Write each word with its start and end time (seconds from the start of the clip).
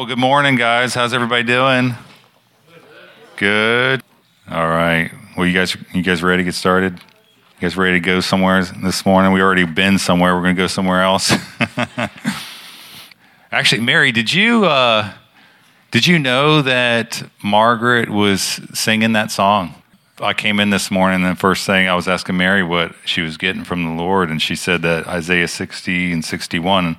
Cool. 0.00 0.06
Good 0.06 0.18
morning, 0.18 0.56
guys. 0.56 0.94
How's 0.94 1.12
everybody 1.12 1.42
doing? 1.42 1.94
Good. 3.36 4.02
All 4.50 4.66
right. 4.66 5.10
Well, 5.36 5.46
you 5.46 5.52
guys, 5.52 5.76
you 5.92 6.02
guys 6.02 6.22
ready 6.22 6.40
to 6.40 6.44
get 6.44 6.54
started? 6.54 6.94
You 6.94 7.60
guys 7.60 7.76
ready 7.76 8.00
to 8.00 8.00
go 8.00 8.20
somewhere 8.20 8.64
this 8.64 9.04
morning? 9.04 9.32
We 9.32 9.42
already 9.42 9.66
been 9.66 9.98
somewhere. 9.98 10.34
We're 10.34 10.40
going 10.40 10.56
to 10.56 10.62
go 10.62 10.68
somewhere 10.68 11.02
else. 11.02 11.34
Actually, 13.52 13.82
Mary, 13.82 14.10
did 14.10 14.32
you 14.32 14.64
uh, 14.64 15.12
did 15.90 16.06
you 16.06 16.18
know 16.18 16.62
that 16.62 17.22
Margaret 17.44 18.08
was 18.08 18.40
singing 18.72 19.12
that 19.12 19.30
song? 19.30 19.74
I 20.22 20.34
came 20.34 20.60
in 20.60 20.70
this 20.70 20.90
morning, 20.90 21.24
and 21.24 21.36
the 21.36 21.40
first 21.40 21.64
thing 21.64 21.88
I 21.88 21.94
was 21.94 22.06
asking 22.06 22.36
Mary 22.36 22.62
what 22.62 22.94
she 23.04 23.22
was 23.22 23.36
getting 23.36 23.64
from 23.64 23.84
the 23.84 24.02
Lord, 24.02 24.30
and 24.30 24.40
she 24.40 24.54
said 24.54 24.82
that 24.82 25.06
Isaiah 25.06 25.48
60 25.48 26.12
and 26.12 26.24
61. 26.24 26.96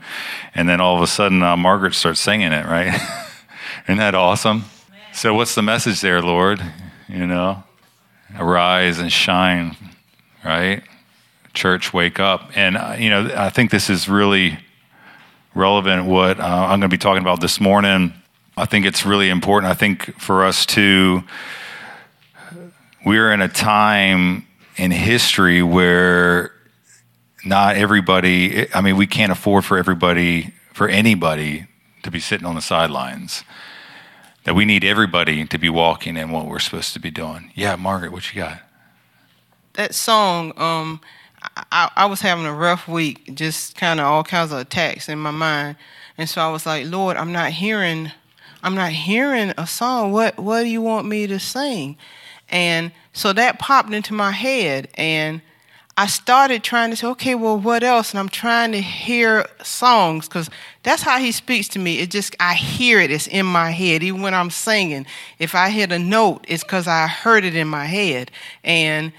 And 0.56 0.68
then 0.68 0.82
all 0.82 0.96
of 0.96 1.02
a 1.02 1.08
sudden, 1.08 1.44
uh, 1.44 1.56
Margaret 1.56 1.94
starts 1.94 2.20
singing 2.20 2.52
it, 2.52 2.66
right? 2.66 3.00
Isn't 3.86 3.98
that 3.98 4.16
awesome? 4.16 4.66
So, 5.14 5.34
what's 5.34 5.54
the 5.54 5.62
message 5.62 6.02
there, 6.02 6.22
Lord? 6.22 6.62
You 7.08 7.28
know, 7.28 7.64
arise 8.38 8.98
and 8.98 9.12
shine, 9.12 9.76
right? 10.44 10.84
Church, 11.54 11.94
wake 11.94 12.20
up. 12.20 12.52
And, 12.56 12.78
uh, 12.78 12.96
you 12.98 13.10
know, 13.10 13.30
I 13.36 13.50
think 13.50 13.70
this 13.70 13.90
is 13.90 14.10
really 14.10 14.58
relevant 15.54 16.06
what 16.06 16.40
uh, 16.40 16.44
I'm 16.44 16.80
going 16.80 16.82
to 16.82 16.88
be 16.88 16.98
talking 16.98 17.22
about 17.22 17.42
this 17.42 17.60
morning. 17.60 18.14
I 18.58 18.66
think 18.66 18.86
it's 18.86 19.06
really 19.06 19.30
important. 19.30 19.72
I 19.72 19.76
think 19.76 20.20
for 20.20 20.44
us 20.44 20.66
to 20.68 21.24
we're 23.06 23.32
in 23.32 23.42
a 23.42 23.48
time 23.48 24.46
in 24.78 24.92
history 24.92 25.62
where 25.62 26.52
not 27.44 27.76
everybody, 27.76 28.72
I 28.74 28.82
mean, 28.82 28.98
we 28.98 29.08
can't 29.08 29.32
afford 29.32 29.66
for 29.66 29.78
everybody, 29.78 30.54
for 30.74 30.88
anybody 30.88 31.68
to 32.04 32.12
be 32.12 32.20
sitting 32.20 32.46
on 32.46 32.56
the 32.56 32.62
sidelines. 32.62 33.44
That 34.44 34.56
we 34.56 34.66
need 34.66 34.84
everybody 34.84 35.46
to 35.46 35.58
be 35.60 35.70
walking 35.70 36.18
in 36.18 36.32
what 36.32 36.48
we're 36.48 36.60
supposed 36.60 36.94
to 36.94 37.00
be 37.00 37.12
doing. 37.12 37.52
Yeah, 37.54 37.76
Margaret, 37.76 38.12
what 38.12 38.34
you 38.34 38.42
got? 38.42 38.60
That 39.74 39.94
song, 39.94 40.52
um, 40.58 41.00
I, 41.72 41.92
I 41.96 42.06
was 42.08 42.22
having 42.22 42.46
a 42.46 42.54
rough 42.54 42.88
week, 42.88 43.36
just 43.36 43.76
kind 43.78 44.00
of 44.00 44.08
all 44.08 44.24
kinds 44.24 44.52
of 44.52 44.58
attacks 44.58 45.10
in 45.10 45.20
my 45.20 45.32
mind. 45.32 45.76
And 46.18 46.28
so 46.28 46.42
I 46.42 46.50
was 46.50 46.66
like, 46.66 46.88
Lord, 46.88 47.18
I'm 47.18 47.32
not 47.32 47.52
hearing, 47.52 48.12
I'm 48.64 48.76
not 48.76 48.92
hearing 48.92 49.54
a 49.58 49.68
song. 49.68 50.12
What, 50.12 50.38
what 50.38 50.64
do 50.64 50.70
you 50.70 50.82
want 50.82 51.08
me 51.08 51.28
to 51.28 51.40
sing? 51.40 51.98
And 52.52 52.92
so 53.14 53.34
that 53.34 53.60
popped 53.60 53.94
into 53.94 54.14
my 54.14 54.32
head. 54.32 54.90
And 54.96 55.42
I 55.98 56.08
started 56.08 56.64
trying 56.64 56.90
to 56.92 56.96
say, 56.96 57.08
okay, 57.08 57.36
well, 57.36 57.58
what 57.58 57.84
else? 57.84 58.12
And 58.12 58.20
I'm 58.20 58.30
trying 58.30 58.72
to 58.72 58.82
hear 58.82 59.46
songs 59.64 60.28
because 60.28 60.50
that's 60.84 61.02
how 61.02 61.20
he 61.20 61.32
speaks 61.32 61.68
to 61.70 61.80
me. 61.80 62.00
It 62.00 62.12
just, 62.12 62.36
I 62.40 62.54
hear 62.54 63.00
it. 63.00 63.12
It's 63.12 63.28
in 63.28 63.46
my 63.46 63.72
head. 63.72 64.04
Even 64.04 64.22
when 64.22 64.34
I'm 64.34 64.50
singing, 64.50 65.06
if 65.40 65.54
I 65.54 65.70
hit 65.70 65.92
a 65.92 66.00
note, 66.00 66.46
it's 66.48 66.64
because 66.64 66.88
I 66.88 67.08
heard 67.08 67.44
it 67.44 67.56
in 67.56 67.68
my 67.68 67.86
head. 67.86 68.32
And 68.64 69.12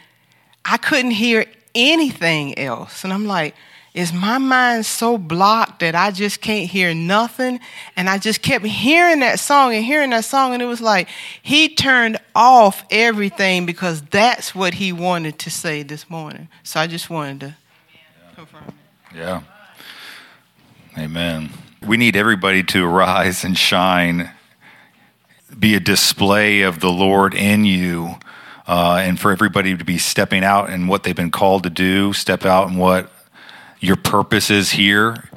I 0.64 0.76
couldn't 0.76 1.12
hear 1.12 1.44
anything 1.74 2.58
else. 2.58 3.04
And 3.04 3.12
I'm 3.12 3.26
like, 3.26 3.54
is 3.94 4.10
my 4.12 4.38
mind 4.38 4.86
so 4.86 5.18
blocked 5.18 5.80
that 5.80 5.94
I 5.94 6.10
just 6.10 6.40
can't 6.40 6.68
hear 6.68 6.94
nothing? 6.94 7.60
And 7.94 8.08
I 8.08 8.16
just 8.16 8.40
kept 8.40 8.64
hearing 8.64 9.20
that 9.20 9.38
song 9.38 9.74
and 9.74 9.84
hearing 9.84 10.10
that 10.10 10.24
song, 10.24 10.54
and 10.54 10.62
it 10.62 10.66
was 10.66 10.80
like 10.80 11.08
he 11.42 11.74
turned 11.74 12.18
off 12.34 12.84
everything 12.90 13.66
because 13.66 14.00
that's 14.02 14.54
what 14.54 14.74
he 14.74 14.92
wanted 14.92 15.38
to 15.40 15.50
say 15.50 15.82
this 15.82 16.08
morning. 16.08 16.48
So 16.62 16.80
I 16.80 16.86
just 16.86 17.10
wanted 17.10 17.40
to 17.40 17.56
confirm 18.34 18.64
it. 18.68 18.74
Yeah. 19.14 19.42
Amen. 20.98 21.50
We 21.86 21.98
need 21.98 22.16
everybody 22.16 22.62
to 22.64 22.86
rise 22.86 23.44
and 23.44 23.58
shine, 23.58 24.30
be 25.58 25.74
a 25.74 25.80
display 25.80 26.62
of 26.62 26.80
the 26.80 26.90
Lord 26.90 27.34
in 27.34 27.66
you. 27.66 28.14
Uh, 28.66 29.02
and 29.02 29.20
for 29.20 29.32
everybody 29.32 29.76
to 29.76 29.84
be 29.84 29.98
stepping 29.98 30.44
out 30.44 30.70
in 30.70 30.86
what 30.86 31.02
they've 31.02 31.16
been 31.16 31.30
called 31.30 31.64
to 31.64 31.70
do, 31.70 32.14
step 32.14 32.46
out 32.46 32.68
in 32.68 32.76
what 32.76 33.11
your 33.82 33.96
purpose 33.96 34.48
is 34.48 34.70
here. 34.70 35.28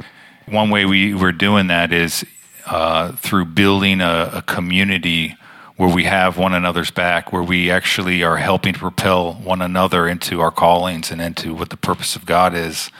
One 0.45 0.69
way 0.69 0.85
we, 0.85 1.15
we're 1.15 1.31
doing 1.31 1.65
that 1.67 1.91
is 1.91 2.23
uh, 2.67 3.13
through 3.13 3.45
building 3.45 4.01
a, 4.01 4.29
a 4.35 4.41
community 4.43 5.35
where 5.77 5.89
we 5.89 6.03
have 6.03 6.37
one 6.37 6.53
another's 6.53 6.91
back, 6.91 7.33
where 7.33 7.41
we 7.41 7.71
actually 7.71 8.23
are 8.23 8.37
helping 8.37 8.73
to 8.73 8.79
propel 8.79 9.33
one 9.33 9.63
another 9.63 10.07
into 10.07 10.41
our 10.41 10.51
callings 10.51 11.09
and 11.09 11.19
into 11.21 11.55
what 11.55 11.71
the 11.71 11.75
purpose 11.77 12.15
of 12.15 12.27
God 12.27 12.53
is 12.53 12.91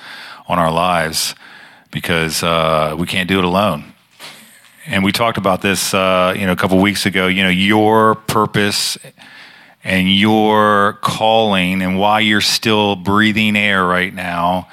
on 0.47 0.57
our 0.57 0.71
lives, 0.71 1.35
because 1.91 2.41
uh, 2.41 2.95
we 2.97 3.05
can't 3.05 3.29
do 3.29 3.37
it 3.37 3.45
alone. 3.45 3.93
And 4.87 5.03
we 5.03 5.11
talked 5.11 5.37
about 5.37 5.61
this, 5.61 5.93
uh, 5.93 6.33
you 6.35 6.47
know, 6.47 6.53
a 6.53 6.55
couple 6.55 6.79
weeks 6.79 7.05
ago. 7.05 7.27
You 7.27 7.43
know, 7.43 7.49
your 7.49 8.15
purpose 8.15 8.97
and 9.83 10.11
your 10.11 10.93
calling, 11.01 11.83
and 11.83 11.99
why 11.99 12.21
you're 12.21 12.41
still 12.41 12.95
breathing 12.95 13.55
air 13.55 13.85
right 13.85 14.13
now 14.13 14.67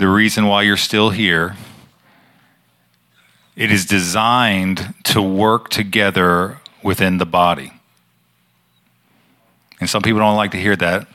the 0.00 0.08
reason 0.08 0.46
why 0.46 0.62
you're 0.62 0.78
still 0.78 1.10
here. 1.10 1.56
It 3.54 3.70
is 3.70 3.84
designed 3.84 4.94
to 5.04 5.20
work 5.20 5.68
together 5.68 6.58
within 6.82 7.18
the 7.18 7.26
body. 7.26 7.74
And 9.78 9.90
some 9.90 10.00
people 10.00 10.20
don't 10.20 10.36
like 10.36 10.52
to 10.52 10.56
hear 10.56 10.74
that. 10.76 11.06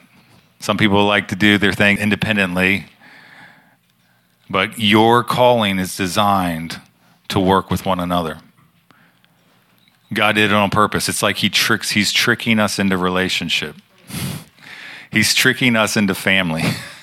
Some 0.59 0.78
people 0.78 1.03
like 1.03 1.29
to 1.29 1.35
do 1.35 1.57
their 1.57 1.73
thing 1.73 1.97
independently. 1.97 2.85
But 4.51 4.78
your 4.78 5.23
calling 5.23 5.79
is 5.79 5.97
designed 5.97 6.79
to 7.29 7.40
work 7.40 7.72
with 7.72 7.88
one 7.88 8.00
another. 8.00 8.38
God 10.13 10.35
did 10.35 10.52
it 10.52 10.53
on 10.53 10.69
purpose. 10.69 11.09
It's 11.09 11.23
like 11.23 11.38
he 11.38 11.50
tricks 11.50 11.90
he's 11.90 12.12
tricking 12.12 12.59
us 12.59 12.78
into 12.78 12.97
relationship. 12.97 13.78
He's 15.12 15.34
tricking 15.34 15.78
us 15.78 15.96
into 15.96 16.13
family. 16.13 16.63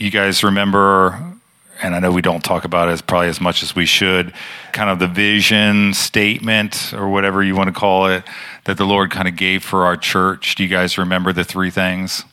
you 0.00 0.10
guys 0.10 0.42
remember, 0.42 1.22
and 1.82 1.94
I 1.94 1.98
know 1.98 2.10
we 2.10 2.22
don't 2.22 2.42
talk 2.42 2.64
about 2.64 2.88
it 2.88 2.92
as 2.92 3.02
probably 3.02 3.28
as 3.28 3.38
much 3.38 3.62
as 3.62 3.76
we 3.76 3.84
should, 3.84 4.32
kind 4.72 4.88
of 4.88 4.98
the 4.98 5.06
vision 5.06 5.92
statement 5.92 6.94
or 6.94 7.10
whatever 7.10 7.42
you 7.42 7.54
want 7.54 7.68
to 7.68 7.78
call 7.78 8.06
it 8.06 8.24
that 8.64 8.78
the 8.78 8.86
Lord 8.86 9.10
kind 9.10 9.28
of 9.28 9.36
gave 9.36 9.62
for 9.62 9.84
our 9.84 9.98
church. 9.98 10.54
Do 10.54 10.62
you 10.62 10.70
guys 10.70 10.96
remember 10.96 11.34
the 11.34 11.44
three 11.44 11.68
things? 11.68 12.24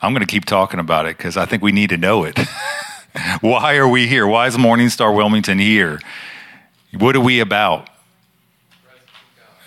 I'm 0.00 0.14
going 0.14 0.24
to 0.24 0.30
keep 0.30 0.46
talking 0.46 0.80
about 0.80 1.04
it 1.04 1.18
because 1.18 1.36
I 1.36 1.44
think 1.44 1.62
we 1.62 1.70
need 1.70 1.90
to 1.90 1.98
know 1.98 2.24
it. 2.24 2.38
Why 3.42 3.76
are 3.76 3.88
we 3.88 4.06
here? 4.06 4.26
Why 4.26 4.46
is 4.46 4.56
Morning 4.56 4.88
Star 4.88 5.12
Wilmington 5.12 5.58
here? 5.58 6.00
What 6.96 7.14
are 7.14 7.20
we 7.20 7.40
about? 7.40 7.90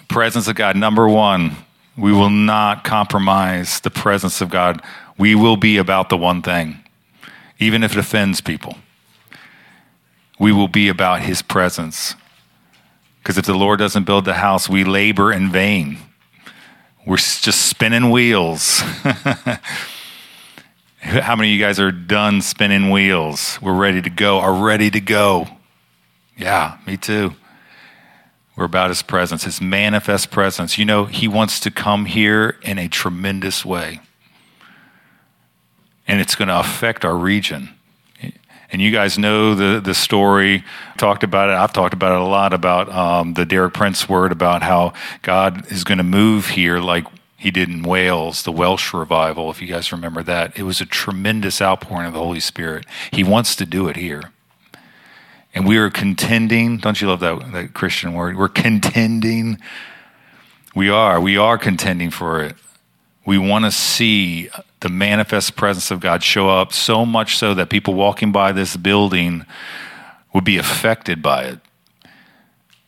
Presence 0.08 0.47
of 0.47 0.56
God. 0.56 0.75
Number 0.75 1.08
one, 1.08 1.58
we 1.96 2.12
will 2.12 2.31
not 2.31 2.84
compromise 2.84 3.81
the 3.81 3.91
presence 3.91 4.41
of 4.41 4.50
God 4.50 4.81
we 5.17 5.35
will 5.35 5.57
be 5.57 5.77
about 5.77 6.09
the 6.09 6.17
one 6.17 6.41
thing, 6.41 6.83
even 7.59 7.83
if 7.83 7.91
it 7.94 7.97
offends 7.97 8.41
people. 8.41 8.77
We 10.39 10.51
will 10.51 10.67
be 10.67 10.89
about 10.89 11.22
his 11.22 11.41
presence. 11.41 12.16
Because 13.22 13.38
if 13.38 13.45
the 13.45 13.53
Lord 13.53 13.79
doesn't 13.79 14.05
build 14.05 14.25
the 14.25 14.33
house, 14.35 14.67
we 14.67 14.83
labor 14.83 15.31
in 15.31 15.51
vain. 15.51 15.99
We're 17.05 17.17
just 17.17 17.67
spinning 17.67 18.09
wheels. 18.09 18.79
How 21.01 21.35
many 21.35 21.49
of 21.49 21.53
you 21.53 21.59
guys 21.59 21.79
are 21.79 21.91
done 21.91 22.41
spinning 22.41 22.89
wheels? 22.89 23.59
We're 23.61 23.73
ready 23.73 24.01
to 24.01 24.09
go, 24.09 24.39
are 24.39 24.53
ready 24.53 24.89
to 24.89 24.99
go. 24.99 25.47
Yeah, 26.38 26.78
me 26.88 26.97
too. 26.97 27.35
We're 28.55 28.66
about 28.66 28.90
his 28.90 29.02
presence, 29.02 29.43
his 29.43 29.61
manifest 29.61 30.31
presence. 30.31 30.78
You 30.78 30.85
know, 30.85 31.05
he 31.05 31.28
wants 31.28 31.59
to 31.61 31.72
come 31.72 32.05
here 32.05 32.57
in 32.64 32.78
a 32.79 32.87
tremendous 32.87 33.66
way 33.66 34.02
and 36.11 36.19
it's 36.19 36.35
going 36.35 36.49
to 36.49 36.59
affect 36.59 37.05
our 37.05 37.16
region. 37.16 37.69
And 38.69 38.81
you 38.81 38.91
guys 38.91 39.17
know 39.17 39.55
the, 39.55 39.79
the 39.79 39.93
story. 39.93 40.66
Talked 40.97 41.23
about 41.23 41.49
it. 41.49 41.53
I've 41.53 41.72
talked 41.72 41.93
about 41.93 42.11
it 42.11 42.19
a 42.19 42.25
lot 42.25 42.52
about 42.52 42.90
um, 42.90 43.34
the 43.34 43.46
Derek 43.46 43.73
Prince 43.73 44.09
word 44.09 44.34
about 44.34 44.61
how 44.61 44.91
God 45.22 45.72
is 45.72 45.85
going 45.85 45.99
to 45.99 46.03
move 46.03 46.49
here 46.49 46.79
like 46.79 47.05
he 47.37 47.49
did 47.49 47.69
in 47.69 47.81
Wales, 47.84 48.43
the 48.43 48.52
Welsh 48.52 48.93
revival, 48.93 49.49
if 49.52 49.61
you 49.61 49.69
guys 49.69 49.93
remember 49.93 50.22
that. 50.23 50.59
It 50.59 50.63
was 50.63 50.81
a 50.81 50.85
tremendous 50.85 51.61
outpouring 51.61 52.08
of 52.08 52.14
the 52.14 52.19
Holy 52.19 52.41
Spirit. 52.41 52.85
He 53.11 53.23
wants 53.23 53.55
to 53.55 53.66
do 53.66 53.87
it 53.87 53.96
here. 53.96 54.34
And 55.55 55.66
we 55.66 55.78
are 55.78 55.90
contending. 55.90 56.78
Don't 56.78 56.99
you 56.99 57.07
love 57.07 57.22
that, 57.22 57.53
that 57.53 57.73
Christian 57.73 58.14
word? 58.14 58.37
We're 58.37 58.49
contending. 58.49 59.59
We 60.75 60.90
are. 60.90 61.22
We 61.22 61.37
are 61.37 61.57
contending 61.57 62.11
for 62.11 62.43
it. 62.43 62.57
We 63.25 63.37
want 63.37 63.64
to 63.64 63.72
see 63.72 64.49
the 64.81 64.89
manifest 64.89 65.55
presence 65.55 65.91
of 65.91 65.99
God 65.99 66.23
show 66.23 66.49
up 66.49 66.73
so 66.73 67.05
much 67.05 67.37
so 67.37 67.53
that 67.53 67.69
people 67.69 67.93
walking 67.93 68.31
by 68.31 68.51
this 68.51 68.75
building 68.75 69.45
would 70.33 70.43
be 70.43 70.57
affected 70.57 71.22
by 71.22 71.45
it. 71.45 71.59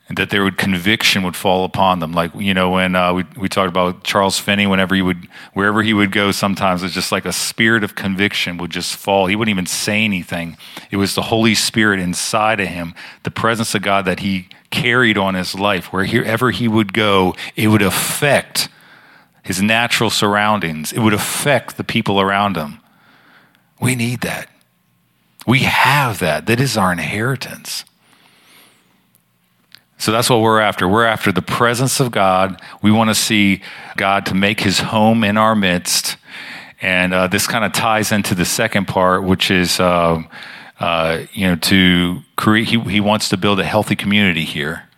that 0.09 0.29
there 0.29 0.43
would 0.43 0.57
conviction 0.57 1.23
would 1.23 1.35
fall 1.35 1.65
upon 1.65 1.99
them. 1.99 2.11
Like 2.11 2.35
you 2.35 2.53
know 2.53 2.71
when 2.71 2.95
uh, 2.95 3.13
we 3.13 3.25
we 3.37 3.49
talked 3.49 3.69
about 3.69 4.03
Charles 4.03 4.39
Finney, 4.39 4.67
whenever 4.67 4.93
he 4.93 5.01
would 5.01 5.27
wherever 5.53 5.81
he 5.81 5.93
would 5.93 6.11
go, 6.11 6.31
sometimes 6.31 6.83
it's 6.83 6.93
just 6.93 7.11
like 7.11 7.25
a 7.25 7.31
spirit 7.31 7.83
of 7.83 7.95
conviction 7.95 8.57
would 8.57 8.71
just 8.71 8.95
fall. 8.95 9.27
He 9.27 9.35
wouldn't 9.35 9.55
even 9.55 9.65
say 9.65 10.03
anything. 10.03 10.57
It 10.91 10.97
was 10.97 11.15
the 11.15 11.23
Holy 11.23 11.55
Spirit 11.55 11.99
inside 11.99 12.59
of 12.59 12.67
him, 12.67 12.93
the 13.23 13.31
presence 13.31 13.73
of 13.75 13.81
God 13.81 14.05
that 14.05 14.19
he 14.19 14.49
carried 14.69 15.17
on 15.17 15.35
his 15.35 15.55
life. 15.55 15.93
Wherever 15.93 16.51
he 16.51 16.67
would 16.67 16.93
go, 16.93 17.35
it 17.55 17.67
would 17.67 17.81
affect 17.83 18.69
his 19.43 19.61
natural 19.61 20.09
surroundings. 20.09 20.91
It 20.93 20.99
would 20.99 21.13
affect 21.13 21.77
the 21.77 21.83
people 21.83 22.19
around 22.19 22.55
him. 22.55 22.79
We 23.79 23.95
need 23.95 24.21
that. 24.21 24.49
We 25.45 25.59
have 25.59 26.19
that. 26.19 26.45
That 26.47 26.59
is 26.61 26.77
our 26.77 26.91
inheritance. 26.91 27.83
So 29.97 30.11
that's 30.11 30.29
what 30.29 30.41
we're 30.41 30.59
after. 30.59 30.87
We're 30.87 31.05
after 31.05 31.31
the 31.31 31.41
presence 31.41 31.99
of 31.99 32.11
God. 32.11 32.61
We 32.81 32.91
want 32.91 33.09
to 33.09 33.15
see 33.15 33.61
God 33.97 34.25
to 34.27 34.33
make 34.33 34.61
his 34.61 34.79
home 34.79 35.23
in 35.23 35.37
our 35.37 35.55
midst. 35.55 36.17
And 36.81 37.13
uh, 37.13 37.27
this 37.27 37.47
kind 37.47 37.63
of 37.63 37.71
ties 37.71 38.11
into 38.11 38.35
the 38.35 38.45
second 38.45 38.87
part, 38.87 39.23
which 39.23 39.51
is, 39.51 39.79
uh, 39.79 40.23
uh, 40.79 41.19
you 41.33 41.47
know, 41.47 41.55
to 41.55 42.19
create, 42.35 42.67
he, 42.67 42.79
he 42.79 42.99
wants 42.99 43.29
to 43.29 43.37
build 43.37 43.59
a 43.59 43.63
healthy 43.63 43.95
community 43.95 44.43
here. 44.43 44.89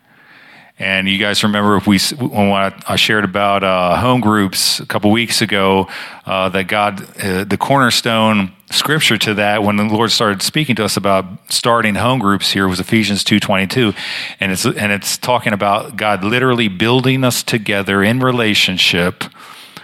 And 0.77 1.07
you 1.07 1.17
guys 1.17 1.41
remember 1.41 1.77
if 1.77 1.87
we 1.87 1.97
when 2.19 2.73
I 2.85 2.97
shared 2.97 3.23
about 3.23 3.63
uh, 3.63 3.95
home 3.95 4.19
groups 4.19 4.81
a 4.81 4.85
couple 4.85 5.09
weeks 5.09 5.41
ago, 5.41 5.87
uh, 6.25 6.49
that 6.49 6.67
God, 6.67 7.01
uh, 7.17 7.45
the 7.45 7.57
cornerstone 7.57 8.51
scripture 8.71 9.17
to 9.19 9.35
that, 9.35 9.63
when 9.63 9.77
the 9.77 9.85
Lord 9.85 10.11
started 10.11 10.41
speaking 10.41 10.75
to 10.75 10.83
us 10.83 10.97
about 10.97 11.25
starting 11.49 11.95
home 11.95 12.19
groups 12.19 12.51
here, 12.51 12.67
was 12.67 12.81
Ephesians 12.81 13.23
two 13.23 13.39
twenty 13.39 13.67
two, 13.67 13.93
and 14.41 14.51
it's 14.51 14.65
and 14.65 14.91
it's 14.91 15.17
talking 15.17 15.53
about 15.53 15.95
God 15.95 16.25
literally 16.25 16.67
building 16.67 17.23
us 17.23 17.41
together 17.41 18.03
in 18.03 18.19
relationship, 18.19 19.23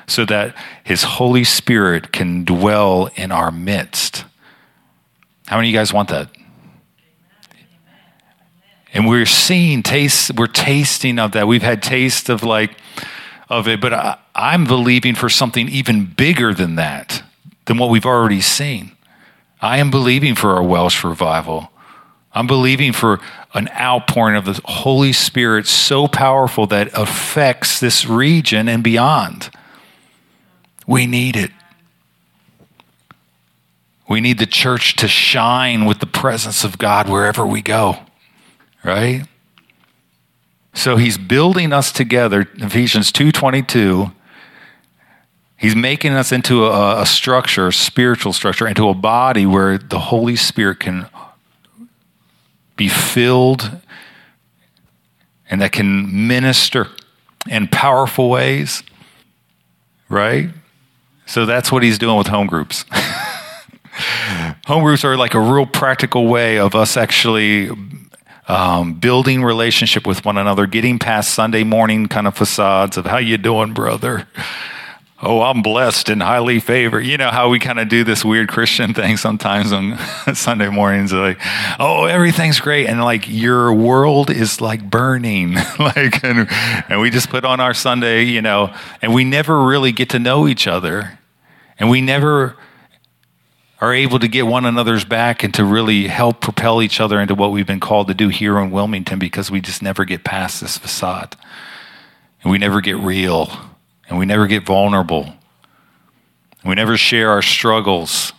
so 0.08 0.26
that 0.26 0.54
His 0.84 1.04
Holy 1.04 1.46
Spirit 1.46 2.12
can 2.12 2.44
dwell 2.44 3.10
in 3.16 3.32
our 3.32 3.50
midst. 3.50 4.26
How 5.48 5.56
many 5.56 5.70
of 5.70 5.72
you 5.72 5.80
guys 5.80 5.94
want 5.94 6.10
that? 6.10 6.28
And 8.94 9.08
we're 9.08 9.26
seeing 9.26 9.84
taste, 9.84 10.36
we're 10.36 10.48
tasting 10.48 11.18
of 11.18 11.32
that. 11.32 11.48
We've 11.48 11.64
had 11.64 11.82
taste 11.82 12.30
of 12.30 12.44
like, 12.44 12.78
of 13.50 13.68
it, 13.68 13.82
but 13.82 13.94
I, 13.94 14.18
I'm 14.36 14.66
believing 14.66 15.16
for 15.16 15.30
something 15.30 15.70
even 15.70 16.06
bigger 16.06 16.54
than 16.54 16.76
that, 16.76 17.24
than 17.66 17.78
what 17.78 17.90
we've 17.90 18.06
already 18.06 18.42
seen. 18.42 18.94
I 19.62 19.78
am 19.78 19.92
believing 19.92 20.36
for 20.36 20.58
a 20.58 20.64
Welsh 20.64 21.04
revival. 21.04 21.72
I'm 22.34 22.48
believing 22.48 22.94
for 22.94 23.20
an 23.54 23.70
outpouring 23.70 24.38
of 24.38 24.46
the 24.46 24.60
Holy 24.66 25.14
Spirit 25.14 25.68
so 25.68 26.08
powerful 26.08 26.66
that 26.68 26.90
affects 26.94 27.80
this 27.80 28.06
region 28.06 28.70
and 28.70 28.84
beyond. 28.84 29.50
We 30.88 31.06
need 31.06 31.36
it. 31.36 31.52
We 34.10 34.22
need 34.22 34.40
the 34.40 34.46
church 34.46 34.96
to 34.98 35.08
shine 35.08 35.86
with 35.86 36.00
the 36.00 36.06
presence 36.06 36.64
of 36.64 36.78
God 36.78 37.08
wherever 37.08 37.46
we 37.46 37.62
go 37.62 38.00
right? 38.84 39.26
So 40.74 40.98
he's 40.98 41.18
building 41.18 41.74
us 41.74 41.92
together, 41.92 42.48
Ephesians 42.56 43.12
2:22. 43.12 44.12
He's 45.58 45.76
making 45.76 46.14
us 46.14 46.32
into 46.32 46.66
a, 46.66 47.02
a 47.02 47.06
structure, 47.06 47.68
a 47.68 47.74
spiritual 47.74 48.34
structure, 48.34 48.68
into 48.68 48.90
a 48.90 48.96
body 48.96 49.46
where 49.46 49.78
the 49.78 50.00
Holy 50.00 50.36
Spirit 50.36 50.80
can 50.80 51.08
be 52.76 52.88
filled 52.88 53.80
and 55.52 55.62
that 55.62 55.72
can 55.72 56.28
minister 56.28 56.88
in 57.48 57.68
powerful 57.68 58.30
ways, 58.30 58.82
right? 60.10 60.50
So 61.28 61.46
that's 61.46 61.72
what 61.72 61.84
he's 61.84 62.00
doing 62.00 62.18
with 62.18 62.28
home 62.28 62.48
groups. 62.48 62.86
home 64.66 64.84
groups 64.84 65.06
are 65.06 65.16
like 65.16 65.36
a 65.36 65.40
real 65.40 65.68
practical 65.68 66.26
way 66.28 66.58
of 66.58 66.74
us 66.74 66.98
actually 66.98 67.70
um, 68.48 68.96
building 68.96 69.44
relationship 69.44 70.06
with 70.08 70.26
one 70.26 70.38
another, 70.38 70.66
getting 70.66 71.00
past 71.00 71.34
Sunday 71.34 71.64
morning 71.64 72.08
kind 72.08 72.28
of 72.28 72.36
facades 72.36 72.98
of 72.98 73.06
how 73.06 73.18
you 73.18 73.38
doing, 73.38 73.74
brother. 73.74 74.28
Oh, 75.24 75.44
I'm 75.44 75.62
blessed 75.62 76.10
and 76.10 76.22
highly 76.24 76.60
favored. 76.60 77.02
You 77.02 77.16
know 77.16 77.30
how 77.30 77.50
we 77.50 77.60
kind 77.60 77.80
of 77.80 77.88
do 77.90 78.04
this 78.04 78.26
weird 78.26 78.50
Christian 78.50 78.94
thing 78.96 79.18
sometimes 79.18 79.72
on 79.72 79.98
Sunday 80.34 80.70
mornings, 80.70 81.14
like, 81.14 81.40
oh, 81.80 82.06
everything's 82.06 82.60
great, 82.60 82.88
and 82.88 83.04
like 83.04 83.28
your 83.28 83.72
world 83.72 84.32
is 84.32 84.60
like 84.60 84.90
burning, 84.90 85.54
like, 85.80 86.24
and, 86.24 86.48
and 86.90 87.00
we 87.00 87.12
just 87.12 87.30
put 87.30 87.46
on 87.46 87.60
our 87.60 87.76
Sunday, 87.76 88.24
you 88.24 88.42
know, 88.42 88.76
and 89.02 89.14
we 89.14 89.24
never 89.24 89.64
really 89.64 89.92
get 89.92 90.10
to 90.10 90.20
know 90.20 90.48
each 90.48 90.66
other, 90.66 91.20
and 91.78 91.90
we 91.90 92.02
never 92.02 92.56
are 93.82 93.96
able 93.96 94.20
to 94.20 94.28
get 94.28 94.46
one 94.46 94.64
another's 94.64 95.04
back 95.04 95.44
and 95.44 95.52
to 95.56 95.66
really 95.66 96.08
help 96.08 96.40
propel 96.40 96.84
each 96.84 97.02
other 97.02 97.20
into 97.20 97.34
what 97.34 97.52
we've 97.52 97.66
been 97.66 97.80
called 97.80 98.08
to 98.08 98.14
do 98.14 98.30
here 98.30 98.60
in 98.60 98.70
Wilmington 98.70 99.18
because 99.18 99.50
we 99.50 99.60
just 99.60 99.82
never 99.82 100.06
get 100.06 100.24
past 100.24 100.62
this 100.62 100.78
facade. 100.78 101.36
And 102.44 102.52
we 102.52 102.60
never 102.60 102.80
get 102.80 102.98
real. 102.98 103.52
And 104.08 104.20
we 104.20 104.28
never 104.28 104.46
get 104.46 104.66
vulnerable. 104.66 105.34
We 106.64 106.76
never 106.76 106.96
share 106.96 107.32
our 107.32 107.42
struggles. 107.42 108.34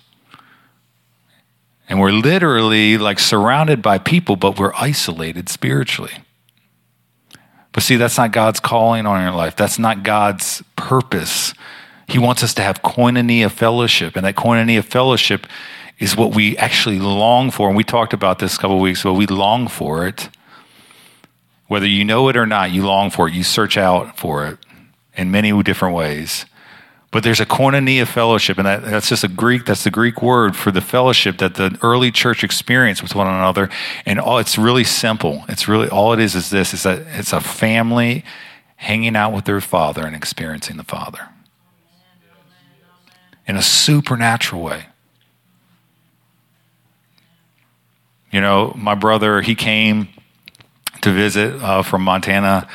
And 1.89 1.99
we're 1.99 2.13
literally 2.13 2.97
like 2.97 3.19
surrounded 3.19 3.83
by 3.83 3.99
people, 3.99 4.37
but 4.37 4.61
we're 4.61 4.73
isolated 4.75 5.49
spiritually. 5.49 6.13
But 7.73 7.83
see, 7.83 7.97
that's 7.97 8.17
not 8.17 8.31
God's 8.31 8.61
calling 8.61 9.07
on 9.07 9.23
your 9.23 9.33
life. 9.33 9.57
That's 9.57 9.79
not 9.79 10.05
God's 10.05 10.63
purpose 10.77 11.53
he 12.13 12.19
wants 12.19 12.43
us 12.43 12.53
to 12.55 12.63
have 12.63 12.83
koinonia 12.83 13.51
fellowship, 13.51 14.17
and 14.17 14.27
that 14.27 14.37
koinonia 14.37 14.85
fellowship 14.85 15.47
is 15.99 16.15
what 16.15 16.35
we 16.35 16.57
actually 16.59 16.99
long 16.99 17.51
for. 17.51 17.69
And 17.69 17.77
we 17.77 17.85
talked 17.85 18.13
about 18.13 18.39
this 18.39 18.57
a 18.57 18.59
couple 18.59 18.79
weeks 18.81 19.01
ago. 19.01 19.15
We 19.15 19.27
long 19.27 19.67
for 19.67 20.07
it. 20.07 20.29
Whether 21.69 21.87
you 21.87 22.05
know 22.05 22.29
it 22.29 22.37
or 22.37 22.47
not, 22.47 22.71
you 22.71 22.85
long 22.85 23.11
for 23.11 23.29
it. 23.29 23.35
You 23.35 23.43
search 23.43 23.79
out 23.79 24.19
for 24.19 24.47
it 24.47 24.59
in 25.17 25.31
many 25.31 25.63
different 25.63 25.95
ways. 25.95 26.45
But 27.11 27.23
there's 27.23 27.41
a 27.41 27.47
koinonia 27.47 28.07
fellowship, 28.07 28.59
and 28.59 28.67
that, 28.67 28.85
that's 28.85 29.09
just 29.09 29.25
a 29.25 29.29
Greek, 29.29 29.65
that's 29.65 29.85
the 29.85 29.91
Greek 29.91 30.21
word 30.21 30.55
for 30.55 30.71
the 30.71 30.81
fellowship 30.83 31.39
that 31.39 31.55
the 31.55 31.79
early 31.83 32.11
church 32.11 32.45
experienced 32.45 33.03
with 33.03 33.15
one 33.15 33.27
another. 33.27 33.71
And 34.05 34.21
all 34.21 34.37
it's 34.37 34.59
really 34.59 34.85
simple. 34.85 35.45
It's 35.49 35.67
really 35.67 35.89
all 35.89 36.13
it 36.13 36.21
is 36.21 36.35
is 36.35 36.51
this 36.51 36.75
is 36.75 36.83
that 36.83 37.07
it's 37.15 37.33
a 37.33 37.41
family 37.41 38.23
hanging 38.77 39.17
out 39.17 39.33
with 39.33 39.47
their 39.47 39.63
father 39.63 40.07
and 40.07 40.15
experiencing 40.15 40.77
the 40.77 40.85
father 40.85 41.32
in 43.47 43.57
a 43.57 43.63
supernatural 43.63 44.63
way. 44.63 44.87
You 48.31 48.41
know, 48.41 48.73
my 48.77 48.95
brother, 48.95 49.43
he 49.43 49.55
came 49.55 50.09
to 51.03 51.13
visit 51.13 51.55
uh, 51.63 51.83
from 51.83 52.03
Montana 52.03 52.69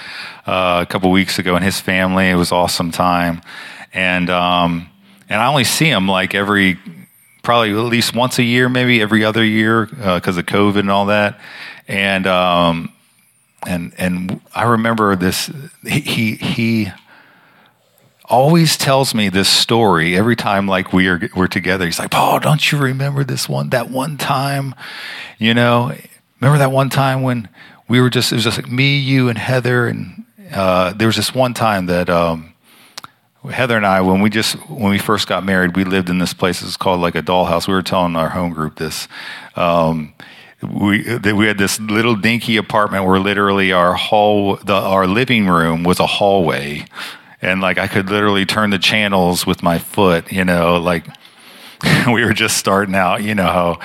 uh, 0.46 0.86
a 0.88 0.92
couple 0.92 1.10
weeks 1.12 1.40
ago, 1.40 1.56
and 1.56 1.64
his 1.66 1.80
family. 1.80 2.30
It 2.30 2.36
was 2.36 2.52
awesome 2.52 2.92
time, 2.92 3.42
and 3.94 4.30
um, 4.30 4.90
and 5.30 5.42
I 5.42 5.48
only 5.48 5.64
see 5.64 5.90
him 5.90 6.08
like 6.08 6.36
every 6.36 6.78
probably 7.42 7.72
at 7.72 7.78
least 7.78 8.14
once 8.14 8.38
a 8.38 8.44
year, 8.44 8.70
maybe 8.70 9.02
every 9.02 9.24
other 9.24 9.44
year 9.44 9.86
because 9.86 10.38
uh, 10.38 10.42
of 10.42 10.46
COVID 10.46 10.80
and 10.80 10.92
all 10.92 11.08
that, 11.08 11.40
and 11.88 12.28
um, 12.28 12.94
and 13.66 13.94
and 13.98 14.42
I 14.54 14.64
remember 14.64 15.16
this. 15.16 15.50
He 15.84 16.02
he. 16.02 16.36
he 16.36 16.92
always 18.28 18.78
tells 18.78 19.14
me 19.14 19.30
this 19.30 19.50
story 19.50 20.18
every 20.18 20.36
time 20.36 20.68
like 20.68 20.94
we 20.94 21.08
are 21.08 21.20
we're 21.36 21.48
together. 21.48 21.86
He's 21.86 22.00
like, 22.00 22.12
Paul, 22.12 22.40
don't 22.40 22.72
you 22.72 22.78
remember 22.78 23.24
this 23.24 23.48
one 23.48 23.70
that 23.70 23.90
one 23.90 24.18
time? 24.18 24.76
You 25.38 25.54
know, 25.54 25.96
remember 26.40 26.60
that 26.60 26.72
one 26.72 26.90
time 26.90 27.22
when 27.22 27.50
we 27.88 28.02
were 28.02 28.10
just 28.10 28.32
it 28.32 28.36
was 28.36 28.44
just 28.44 28.58
like 28.58 28.72
me, 28.72 28.98
you, 28.98 29.30
and 29.30 29.38
Heather, 29.38 29.88
and 29.88 30.26
uh, 30.52 30.94
there 30.94 31.08
was 31.08 31.16
this 31.16 31.34
one 31.34 31.54
time 31.54 31.86
that 31.88 32.10
um, 32.10 32.54
Heather 33.50 33.78
and 33.78 33.86
I, 33.86 34.02
when 34.02 34.22
we 34.22 34.30
just 34.30 34.56
when 34.70 34.92
we 34.92 35.00
first 35.00 35.28
got 35.28 35.46
married, 35.46 35.76
we 35.76 35.84
lived 35.84 36.10
in 36.10 36.18
this 36.20 36.34
place. 36.34 36.62
It's 36.62 36.78
called 36.78 37.00
like 37.00 37.16
a 37.16 37.22
dollhouse. 37.22 37.68
We 37.68 37.74
were 37.74 37.84
telling 37.84 38.16
our 38.16 38.30
home 38.30 38.54
group 38.54 38.76
this. 38.78 39.08
Um, 39.56 40.14
we 40.62 41.04
we 41.18 41.46
had 41.46 41.60
this 41.60 41.80
little 41.80 42.16
dinky 42.16 42.58
apartment 42.58 43.06
where 43.06 43.20
literally 43.20 43.72
our 43.72 43.94
hall, 43.94 44.56
the, 44.58 44.74
our 44.74 45.06
living 45.06 45.48
room 45.48 45.84
was 45.84 46.00
a 46.00 46.08
hallway 46.08 46.86
and 47.42 47.62
like 47.62 47.78
I 47.78 47.88
could 47.88 48.10
literally 48.10 48.46
turn 48.46 48.70
the 48.70 48.80
channels 48.80 49.46
with 49.46 49.64
my 49.64 49.80
foot, 49.80 50.32
you 50.32 50.46
know, 50.46 50.78
like 50.78 51.06
we 52.08 52.24
were 52.24 52.34
just 52.34 52.58
starting 52.58 52.96
out, 52.96 53.24
you 53.24 53.36
know. 53.36 53.80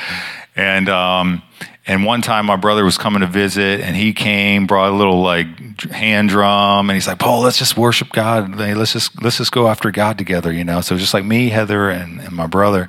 And 0.54 0.88
um, 0.88 1.42
and 1.86 2.04
one 2.04 2.22
time 2.22 2.46
my 2.46 2.56
brother 2.56 2.84
was 2.84 2.96
coming 2.96 3.20
to 3.20 3.26
visit, 3.26 3.80
and 3.80 3.96
he 3.96 4.12
came, 4.12 4.66
brought 4.66 4.90
a 4.90 4.94
little 4.94 5.20
like 5.20 5.80
hand 5.90 6.28
drum, 6.28 6.88
and 6.88 6.96
he's 6.96 7.08
like, 7.08 7.18
"Paul, 7.18 7.40
let's 7.40 7.58
just 7.58 7.76
worship 7.76 8.10
God. 8.10 8.54
Let's 8.56 8.92
just 8.92 9.20
let's 9.22 9.38
just 9.38 9.50
go 9.50 9.66
after 9.66 9.90
God 9.90 10.16
together," 10.16 10.52
you 10.52 10.62
know. 10.62 10.80
So 10.80 10.96
just 10.96 11.12
like 11.12 11.24
me, 11.24 11.48
Heather, 11.48 11.90
and, 11.90 12.20
and 12.20 12.32
my 12.32 12.46
brother, 12.46 12.88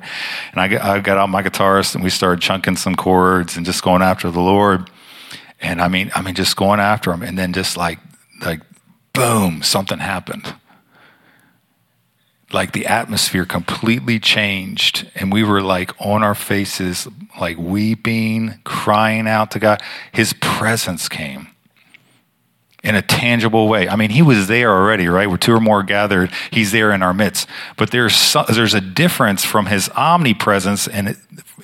and 0.52 0.60
I 0.60 0.68
got, 0.68 0.82
I 0.82 1.00
got 1.00 1.18
out 1.18 1.28
my 1.28 1.42
guitarist, 1.42 1.94
and 1.94 2.04
we 2.04 2.10
started 2.10 2.40
chunking 2.40 2.76
some 2.76 2.94
chords 2.94 3.56
and 3.56 3.66
just 3.66 3.82
going 3.82 4.02
after 4.02 4.30
the 4.30 4.40
Lord. 4.40 4.88
And 5.60 5.80
I 5.80 5.88
mean, 5.88 6.12
I 6.14 6.22
mean, 6.22 6.34
just 6.34 6.56
going 6.56 6.78
after 6.78 7.10
him, 7.10 7.22
and 7.22 7.36
then 7.36 7.52
just 7.52 7.76
like, 7.76 7.98
like, 8.42 8.60
boom, 9.14 9.62
something 9.62 9.98
happened. 9.98 10.54
Like 12.52 12.72
the 12.72 12.86
atmosphere 12.86 13.46
completely 13.46 14.20
changed, 14.20 15.10
and 15.14 15.32
we 15.32 15.42
were 15.42 15.62
like 15.62 15.92
on 15.98 16.22
our 16.22 16.34
faces, 16.34 17.08
like 17.40 17.56
weeping, 17.56 18.60
crying 18.64 19.26
out 19.26 19.50
to 19.52 19.58
God. 19.58 19.82
His 20.12 20.34
presence 20.34 21.08
came 21.08 21.48
in 22.84 22.94
a 22.94 23.02
tangible 23.02 23.66
way. 23.66 23.88
I 23.88 23.96
mean, 23.96 24.10
he 24.10 24.20
was 24.20 24.46
there 24.46 24.70
already, 24.70 25.08
right? 25.08 25.26
Where 25.26 25.38
two 25.38 25.54
or 25.54 25.60
more 25.60 25.82
gathered, 25.82 26.30
he's 26.50 26.70
there 26.70 26.92
in 26.92 27.02
our 27.02 27.14
midst. 27.14 27.48
But 27.78 27.90
there's 27.90 28.14
some, 28.14 28.44
there's 28.52 28.74
a 28.74 28.80
difference 28.80 29.42
from 29.42 29.66
his 29.66 29.88
omnipresence, 29.96 30.86
and 30.86 31.16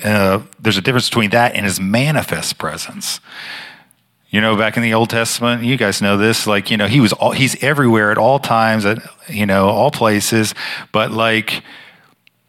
uh, 0.02 0.40
there's 0.58 0.78
a 0.78 0.80
difference 0.80 1.10
between 1.10 1.30
that 1.30 1.54
and 1.54 1.66
his 1.66 1.78
manifest 1.78 2.56
presence. 2.56 3.20
You 4.30 4.40
know, 4.40 4.56
back 4.56 4.76
in 4.76 4.82
the 4.82 4.94
Old 4.94 5.10
Testament, 5.10 5.64
you 5.64 5.76
guys 5.76 6.00
know 6.00 6.16
this. 6.16 6.46
Like, 6.46 6.70
you 6.70 6.76
know, 6.76 6.86
he 6.86 7.00
was 7.00 7.12
all, 7.12 7.32
he's 7.32 7.60
everywhere 7.62 8.12
at 8.12 8.18
all 8.18 8.38
times, 8.38 8.84
at 8.84 8.98
you 9.28 9.44
know 9.44 9.68
all 9.68 9.90
places. 9.90 10.54
But 10.92 11.10
like, 11.10 11.64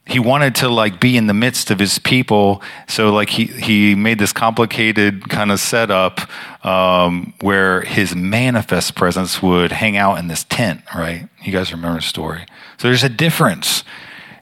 he 0.06 0.20
wanted 0.20 0.56
to 0.56 0.70
like 0.70 1.00
be 1.00 1.16
in 1.16 1.28
the 1.28 1.34
midst 1.34 1.72
of 1.72 1.80
his 1.80 2.00
people 2.00 2.62
so 2.88 3.14
like 3.14 3.30
he 3.30 3.46
he 3.46 3.96
made 3.96 4.20
this 4.20 4.34
complicated 4.34 5.30
kind 5.30 5.52
of 5.52 5.60
setup 5.60 6.20
um, 6.66 7.34
where 7.42 7.82
his 7.82 8.16
manifest 8.16 8.96
presence 8.96 9.42
would 9.42 9.72
hang 9.72 9.98
out 9.98 10.18
in 10.18 10.28
this 10.28 10.44
tent 10.46 10.82
right 10.96 11.30
you 11.44 11.52
guys 11.52 11.72
remember 11.72 12.00
the 12.00 12.06
story 12.06 12.46
so 12.78 12.88
there's 12.88 13.04
a 13.04 13.10
difference 13.10 13.84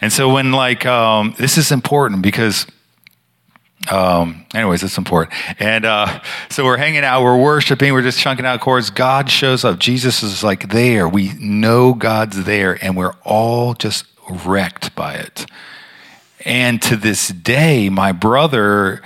and 0.02 0.12
so 0.14 0.34
when 0.34 0.52
like 0.52 0.86
um, 0.86 1.36
this 1.38 1.58
is 1.58 1.72
important 1.72 2.22
because 2.22 2.66
um, 3.92 4.46
anyways, 4.54 4.84
it's 4.84 4.98
important. 4.98 5.34
And 5.60 5.86
uh, 5.86 6.22
so 6.50 6.66
we're 6.66 6.78
hanging 6.78 7.04
out, 7.04 7.24
we're 7.24 7.42
worshiping, 7.42 7.94
we're 7.94 8.02
just 8.02 8.20
chunking 8.20 8.46
out 8.46 8.60
chords. 8.62 8.90
God 8.90 9.30
shows 9.30 9.64
up. 9.64 9.80
Jesus 9.80 10.24
is 10.24 10.44
like 10.44 10.70
there. 10.70 11.08
We 11.08 11.34
know 11.40 11.94
God's 11.94 12.44
there, 12.44 12.78
and 12.84 12.96
we're 12.96 13.16
all 13.24 13.74
just 13.74 14.06
wrecked 14.30 14.96
by 14.96 15.16
it. 15.16 15.46
And 16.46 16.82
to 16.84 16.96
this 16.96 17.30
day, 17.30 17.90
my 17.90 18.12
brother, 18.12 19.02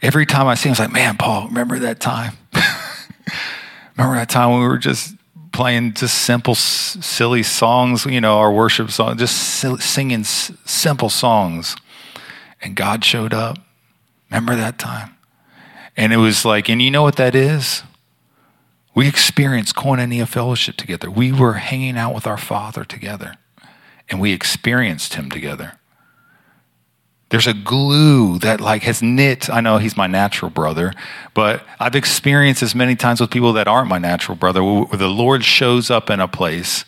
every 0.00 0.26
time 0.26 0.46
I 0.46 0.54
see 0.54 0.68
him, 0.68 0.72
he's 0.72 0.80
like, 0.80 0.92
man, 0.92 1.16
Paul, 1.16 1.48
remember 1.48 1.78
that 1.80 2.00
time? 2.00 2.36
remember 3.96 4.16
that 4.16 4.28
time 4.28 4.50
when 4.50 4.60
we 4.60 4.66
were 4.66 4.78
just 4.78 5.14
playing 5.52 5.92
just 5.92 6.22
simple, 6.22 6.54
silly 6.54 7.42
songs, 7.42 8.06
you 8.06 8.20
know, 8.20 8.38
our 8.38 8.52
worship 8.52 8.90
song, 8.90 9.16
just 9.18 9.36
singing 9.80 10.24
simple 10.24 11.08
songs. 11.08 11.76
And 12.60 12.74
God 12.74 13.04
showed 13.04 13.34
up. 13.34 13.58
Remember 14.32 14.56
that 14.56 14.78
time? 14.78 15.14
And 15.94 16.10
it 16.10 16.16
was 16.16 16.46
like, 16.46 16.70
and 16.70 16.80
you 16.80 16.90
know 16.90 17.02
what 17.02 17.16
that 17.16 17.34
is? 17.34 17.82
We 18.94 19.06
experienced 19.06 19.76
koinonia 19.76 20.26
fellowship 20.26 20.76
together. 20.76 21.10
We 21.10 21.32
were 21.32 21.54
hanging 21.54 21.98
out 21.98 22.14
with 22.14 22.26
our 22.26 22.38
Father 22.38 22.82
together 22.82 23.36
and 24.08 24.22
we 24.22 24.32
experienced 24.32 25.14
him 25.14 25.30
together. 25.30 25.74
There's 27.28 27.46
a 27.46 27.52
glue 27.52 28.38
that 28.38 28.58
like 28.58 28.84
has 28.84 29.02
knit. 29.02 29.50
I 29.50 29.60
know 29.60 29.76
he's 29.76 29.98
my 29.98 30.06
natural 30.06 30.50
brother, 30.50 30.94
but 31.34 31.62
I've 31.78 31.94
experienced 31.94 32.62
this 32.62 32.74
many 32.74 32.96
times 32.96 33.20
with 33.20 33.30
people 33.30 33.52
that 33.54 33.68
aren't 33.68 33.88
my 33.88 33.98
natural 33.98 34.36
brother, 34.36 34.64
where 34.64 34.98
the 34.98 35.08
Lord 35.08 35.44
shows 35.44 35.90
up 35.90 36.08
in 36.08 36.20
a 36.20 36.28
place, 36.28 36.86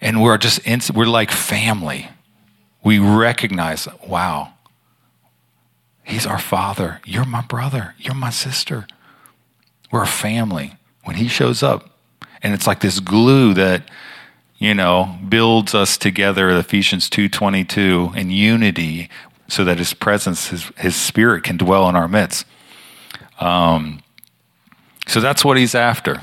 and 0.00 0.22
we're 0.22 0.38
just 0.38 0.60
we're 0.92 1.06
like 1.06 1.30
family. 1.30 2.08
We 2.82 2.98
recognize, 2.98 3.86
wow, 4.08 4.54
he's 6.04 6.26
our 6.26 6.38
father. 6.38 7.00
You're 7.04 7.24
my 7.24 7.42
brother. 7.42 7.94
You're 7.98 8.14
my 8.14 8.30
sister. 8.30 8.86
We're 9.90 10.04
a 10.04 10.06
family. 10.06 10.76
When 11.04 11.16
he 11.16 11.28
shows 11.28 11.62
up, 11.62 11.90
and 12.42 12.54
it's 12.54 12.66
like 12.66 12.80
this 12.80 13.00
glue 13.00 13.54
that 13.54 13.88
you 14.62 14.74
know, 14.74 15.18
builds 15.28 15.74
us 15.74 15.96
together, 15.96 16.48
Ephesians 16.50 17.10
2.22, 17.10 18.16
in 18.16 18.30
unity 18.30 19.10
so 19.48 19.64
that 19.64 19.78
his 19.78 19.92
presence, 19.92 20.50
his, 20.50 20.70
his 20.78 20.94
spirit 20.94 21.42
can 21.42 21.56
dwell 21.56 21.88
in 21.88 21.96
our 21.96 22.06
midst. 22.06 22.46
Um, 23.40 24.04
so 25.08 25.18
that's 25.18 25.44
what 25.44 25.56
he's 25.56 25.74
after. 25.74 26.20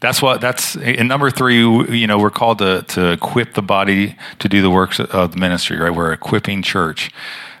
That's 0.00 0.20
what 0.20 0.40
that's 0.40 0.74
in 0.74 1.06
number 1.06 1.30
three. 1.30 1.60
You 1.60 2.08
know, 2.08 2.18
we're 2.18 2.30
called 2.30 2.58
to 2.58 2.82
to 2.88 3.12
equip 3.12 3.54
the 3.54 3.62
body 3.62 4.16
to 4.40 4.48
do 4.48 4.60
the 4.60 4.70
works 4.70 4.98
of 4.98 5.32
the 5.32 5.38
ministry. 5.38 5.76
Right, 5.76 5.94
we're 5.94 6.12
equipping 6.12 6.62
church. 6.62 7.10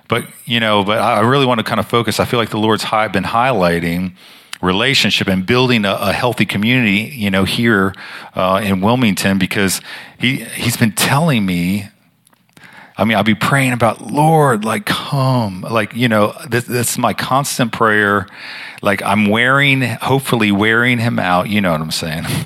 But 0.08 0.26
you 0.46 0.58
know, 0.58 0.84
but 0.84 0.98
I 0.98 1.20
really 1.20 1.46
want 1.46 1.58
to 1.58 1.64
kind 1.64 1.78
of 1.78 1.86
focus. 1.86 2.18
I 2.18 2.24
feel 2.24 2.40
like 2.40 2.50
the 2.50 2.58
Lord's 2.58 2.82
high, 2.82 3.08
been 3.08 3.24
highlighting 3.24 4.14
relationship 4.60 5.28
and 5.28 5.46
building 5.46 5.84
a, 5.84 5.92
a, 5.92 6.12
healthy 6.12 6.44
community, 6.44 7.14
you 7.14 7.30
know, 7.30 7.44
here 7.44 7.94
uh, 8.34 8.60
in 8.64 8.80
Wilmington 8.80 9.38
because 9.38 9.80
he 10.18 10.44
he's 10.44 10.76
been 10.76 10.92
telling 10.92 11.44
me. 11.46 11.88
I 12.96 13.04
mean, 13.04 13.16
I'll 13.16 13.22
be 13.22 13.36
praying 13.36 13.74
about 13.74 14.10
Lord, 14.10 14.64
like 14.64 14.84
come, 14.84 15.60
like 15.60 15.94
you 15.94 16.08
know, 16.08 16.34
this, 16.48 16.64
this 16.64 16.90
is 16.92 16.98
my 16.98 17.14
constant 17.14 17.70
prayer. 17.70 18.26
Like 18.82 19.02
I'm 19.02 19.26
wearing, 19.26 19.82
hopefully 19.82 20.50
wearing 20.50 20.98
him 20.98 21.20
out. 21.20 21.48
You 21.48 21.60
know 21.60 21.70
what 21.72 21.80
I'm 21.80 21.90
saying? 21.90 22.24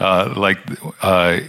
Uh, 0.00 0.32
like. 0.34 0.58
Uh, 1.02 1.40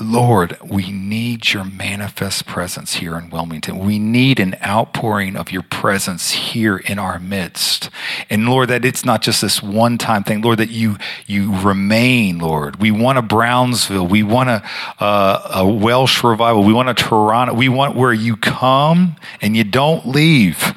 Lord, 0.00 0.58
we 0.60 0.90
need 0.90 1.52
your 1.52 1.62
manifest 1.62 2.46
presence 2.46 2.94
here 2.94 3.16
in 3.16 3.30
Wilmington. 3.30 3.78
We 3.78 4.00
need 4.00 4.40
an 4.40 4.56
outpouring 4.60 5.36
of 5.36 5.52
your 5.52 5.62
presence 5.62 6.32
here 6.32 6.78
in 6.78 6.98
our 6.98 7.20
midst. 7.20 7.90
And 8.28 8.44
Lord, 8.44 8.70
that 8.70 8.84
it's 8.84 9.04
not 9.04 9.22
just 9.22 9.40
this 9.40 9.62
one 9.62 9.96
time 9.96 10.24
thing. 10.24 10.42
Lord, 10.42 10.58
that 10.58 10.70
you, 10.70 10.96
you 11.28 11.56
remain, 11.60 12.40
Lord. 12.40 12.80
We 12.80 12.90
want 12.90 13.18
a 13.18 13.22
Brownsville. 13.22 14.08
We 14.08 14.24
want 14.24 14.48
a, 14.48 14.68
uh, 14.98 15.50
a 15.54 15.68
Welsh 15.68 16.24
revival. 16.24 16.64
We 16.64 16.72
want 16.72 16.88
a 16.88 16.94
Toronto. 16.94 17.54
We 17.54 17.68
want 17.68 17.94
where 17.94 18.12
you 18.12 18.36
come 18.36 19.14
and 19.40 19.56
you 19.56 19.62
don't 19.62 20.08
leave. 20.08 20.58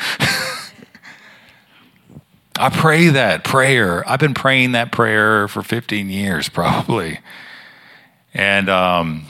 I 2.60 2.70
pray 2.70 3.08
that 3.08 3.44
prayer. 3.44 4.08
I've 4.08 4.20
been 4.20 4.36
praying 4.36 4.74
that 4.74 4.92
prayer 4.92 5.48
for 5.48 5.64
15 5.64 6.08
years, 6.08 6.50
probably 6.50 7.20
and 8.38 8.70
um, 8.70 9.26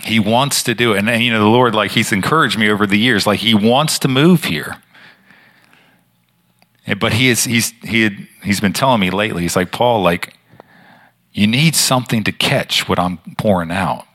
he 0.00 0.18
wants 0.18 0.62
to 0.62 0.74
do 0.74 0.94
it. 0.94 0.98
And, 0.98 1.10
and, 1.10 1.22
you 1.22 1.30
know, 1.30 1.40
the 1.40 1.44
Lord, 1.44 1.74
like, 1.74 1.90
he's 1.90 2.10
encouraged 2.10 2.58
me 2.58 2.70
over 2.70 2.86
the 2.86 2.98
years, 2.98 3.26
like, 3.26 3.40
he 3.40 3.54
wants 3.54 3.98
to 4.00 4.08
move 4.08 4.44
here. 4.44 4.82
But 6.98 7.12
he 7.12 7.28
is, 7.28 7.44
he's, 7.44 7.72
he 7.82 8.00
had, 8.02 8.16
he's 8.42 8.60
been 8.60 8.72
telling 8.72 9.00
me 9.00 9.10
lately, 9.10 9.42
he's 9.42 9.56
like, 9.56 9.70
Paul, 9.70 10.00
like, 10.00 10.32
you 11.34 11.46
need 11.46 11.76
something 11.76 12.24
to 12.24 12.32
catch 12.32 12.88
what 12.88 12.98
I'm 12.98 13.18
pouring 13.36 13.70
out. 13.70 14.06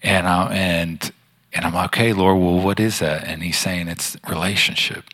And, 0.00 0.28
I, 0.28 0.54
and, 0.54 1.12
and 1.52 1.64
I'm 1.64 1.74
like, 1.74 1.86
okay, 1.86 2.12
Lord, 2.12 2.38
well, 2.38 2.60
what 2.60 2.78
is 2.78 3.00
that? 3.00 3.24
And 3.24 3.42
he's 3.42 3.58
saying 3.58 3.88
it's 3.88 4.16
relationship. 4.28 5.04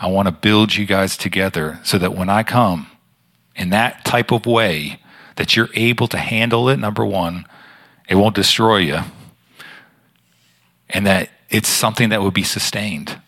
I 0.00 0.08
want 0.08 0.26
to 0.26 0.32
build 0.32 0.74
you 0.74 0.84
guys 0.84 1.16
together 1.16 1.78
so 1.84 1.98
that 1.98 2.14
when 2.14 2.28
I 2.28 2.42
come, 2.42 2.88
in 3.56 3.70
that 3.70 4.04
type 4.04 4.30
of 4.30 4.46
way 4.46 5.00
that 5.36 5.56
you're 5.56 5.70
able 5.74 6.08
to 6.08 6.18
handle 6.18 6.68
it, 6.68 6.78
number 6.78 7.04
one, 7.04 7.46
it 8.08 8.16
won't 8.16 8.34
destroy 8.34 8.78
you, 8.78 9.00
and 10.90 11.06
that 11.06 11.30
it's 11.48 11.68
something 11.68 12.08
that 12.10 12.22
would 12.22 12.34
be 12.34 12.42
sustained. 12.42 13.18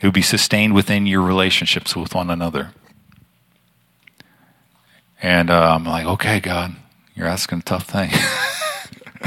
It 0.00 0.06
would 0.06 0.14
be 0.14 0.22
sustained 0.22 0.74
within 0.74 1.06
your 1.06 1.22
relationships 1.22 1.96
with 1.96 2.14
one 2.14 2.30
another. 2.30 2.72
And 5.22 5.50
uh, 5.50 5.74
I'm 5.74 5.84
like, 5.84 6.06
okay, 6.06 6.40
God, 6.40 6.76
you're 7.14 7.26
asking 7.26 7.60
a 7.60 7.62
tough 7.62 7.86
thing. 7.86 8.10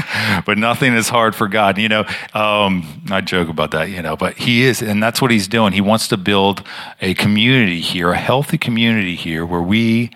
but 0.46 0.58
nothing 0.58 0.94
is 0.94 1.08
hard 1.08 1.34
for 1.34 1.48
God. 1.48 1.78
You 1.78 1.88
know, 1.88 2.04
um, 2.34 3.02
I 3.10 3.20
joke 3.20 3.48
about 3.48 3.70
that, 3.72 3.90
you 3.90 4.02
know, 4.02 4.16
but 4.16 4.36
He 4.36 4.62
is, 4.62 4.82
and 4.82 5.02
that's 5.02 5.20
what 5.20 5.30
He's 5.30 5.48
doing. 5.48 5.72
He 5.72 5.80
wants 5.80 6.08
to 6.08 6.16
build 6.16 6.66
a 7.00 7.14
community 7.14 7.80
here, 7.80 8.10
a 8.12 8.18
healthy 8.18 8.58
community 8.58 9.16
here 9.16 9.44
where 9.44 9.62
we 9.62 10.10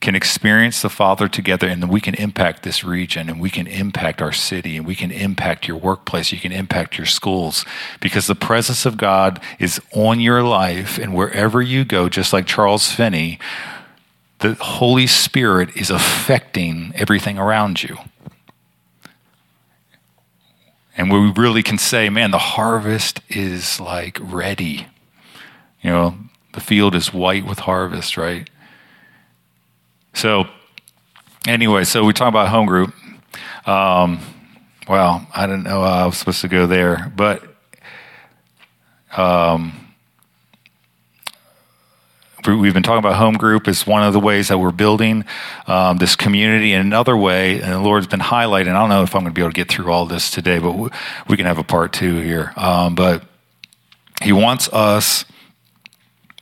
can 0.00 0.14
experience 0.14 0.82
the 0.82 0.88
Father 0.88 1.28
together 1.28 1.66
and 1.66 1.88
we 1.88 2.00
can 2.00 2.14
impact 2.14 2.62
this 2.62 2.84
region 2.84 3.28
and 3.28 3.40
we 3.40 3.50
can 3.50 3.66
impact 3.66 4.22
our 4.22 4.32
city 4.32 4.76
and 4.76 4.86
we 4.86 4.94
can 4.94 5.10
impact 5.10 5.66
your 5.66 5.76
workplace. 5.76 6.30
You 6.30 6.38
can 6.38 6.52
impact 6.52 6.98
your 6.98 7.06
schools 7.06 7.64
because 8.00 8.26
the 8.26 8.34
presence 8.34 8.86
of 8.86 8.96
God 8.96 9.40
is 9.58 9.80
on 9.92 10.20
your 10.20 10.42
life 10.42 10.98
and 10.98 11.14
wherever 11.14 11.60
you 11.60 11.84
go, 11.84 12.08
just 12.08 12.32
like 12.32 12.46
Charles 12.46 12.90
Finney, 12.92 13.38
the 14.38 14.54
Holy 14.54 15.08
Spirit 15.08 15.76
is 15.76 15.90
affecting 15.90 16.92
everything 16.94 17.38
around 17.38 17.82
you. 17.82 17.96
And 20.98 21.12
we 21.12 21.30
really 21.30 21.62
can 21.62 21.78
say, 21.78 22.10
man, 22.10 22.32
the 22.32 22.38
harvest 22.38 23.20
is 23.28 23.78
like 23.78 24.18
ready. 24.20 24.88
You 25.80 25.90
know, 25.90 26.18
the 26.54 26.60
field 26.60 26.96
is 26.96 27.14
white 27.14 27.46
with 27.46 27.60
harvest, 27.60 28.16
right? 28.16 28.50
So, 30.12 30.48
anyway, 31.46 31.84
so 31.84 32.04
we 32.04 32.12
talk 32.12 32.28
about 32.28 32.48
home 32.48 32.66
group. 32.66 32.92
Um, 33.64 34.20
well, 34.88 35.24
I 35.32 35.46
didn't 35.46 35.62
know 35.62 35.82
I 35.82 36.04
was 36.04 36.18
supposed 36.18 36.40
to 36.40 36.48
go 36.48 36.66
there, 36.66 37.12
but 37.14 37.44
um, 39.16 39.87
we've 42.56 42.74
been 42.74 42.82
talking 42.82 42.98
about 42.98 43.16
home 43.16 43.34
group 43.34 43.68
is 43.68 43.86
one 43.86 44.02
of 44.02 44.12
the 44.12 44.20
ways 44.20 44.48
that 44.48 44.58
we're 44.58 44.72
building 44.72 45.24
um, 45.66 45.98
this 45.98 46.16
community. 46.16 46.72
And 46.72 46.86
another 46.86 47.16
way, 47.16 47.60
and 47.60 47.72
the 47.72 47.80
Lord's 47.80 48.06
been 48.06 48.20
highlighting, 48.20 48.68
I 48.68 48.80
don't 48.80 48.88
know 48.88 49.02
if 49.02 49.14
I'm 49.14 49.22
going 49.22 49.32
to 49.32 49.34
be 49.34 49.42
able 49.42 49.50
to 49.50 49.56
get 49.56 49.68
through 49.68 49.92
all 49.92 50.06
this 50.06 50.30
today, 50.30 50.58
but 50.58 50.72
we 51.28 51.36
can 51.36 51.46
have 51.46 51.58
a 51.58 51.64
part 51.64 51.92
two 51.92 52.20
here. 52.20 52.52
Um, 52.56 52.94
but 52.94 53.24
He 54.22 54.32
wants 54.32 54.68
us. 54.72 55.24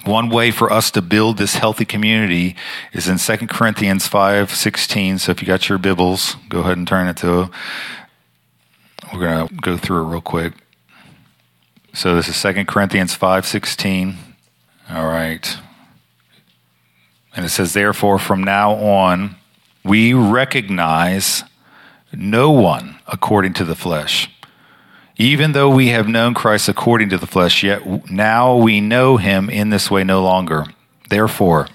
One 0.05 0.29
way 0.29 0.53
for 0.53 0.73
us 0.73 0.93
to 0.93 1.03
build 1.03 1.37
this 1.37 1.57
healthy 1.57 1.85
community 1.85 2.55
is 2.93 3.09
in 3.09 3.19
2 3.19 3.49
Corinthians 3.49 4.07
5 4.07 4.53
16. 4.53 5.19
So 5.19 5.33
if 5.33 5.43
you 5.43 5.49
got 5.49 5.69
your 5.69 5.79
Bibles, 5.79 6.37
go 6.49 6.61
ahead 6.61 6.77
and 6.77 6.87
turn 6.87 7.09
it 7.09 7.17
to. 7.19 7.51
We're 9.13 9.21
going 9.21 9.49
to 9.49 9.55
go 9.55 9.77
through 9.77 10.07
it 10.07 10.11
real 10.11 10.21
quick. 10.21 10.53
So 11.93 12.15
this 12.15 12.29
is 12.29 12.41
2 12.41 12.67
Corinthians 12.67 13.15
5 13.15 13.47
16. 13.47 14.17
All 14.91 15.07
right. 15.07 15.59
And 17.37 17.45
it 17.45 17.51
says, 17.51 17.75
Therefore, 17.75 18.19
from 18.19 18.43
now 18.43 18.73
on, 18.73 19.37
we 19.85 20.15
recognize 20.15 21.45
no 22.13 22.51
one 22.51 22.99
according 23.07 23.53
to 23.55 23.65
the 23.65 23.77
flesh. 23.77 24.31
Even 25.19 25.53
though 25.53 25.71
we 25.71 25.89
have 25.89 26.09
known 26.09 26.35
Christ 26.35 26.69
according 26.69 27.11
to 27.11 27.19
the 27.19 27.27
flesh, 27.27 27.63
yet 27.63 28.11
now 28.11 28.57
we 28.57 28.81
know 28.81 29.19
him 29.19 29.49
in 29.49 29.71
this 29.71 29.91
way 29.91 30.03
no 30.03 30.23
longer. 30.23 30.65
Therefore, 31.09 31.69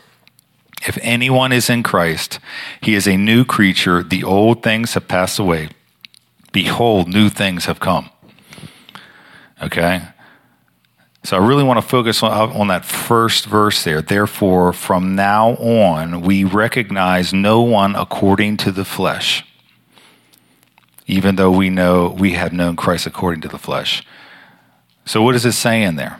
if 0.87 0.97
anyone 1.01 1.51
is 1.51 1.69
in 1.69 1.83
Christ, 1.83 2.39
he 2.81 2.95
is 2.95 3.07
a 3.07 3.17
new 3.17 3.45
creature. 3.45 4.03
The 4.03 4.23
old 4.23 4.63
things 4.63 4.95
have 4.95 5.07
passed 5.07 5.39
away. 5.39 5.69
Behold, 6.51 7.07
new 7.07 7.29
things 7.29 7.65
have 7.65 7.79
come. 7.79 8.09
Okay? 9.61 10.01
So 11.23 11.37
I 11.37 11.45
really 11.45 11.63
want 11.63 11.77
to 11.79 11.87
focus 11.87 12.23
on, 12.23 12.31
on, 12.31 12.67
that 12.69 12.83
first 12.83 13.45
verse 13.45 13.83
there. 13.83 14.01
Therefore, 14.01 14.73
from 14.73 15.15
now 15.15 15.51
on, 15.57 16.21
we 16.21 16.43
recognize 16.43 17.31
no 17.31 17.61
one 17.61 17.95
according 17.95 18.57
to 18.57 18.71
the 18.71 18.83
flesh, 18.83 19.45
even 21.05 21.35
though 21.35 21.51
we 21.51 21.69
know 21.69 22.15
we 22.17 22.31
have 22.33 22.53
known 22.53 22.75
Christ 22.75 23.05
according 23.05 23.41
to 23.41 23.47
the 23.47 23.59
flesh. 23.59 24.03
So 25.05 25.21
what 25.21 25.35
is 25.35 25.45
it 25.45 25.51
saying 25.51 25.95
there? 25.95 26.19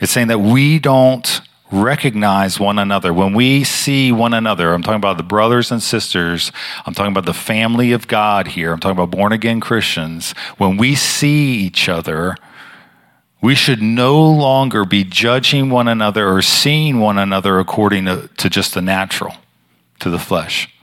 It's 0.00 0.12
saying 0.12 0.28
that 0.28 0.40
we 0.40 0.78
don't 0.78 1.40
recognize 1.70 2.58
one 2.58 2.78
another. 2.78 3.12
When 3.12 3.34
we 3.34 3.62
see 3.64 4.10
one 4.10 4.32
another, 4.32 4.72
I'm 4.72 4.82
talking 4.82 4.96
about 4.96 5.18
the 5.18 5.22
brothers 5.22 5.70
and 5.70 5.82
sisters, 5.82 6.50
I'm 6.86 6.94
talking 6.94 7.12
about 7.12 7.26
the 7.26 7.34
family 7.34 7.92
of 7.92 8.08
God 8.08 8.48
here, 8.48 8.72
I'm 8.72 8.80
talking 8.80 8.98
about 8.98 9.10
born 9.10 9.32
again 9.32 9.60
Christians. 9.60 10.32
When 10.56 10.76
we 10.76 10.94
see 10.94 11.56
each 11.56 11.88
other, 11.88 12.36
we 13.44 13.54
should 13.54 13.82
no 13.82 14.22
longer 14.22 14.86
be 14.86 15.04
judging 15.04 15.68
one 15.68 15.86
another 15.86 16.26
or 16.32 16.40
seeing 16.40 16.98
one 16.98 17.18
another 17.18 17.58
according 17.58 18.06
to, 18.06 18.26
to 18.38 18.48
just 18.48 18.72
the 18.72 18.80
natural, 18.80 19.34
to 20.00 20.08
the 20.08 20.18
flesh. 20.18 20.74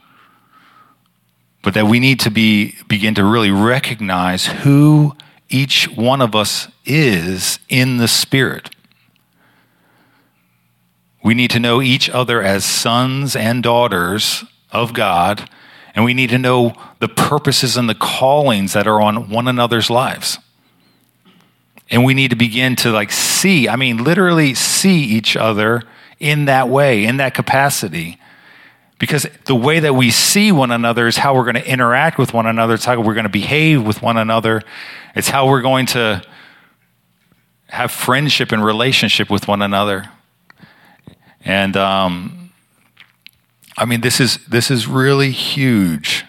But 1.64 1.74
that 1.74 1.86
we 1.88 1.98
need 1.98 2.20
to 2.20 2.30
be, 2.30 2.76
begin 2.86 3.16
to 3.16 3.24
really 3.24 3.50
recognize 3.50 4.46
who 4.46 5.16
each 5.48 5.88
one 5.96 6.20
of 6.20 6.36
us 6.36 6.68
is 6.84 7.58
in 7.68 7.96
the 7.96 8.06
Spirit. 8.06 8.70
We 11.24 11.34
need 11.34 11.50
to 11.50 11.58
know 11.58 11.82
each 11.82 12.08
other 12.10 12.44
as 12.44 12.64
sons 12.64 13.34
and 13.34 13.64
daughters 13.64 14.44
of 14.70 14.92
God, 14.92 15.50
and 15.96 16.04
we 16.04 16.14
need 16.14 16.30
to 16.30 16.38
know 16.38 16.74
the 17.00 17.08
purposes 17.08 17.76
and 17.76 17.88
the 17.88 17.96
callings 17.96 18.72
that 18.74 18.86
are 18.86 19.02
on 19.02 19.30
one 19.30 19.48
another's 19.48 19.90
lives. 19.90 20.38
And 21.92 22.04
we 22.04 22.14
need 22.14 22.30
to 22.30 22.36
begin 22.36 22.74
to 22.76 22.90
like 22.90 23.12
see, 23.12 23.68
I 23.68 23.76
mean, 23.76 24.02
literally 24.02 24.54
see 24.54 25.02
each 25.04 25.36
other 25.36 25.82
in 26.18 26.46
that 26.46 26.70
way, 26.70 27.04
in 27.04 27.18
that 27.18 27.34
capacity. 27.34 28.18
Because 28.98 29.26
the 29.44 29.54
way 29.54 29.78
that 29.80 29.94
we 29.94 30.10
see 30.10 30.52
one 30.52 30.70
another 30.70 31.06
is 31.06 31.18
how 31.18 31.34
we're 31.34 31.44
going 31.44 31.62
to 31.62 31.68
interact 31.68 32.18
with 32.18 32.32
one 32.32 32.46
another. 32.46 32.74
It's 32.74 32.86
how 32.86 32.98
we're 33.00 33.14
going 33.14 33.24
to 33.24 33.30
behave 33.30 33.84
with 33.84 34.00
one 34.00 34.16
another. 34.16 34.62
It's 35.14 35.28
how 35.28 35.48
we're 35.48 35.60
going 35.60 35.86
to 35.86 36.22
have 37.66 37.90
friendship 37.90 38.52
and 38.52 38.64
relationship 38.64 39.28
with 39.28 39.46
one 39.46 39.60
another. 39.60 40.08
And 41.44 41.76
um, 41.76 42.52
I 43.76 43.84
mean, 43.84 44.00
this 44.00 44.18
is 44.18 44.38
this 44.46 44.70
is 44.70 44.86
really 44.86 45.30
huge 45.30 46.24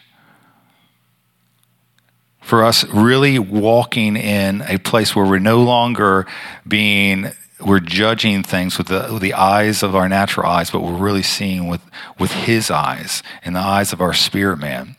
for 2.43 2.63
us 2.63 2.83
really 2.85 3.39
walking 3.39 4.15
in 4.15 4.61
a 4.67 4.77
place 4.77 5.15
where 5.15 5.25
we're 5.25 5.39
no 5.39 5.63
longer 5.63 6.27
being 6.67 7.31
we're 7.65 7.79
judging 7.79 8.43
things 8.43 8.77
with 8.77 8.87
the, 8.87 9.07
with 9.11 9.21
the 9.21 9.33
eyes 9.33 9.83
of 9.83 9.95
our 9.95 10.09
natural 10.09 10.45
eyes, 10.45 10.69
but 10.69 10.81
we're 10.81 10.97
really 10.97 11.23
seeing 11.23 11.67
with, 11.67 11.81
with 12.19 12.31
his 12.31 12.69
eyes 12.69 13.23
and 13.43 13.55
the 13.55 13.61
eyes 13.61 13.93
of 13.93 14.01
our 14.01 14.13
spirit 14.13 14.57
man. 14.57 14.97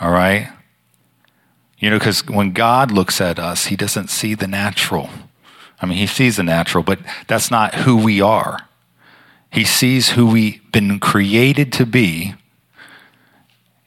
All 0.00 0.12
right? 0.12 0.50
You 1.78 1.90
know, 1.90 1.98
because 1.98 2.26
when 2.26 2.52
God 2.52 2.92
looks 2.92 3.20
at 3.20 3.38
us, 3.38 3.66
he 3.66 3.76
doesn't 3.76 4.10
see 4.10 4.34
the 4.34 4.46
natural. 4.46 5.10
I 5.80 5.86
mean, 5.86 5.98
he 5.98 6.06
sees 6.06 6.36
the 6.36 6.42
natural, 6.42 6.84
but 6.84 7.00
that's 7.26 7.50
not 7.50 7.74
who 7.74 7.96
we 7.96 8.20
are. 8.20 8.68
He 9.50 9.64
sees 9.64 10.10
who 10.10 10.26
we've 10.26 10.60
been 10.72 10.98
created 11.00 11.72
to 11.74 11.86
be 11.86 12.34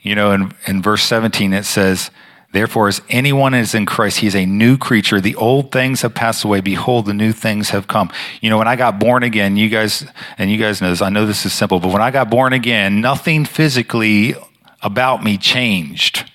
you 0.01 0.15
know, 0.15 0.31
in, 0.31 0.53
in 0.67 0.81
verse 0.81 1.03
17, 1.03 1.53
it 1.53 1.65
says, 1.65 2.11
Therefore, 2.53 2.87
as 2.87 3.01
anyone 3.09 3.53
is 3.53 3.75
in 3.75 3.85
Christ, 3.85 4.19
he 4.19 4.27
is 4.27 4.35
a 4.35 4.45
new 4.45 4.77
creature. 4.77 5.19
The 5.19 5.35
old 5.35 5.71
things 5.71 6.01
have 6.01 6.13
passed 6.13 6.45
away. 6.45 6.61
Behold, 6.61 7.05
the 7.05 7.13
new 7.13 7.33
things 7.33 7.71
have 7.71 7.87
come. 7.87 8.09
You 8.41 8.49
know, 8.49 8.57
when 8.57 8.69
I 8.69 8.77
got 8.77 8.99
born 8.99 9.23
again, 9.23 9.57
you 9.57 9.67
guys, 9.67 10.07
and 10.37 10.49
you 10.49 10.57
guys 10.57 10.81
know 10.81 10.89
this, 10.89 11.01
I 11.01 11.09
know 11.09 11.25
this 11.25 11.45
is 11.45 11.51
simple, 11.51 11.79
but 11.79 11.91
when 11.91 12.01
I 12.01 12.09
got 12.09 12.29
born 12.29 12.53
again, 12.53 13.01
nothing 13.01 13.43
physically 13.43 14.33
about 14.81 15.23
me 15.23 15.37
changed. 15.37 16.31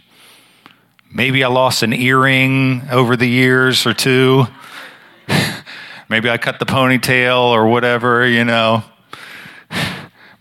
Maybe 1.10 1.42
I 1.44 1.48
lost 1.48 1.82
an 1.82 1.94
earring 1.94 2.82
over 2.90 3.16
the 3.16 3.28
years 3.28 3.86
or 3.86 3.94
two. 3.94 4.46
Maybe 6.10 6.28
I 6.28 6.36
cut 6.36 6.58
the 6.58 6.66
ponytail 6.66 7.38
or 7.38 7.68
whatever, 7.68 8.26
you 8.26 8.44
know. 8.44 8.84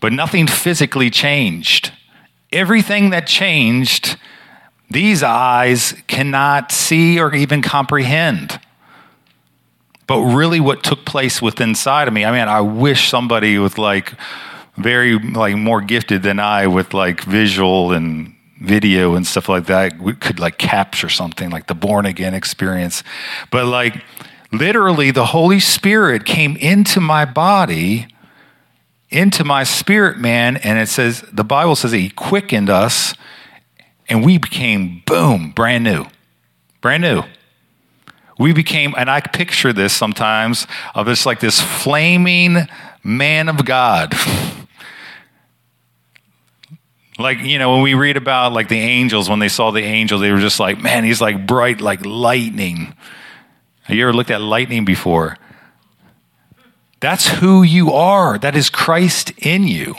But 0.00 0.12
nothing 0.12 0.46
physically 0.46 1.08
changed 1.08 1.92
everything 2.52 3.10
that 3.10 3.26
changed, 3.26 4.16
these 4.90 5.22
eyes 5.22 5.94
cannot 6.06 6.70
see 6.70 7.18
or 7.18 7.34
even 7.34 7.62
comprehend. 7.62 8.60
But 10.06 10.20
really, 10.20 10.60
what 10.60 10.82
took 10.82 11.04
place 11.04 11.40
within 11.40 11.70
inside 11.70 12.08
of 12.08 12.14
me, 12.14 12.24
I 12.24 12.32
mean, 12.32 12.48
I 12.48 12.60
wish 12.60 13.08
somebody 13.08 13.58
with 13.58 13.78
like 13.78 14.12
very, 14.76 15.18
like 15.18 15.56
more 15.56 15.80
gifted 15.80 16.22
than 16.22 16.38
I 16.38 16.66
with 16.66 16.92
like 16.92 17.22
visual 17.22 17.92
and 17.92 18.34
video 18.60 19.14
and 19.14 19.26
stuff 19.26 19.48
like 19.48 19.66
that 19.66 19.98
could 20.20 20.38
like 20.38 20.58
capture 20.58 21.08
something 21.08 21.50
like 21.50 21.66
the 21.66 21.74
born 21.74 22.06
again 22.06 22.34
experience. 22.34 23.02
But 23.50 23.66
like, 23.66 24.04
literally, 24.52 25.10
the 25.10 25.26
Holy 25.26 25.60
Spirit 25.60 26.24
came 26.26 26.56
into 26.56 27.00
my 27.00 27.24
body 27.24 28.08
into 29.12 29.44
my 29.44 29.64
spirit 29.64 30.18
man, 30.18 30.56
and 30.56 30.78
it 30.78 30.88
says, 30.88 31.22
the 31.32 31.44
Bible 31.44 31.76
says 31.76 31.92
he 31.92 32.10
quickened 32.10 32.70
us, 32.70 33.14
and 34.08 34.24
we 34.24 34.38
became, 34.38 35.02
boom, 35.06 35.50
brand 35.50 35.84
new. 35.84 36.06
Brand 36.80 37.02
new. 37.02 37.22
We 38.38 38.52
became, 38.52 38.94
and 38.96 39.10
I 39.10 39.20
picture 39.20 39.72
this 39.72 39.92
sometimes 39.92 40.66
of 40.94 41.06
this 41.06 41.26
like 41.26 41.40
this 41.40 41.60
flaming 41.60 42.56
man 43.04 43.48
of 43.48 43.64
God. 43.64 44.14
like, 47.18 47.40
you 47.40 47.58
know, 47.58 47.72
when 47.72 47.82
we 47.82 47.94
read 47.94 48.16
about 48.16 48.52
like 48.52 48.68
the 48.68 48.80
angels, 48.80 49.30
when 49.30 49.38
they 49.38 49.48
saw 49.48 49.70
the 49.70 49.82
angel, 49.82 50.18
they 50.18 50.32
were 50.32 50.40
just 50.40 50.58
like, 50.58 50.80
man, 50.80 51.04
he's 51.04 51.20
like 51.20 51.46
bright, 51.46 51.80
like 51.80 52.04
lightning. 52.04 52.94
Have 53.82 53.96
you 53.96 54.04
ever 54.04 54.12
looked 54.12 54.30
at 54.30 54.40
lightning 54.40 54.84
before? 54.84 55.36
That's 57.02 57.26
who 57.26 57.64
you 57.64 57.90
are. 57.90 58.38
That 58.38 58.54
is 58.54 58.70
Christ 58.70 59.32
in 59.38 59.66
you. 59.66 59.96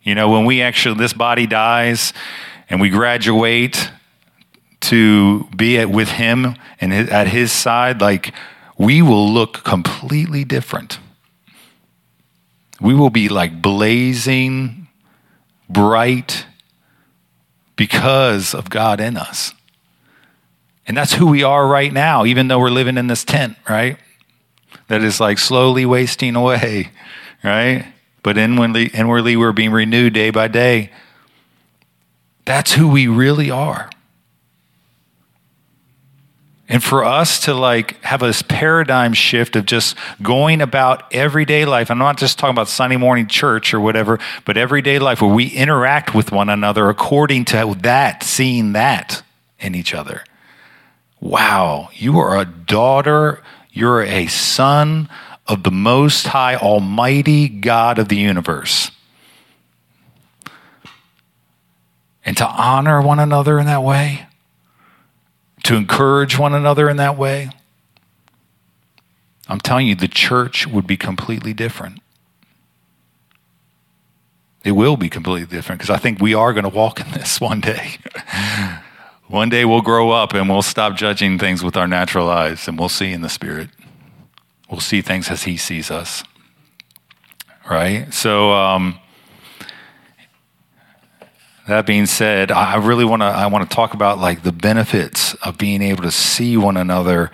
You 0.00 0.14
know, 0.14 0.30
when 0.30 0.44
we 0.44 0.62
actually, 0.62 0.94
this 0.94 1.12
body 1.12 1.48
dies 1.48 2.12
and 2.68 2.80
we 2.80 2.88
graduate 2.88 3.90
to 4.82 5.48
be 5.56 5.76
at, 5.76 5.90
with 5.90 6.10
Him 6.10 6.54
and 6.80 6.92
at 6.92 7.26
His 7.26 7.50
side, 7.50 8.00
like 8.00 8.32
we 8.78 9.02
will 9.02 9.28
look 9.28 9.64
completely 9.64 10.44
different. 10.44 11.00
We 12.80 12.94
will 12.94 13.10
be 13.10 13.28
like 13.28 13.60
blazing 13.60 14.86
bright 15.68 16.46
because 17.74 18.54
of 18.54 18.70
God 18.70 19.00
in 19.00 19.16
us. 19.16 19.52
And 20.86 20.96
that's 20.96 21.14
who 21.14 21.26
we 21.26 21.42
are 21.42 21.66
right 21.66 21.92
now, 21.92 22.24
even 22.24 22.46
though 22.46 22.60
we're 22.60 22.70
living 22.70 22.96
in 22.96 23.08
this 23.08 23.24
tent, 23.24 23.56
right? 23.68 23.98
That 24.88 25.02
is 25.02 25.20
like 25.20 25.38
slowly 25.38 25.86
wasting 25.86 26.36
away, 26.36 26.90
right? 27.42 27.92
But 28.22 28.36
inwardly, 28.36 28.86
inwardly 28.86 29.36
we're 29.36 29.52
being 29.52 29.72
renewed 29.72 30.14
day 30.14 30.30
by 30.30 30.48
day. 30.48 30.90
That's 32.44 32.72
who 32.72 32.88
we 32.88 33.06
really 33.06 33.50
are. 33.50 33.90
And 36.70 36.82
for 36.84 37.04
us 37.04 37.40
to 37.46 37.54
like 37.54 38.00
have 38.04 38.22
a 38.22 38.32
paradigm 38.46 39.12
shift 39.12 39.56
of 39.56 39.66
just 39.66 39.96
going 40.22 40.60
about 40.62 41.12
everyday 41.12 41.64
life. 41.64 41.90
I'm 41.90 41.98
not 41.98 42.16
just 42.16 42.38
talking 42.38 42.54
about 42.54 42.68
Sunday 42.68 42.96
morning 42.96 43.26
church 43.26 43.74
or 43.74 43.80
whatever, 43.80 44.20
but 44.44 44.56
everyday 44.56 45.00
life 45.00 45.20
where 45.20 45.34
we 45.34 45.48
interact 45.48 46.14
with 46.14 46.30
one 46.30 46.48
another 46.48 46.88
according 46.88 47.46
to 47.46 47.76
that, 47.80 48.22
seeing 48.22 48.74
that 48.74 49.24
in 49.58 49.74
each 49.74 49.94
other. 49.94 50.22
Wow, 51.20 51.88
you 51.92 52.20
are 52.20 52.38
a 52.38 52.44
daughter, 52.44 53.42
you're 53.72 54.02
a 54.02 54.26
son 54.26 55.08
of 55.46 55.62
the 55.62 55.70
Most 55.70 56.28
High, 56.28 56.56
Almighty 56.56 57.48
God 57.48 57.98
of 57.98 58.08
the 58.08 58.16
universe. 58.16 58.90
And 62.24 62.36
to 62.36 62.46
honor 62.46 63.00
one 63.00 63.18
another 63.18 63.58
in 63.58 63.66
that 63.66 63.82
way 63.82 64.26
to 65.64 65.76
encourage 65.76 66.38
one 66.38 66.54
another 66.54 66.88
in 66.88 66.96
that 66.96 67.16
way, 67.16 67.50
I'm 69.48 69.60
telling 69.60 69.86
you, 69.86 69.94
the 69.94 70.08
church 70.08 70.66
would 70.66 70.86
be 70.86 70.96
completely 70.96 71.52
different. 71.52 72.00
It 74.64 74.72
will 74.72 74.96
be 74.96 75.08
completely 75.08 75.46
different 75.46 75.80
because 75.80 75.94
I 75.94 75.98
think 75.98 76.20
we 76.20 76.34
are 76.34 76.52
going 76.52 76.64
to 76.64 76.70
walk 76.70 77.00
in 77.00 77.10
this 77.12 77.40
one 77.40 77.60
day. 77.60 77.98
One 79.30 79.48
day 79.48 79.64
we'll 79.64 79.80
grow 79.80 80.10
up 80.10 80.34
and 80.34 80.48
we'll 80.48 80.60
stop 80.60 80.96
judging 80.96 81.38
things 81.38 81.62
with 81.62 81.76
our 81.76 81.86
natural 81.86 82.28
eyes 82.28 82.66
and 82.66 82.76
we'll 82.76 82.88
see 82.88 83.12
in 83.12 83.20
the 83.20 83.28
Spirit. 83.28 83.70
We'll 84.68 84.80
see 84.80 85.02
things 85.02 85.30
as 85.30 85.44
He 85.44 85.56
sees 85.56 85.90
us. 85.90 86.24
Right? 87.68 88.12
So, 88.12 88.50
um, 88.52 88.98
that 91.68 91.86
being 91.86 92.06
said, 92.06 92.50
I 92.50 92.76
really 92.76 93.04
want 93.04 93.22
to 93.22 93.26
I 93.26 93.46
want 93.46 93.70
to 93.70 93.72
talk 93.72 93.94
about 93.94 94.18
like 94.18 94.42
the 94.42 94.50
benefits 94.50 95.34
of 95.34 95.56
being 95.56 95.80
able 95.82 96.02
to 96.02 96.10
see 96.10 96.56
one 96.56 96.76
another 96.76 97.30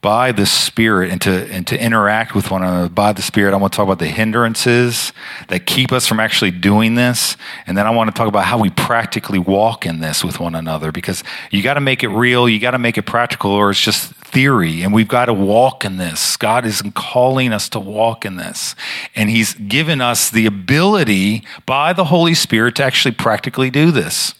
by 0.00 0.30
the 0.30 0.46
Spirit 0.46 1.10
and 1.10 1.20
to 1.22 1.30
and 1.30 1.66
to 1.66 1.80
interact 1.80 2.34
with 2.34 2.50
one 2.50 2.62
another 2.62 2.88
by 2.88 3.12
the 3.12 3.22
Spirit. 3.22 3.52
I 3.52 3.56
want 3.56 3.72
to 3.72 3.76
talk 3.76 3.84
about 3.84 3.98
the 3.98 4.06
hindrances 4.06 5.12
that 5.48 5.66
keep 5.66 5.90
us 5.90 6.06
from 6.06 6.20
actually 6.20 6.52
doing 6.52 6.94
this, 6.94 7.36
and 7.66 7.76
then 7.76 7.86
I 7.86 7.90
want 7.90 8.08
to 8.08 8.16
talk 8.16 8.28
about 8.28 8.44
how 8.44 8.58
we 8.58 8.70
practically 8.70 9.38
walk 9.38 9.84
in 9.86 10.00
this 10.00 10.22
with 10.22 10.38
one 10.38 10.54
another 10.54 10.92
because 10.92 11.24
you 11.50 11.62
got 11.62 11.74
to 11.74 11.80
make 11.80 12.04
it 12.04 12.08
real, 12.08 12.48
you 12.48 12.60
got 12.60 12.72
to 12.72 12.78
make 12.78 12.96
it 12.96 13.02
practical, 13.02 13.50
or 13.50 13.70
it's 13.70 13.80
just 13.80 14.12
theory, 14.14 14.82
and 14.82 14.94
we've 14.94 15.08
got 15.08 15.26
to 15.26 15.34
walk 15.34 15.84
in 15.84 15.96
this. 15.96 16.36
God 16.36 16.64
is 16.64 16.82
calling 16.94 17.52
us 17.52 17.68
to 17.70 17.80
walk 17.80 18.24
in 18.24 18.36
this, 18.36 18.76
and 19.16 19.30
He's 19.30 19.54
given 19.54 20.00
us 20.00 20.30
the 20.30 20.46
ability 20.46 21.44
by 21.66 21.92
the 21.92 22.04
Holy 22.04 22.34
Spirit 22.34 22.76
to 22.76 22.84
actually 22.84 23.14
practically 23.14 23.70
do 23.70 23.90
this. 23.90 24.34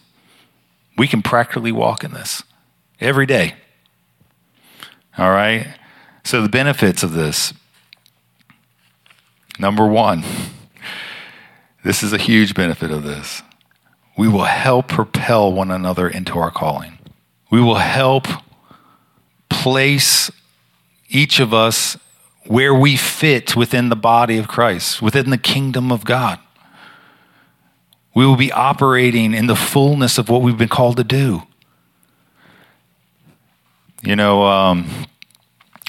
We 0.97 1.09
can 1.09 1.23
practically 1.23 1.73
walk 1.73 2.05
in 2.05 2.13
this 2.13 2.45
every 3.01 3.27
day. 3.27 3.55
All 5.19 5.31
right? 5.31 5.67
So, 6.25 6.43
the 6.43 6.49
benefits 6.49 7.03
of 7.03 7.13
this 7.13 7.53
number 9.59 9.87
one, 9.87 10.23
this 11.85 12.03
is 12.03 12.13
a 12.13 12.19
huge 12.19 12.55
benefit 12.55 12.91
of 12.91 13.03
this. 13.03 13.43
We 14.17 14.29
will 14.29 14.45
help 14.45 14.89
propel 14.89 15.53
one 15.53 15.71
another 15.71 16.09
into 16.09 16.39
our 16.39 16.51
calling. 16.51 16.99
We 17.51 17.61
will 17.61 17.77
help 17.77 18.27
place 19.49 20.31
each 21.09 21.41
of 21.41 21.55
us 21.55 21.97
where 22.47 22.75
we 22.75 22.97
fit 22.97 23.57
within 23.57 23.89
the 23.89 23.97
body 23.97 24.39
of 24.39 24.49
Christ, 24.49 25.03
within 25.03 25.31
the 25.31 25.39
kingdom 25.39 25.91
of 25.91 26.05
God. 26.05 26.39
We 28.15 28.27
will 28.27 28.37
be 28.37 28.53
operating 28.53 29.35
in 29.35 29.47
the 29.47 29.57
fullness 29.57 30.19
of 30.19 30.29
what 30.29 30.43
we've 30.43 30.59
been 30.59 30.69
called 30.69 30.97
to 30.97 31.05
do. 31.05 31.43
You 34.03 34.15
know, 34.15 34.45
um, 34.45 35.07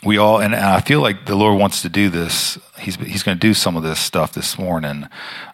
we 0.03 0.17
all, 0.17 0.39
and 0.39 0.55
I 0.55 0.81
feel 0.81 1.01
like 1.01 1.25
the 1.25 1.35
Lord 1.35 1.59
wants 1.59 1.81
to 1.83 1.89
do 1.89 2.09
this. 2.09 2.57
He's, 2.79 2.95
he's 2.95 3.23
going 3.23 3.37
to 3.37 3.39
do 3.39 3.53
some 3.53 3.77
of 3.77 3.83
this 3.83 3.99
stuff 3.99 4.33
this 4.33 4.57
morning. 4.57 5.07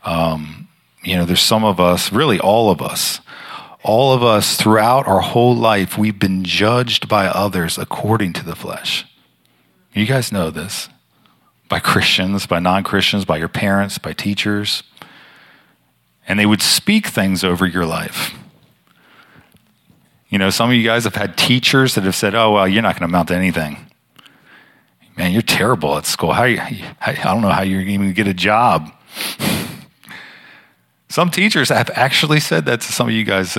Um, 0.03 0.67
you 1.03 1.15
know, 1.15 1.25
there's 1.25 1.41
some 1.41 1.63
of 1.63 1.79
us, 1.79 2.11
really 2.11 2.39
all 2.39 2.71
of 2.71 2.81
us, 2.81 3.19
all 3.83 4.13
of 4.13 4.23
us 4.23 4.55
throughout 4.55 5.07
our 5.07 5.19
whole 5.19 5.55
life, 5.55 5.97
we've 5.97 6.17
been 6.17 6.43
judged 6.43 7.07
by 7.07 7.27
others 7.27 7.77
according 7.77 8.33
to 8.33 8.45
the 8.45 8.55
flesh. 8.55 9.05
You 9.93 10.05
guys 10.05 10.31
know 10.31 10.49
this 10.49 10.89
by 11.69 11.79
Christians, 11.79 12.45
by 12.45 12.59
non 12.59 12.83
Christians, 12.83 13.25
by 13.25 13.37
your 13.37 13.47
parents, 13.47 13.97
by 13.97 14.13
teachers. 14.13 14.83
And 16.27 16.39
they 16.39 16.45
would 16.45 16.61
speak 16.61 17.07
things 17.07 17.43
over 17.43 17.65
your 17.65 17.85
life. 17.85 18.33
You 20.35 20.39
know, 20.39 20.49
some 20.49 20.69
of 20.69 20.75
you 20.75 20.83
guys 20.83 21.05
have 21.05 21.15
had 21.15 21.37
teachers 21.37 21.95
that 21.95 22.03
have 22.03 22.13
said, 22.13 22.35
oh, 22.35 22.51
well, 22.51 22.67
you're 22.67 22.81
not 22.81 22.99
going 22.99 23.07
to 23.09 23.15
amount 23.15 23.29
to 23.29 23.35
anything. 23.35 23.77
Man, 25.15 25.31
you're 25.31 25.41
terrible 25.41 25.95
at 25.95 26.05
school. 26.05 26.33
How 26.33 26.43
I 26.43 27.17
don't 27.23 27.41
know 27.41 27.47
how 27.47 27.61
you're 27.61 27.79
even 27.79 28.01
going 28.01 28.09
to 28.09 28.13
get 28.13 28.27
a 28.27 28.33
job. 28.33 28.91
Some 31.07 31.31
teachers 31.31 31.69
have 31.69 31.89
actually 31.91 32.41
said 32.41 32.65
that 32.65 32.81
to 32.81 32.91
some 32.91 33.07
of 33.07 33.13
you 33.13 33.23
guys. 33.23 33.55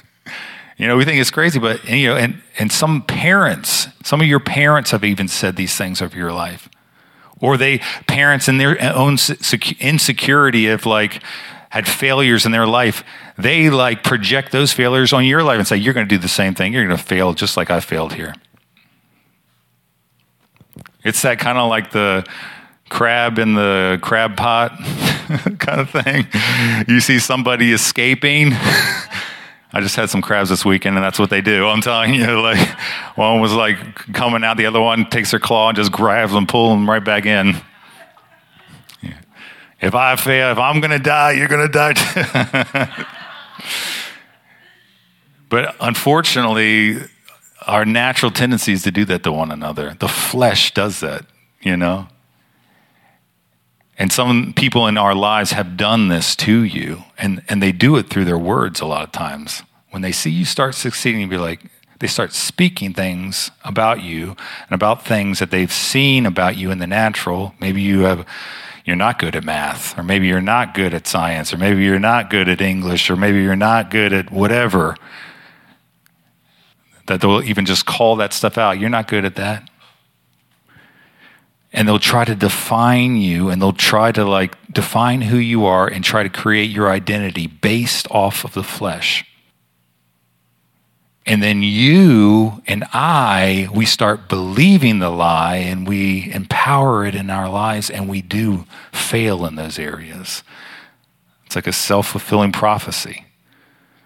you 0.76 0.88
know, 0.88 0.96
we 0.96 1.04
think 1.04 1.20
it's 1.20 1.30
crazy, 1.30 1.60
but 1.60 1.88
you 1.88 2.08
know, 2.08 2.16
and 2.16 2.42
and 2.58 2.72
some 2.72 3.02
parents, 3.02 3.86
some 4.02 4.20
of 4.20 4.26
your 4.26 4.40
parents 4.40 4.90
have 4.90 5.04
even 5.04 5.28
said 5.28 5.54
these 5.54 5.76
things 5.76 6.00
of 6.00 6.16
your 6.16 6.32
life, 6.32 6.68
or 7.40 7.56
they 7.56 7.78
parents 8.08 8.48
in 8.48 8.58
their 8.58 8.76
own 8.82 9.16
insecurity 9.78 10.66
of 10.66 10.86
like 10.86 11.22
had 11.70 11.88
failures 11.88 12.44
in 12.44 12.52
their 12.52 12.66
life, 12.66 13.02
they 13.38 13.70
like 13.70 14.04
project 14.04 14.52
those 14.52 14.72
failures 14.72 15.12
on 15.12 15.24
your 15.24 15.42
life 15.42 15.58
and 15.58 15.66
say, 15.66 15.76
You're 15.76 15.94
going 15.94 16.06
to 16.06 16.14
do 16.14 16.18
the 16.18 16.28
same 16.28 16.54
thing. 16.54 16.72
You're 16.72 16.84
going 16.84 16.96
to 16.96 17.02
fail 17.02 17.32
just 17.32 17.56
like 17.56 17.70
I 17.70 17.80
failed 17.80 18.12
here. 18.12 18.34
It's 21.02 21.22
that 21.22 21.38
kind 21.38 21.56
of 21.56 21.70
like 21.70 21.92
the 21.92 22.26
crab 22.90 23.38
in 23.38 23.54
the 23.54 23.98
crab 24.02 24.36
pot 24.36 24.72
kind 25.58 25.80
of 25.80 25.90
thing. 25.90 26.26
You 26.86 27.00
see 27.00 27.18
somebody 27.18 27.72
escaping. 27.72 28.50
I 29.72 29.80
just 29.80 29.94
had 29.94 30.10
some 30.10 30.20
crabs 30.20 30.50
this 30.50 30.64
weekend, 30.64 30.96
and 30.96 31.04
that's 31.04 31.18
what 31.18 31.30
they 31.30 31.40
do. 31.40 31.68
I'm 31.68 31.80
telling 31.80 32.12
you, 32.12 32.40
like 32.42 32.68
one 33.16 33.40
was 33.40 33.52
like 33.52 33.78
coming 34.12 34.42
out, 34.42 34.56
the 34.56 34.66
other 34.66 34.80
one 34.80 35.08
takes 35.08 35.30
their 35.30 35.40
claw 35.40 35.68
and 35.68 35.76
just 35.76 35.92
grabs 35.92 36.32
them, 36.32 36.46
pulls 36.46 36.72
them 36.72 36.90
right 36.90 37.04
back 37.04 37.24
in. 37.26 37.54
If 39.80 39.94
I 39.94 40.16
fail, 40.16 40.52
if 40.52 40.58
I'm 40.58 40.80
going 40.80 40.90
to 40.90 40.98
die, 40.98 41.32
you're 41.32 41.48
going 41.48 41.66
to 41.66 41.72
die 41.72 41.92
too. 41.94 43.04
but 45.48 45.74
unfortunately, 45.80 46.98
our 47.66 47.84
natural 47.84 48.30
tendency 48.30 48.72
is 48.72 48.82
to 48.82 48.90
do 48.90 49.04
that 49.06 49.22
to 49.22 49.32
one 49.32 49.50
another. 49.50 49.96
The 49.98 50.08
flesh 50.08 50.74
does 50.74 51.00
that, 51.00 51.24
you 51.60 51.76
know? 51.76 52.08
And 53.98 54.10
some 54.10 54.54
people 54.54 54.86
in 54.86 54.96
our 54.96 55.14
lives 55.14 55.52
have 55.52 55.76
done 55.76 56.08
this 56.08 56.34
to 56.36 56.62
you, 56.62 57.04
and, 57.18 57.42
and 57.48 57.62
they 57.62 57.70
do 57.70 57.96
it 57.96 58.08
through 58.08 58.24
their 58.24 58.38
words 58.38 58.80
a 58.80 58.86
lot 58.86 59.02
of 59.02 59.12
times. 59.12 59.62
When 59.90 60.02
they 60.02 60.12
see 60.12 60.30
you 60.30 60.46
start 60.46 60.74
succeeding, 60.74 61.28
be 61.28 61.36
like, 61.36 61.60
they 61.98 62.06
start 62.06 62.32
speaking 62.32 62.94
things 62.94 63.50
about 63.62 64.02
you 64.02 64.28
and 64.28 64.72
about 64.72 65.04
things 65.04 65.38
that 65.38 65.50
they've 65.50 65.72
seen 65.72 66.24
about 66.24 66.56
you 66.56 66.70
in 66.70 66.78
the 66.78 66.86
natural. 66.86 67.54
Maybe 67.60 67.82
you 67.82 68.00
have 68.00 68.26
you're 68.90 68.96
not 68.96 69.18
good 69.18 69.36
at 69.36 69.44
math, 69.44 69.96
or 69.98 70.02
maybe 70.02 70.26
you're 70.26 70.40
not 70.40 70.74
good 70.74 70.92
at 70.92 71.06
science, 71.06 71.54
or 71.54 71.56
maybe 71.56 71.84
you're 71.84 71.98
not 71.98 72.28
good 72.28 72.48
at 72.48 72.60
English, 72.60 73.08
or 73.08 73.16
maybe 73.16 73.40
you're 73.42 73.56
not 73.56 73.90
good 73.90 74.12
at 74.12 74.30
whatever. 74.30 74.96
That 77.06 77.20
they'll 77.20 77.42
even 77.42 77.66
just 77.66 77.86
call 77.86 78.16
that 78.16 78.32
stuff 78.32 78.58
out. 78.58 78.78
You're 78.78 78.90
not 78.90 79.08
good 79.08 79.24
at 79.24 79.36
that 79.36 79.70
and 81.72 81.86
they'll 81.86 81.98
try 81.98 82.24
to 82.24 82.34
define 82.34 83.16
you 83.16 83.48
and 83.48 83.60
they'll 83.62 83.72
try 83.72 84.10
to 84.12 84.24
like 84.24 84.56
define 84.72 85.20
who 85.20 85.36
you 85.36 85.66
are 85.66 85.86
and 85.86 86.04
try 86.04 86.22
to 86.22 86.28
create 86.28 86.70
your 86.70 86.90
identity 86.90 87.46
based 87.46 88.10
off 88.10 88.44
of 88.44 88.54
the 88.54 88.62
flesh. 88.62 89.24
And 91.26 91.42
then 91.42 91.62
you 91.62 92.62
and 92.66 92.84
I, 92.92 93.68
we 93.74 93.84
start 93.84 94.28
believing 94.28 94.98
the 94.98 95.10
lie 95.10 95.56
and 95.56 95.86
we 95.86 96.32
empower 96.32 97.04
it 97.04 97.14
in 97.14 97.30
our 97.30 97.48
lives 97.48 97.90
and 97.90 98.08
we 98.08 98.22
do 98.22 98.64
fail 98.90 99.44
in 99.44 99.54
those 99.54 99.78
areas. 99.78 100.42
It's 101.46 101.56
like 101.56 101.66
a 101.66 101.72
self 101.72 102.08
fulfilling 102.08 102.52
prophecy. 102.52 103.26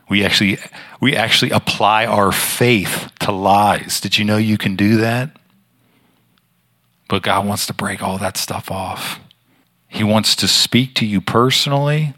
We 0.09 0.24
actually, 0.24 0.59
we 1.00 1.16
actually 1.16 1.50
apply 1.50 2.05
our 2.07 2.31
faith 2.31 3.11
to 3.20 3.33
lies. 3.33 4.00
Did 4.00 4.18
you 4.18 4.24
know 4.24 4.37
you 4.37 4.59
can 4.59 4.77
do 4.77 4.98
that? 4.98 5.31
But 7.09 7.22
God 7.22 7.46
wants 7.46 7.66
to 7.66 7.74
break 7.74 8.03
all 8.03 8.18
that 8.18 8.37
stuff 8.37 8.70
off. 8.70 9.20
He 9.88 10.03
wants 10.03 10.35
to 10.37 10.48
speak 10.48 10.94
to 10.96 11.07
you 11.07 11.20
personally. 11.20 12.14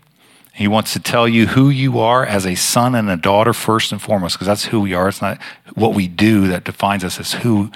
He 0.56 0.68
wants 0.68 0.94
to 0.94 1.00
tell 1.00 1.28
you 1.28 1.48
who 1.48 1.68
you 1.68 1.98
are 1.98 2.24
as 2.24 2.46
a 2.46 2.54
son 2.54 2.94
and 2.94 3.10
a 3.10 3.16
daughter, 3.18 3.52
first 3.52 3.92
and 3.92 4.00
foremost, 4.00 4.36
because 4.36 4.46
that's 4.46 4.64
who 4.64 4.80
we 4.80 4.94
are. 4.94 5.08
It's 5.08 5.20
not 5.20 5.38
what 5.74 5.92
we 5.92 6.08
do 6.08 6.48
that 6.48 6.64
defines 6.64 7.04
us 7.04 7.20
as 7.20 7.34
who 7.34 7.70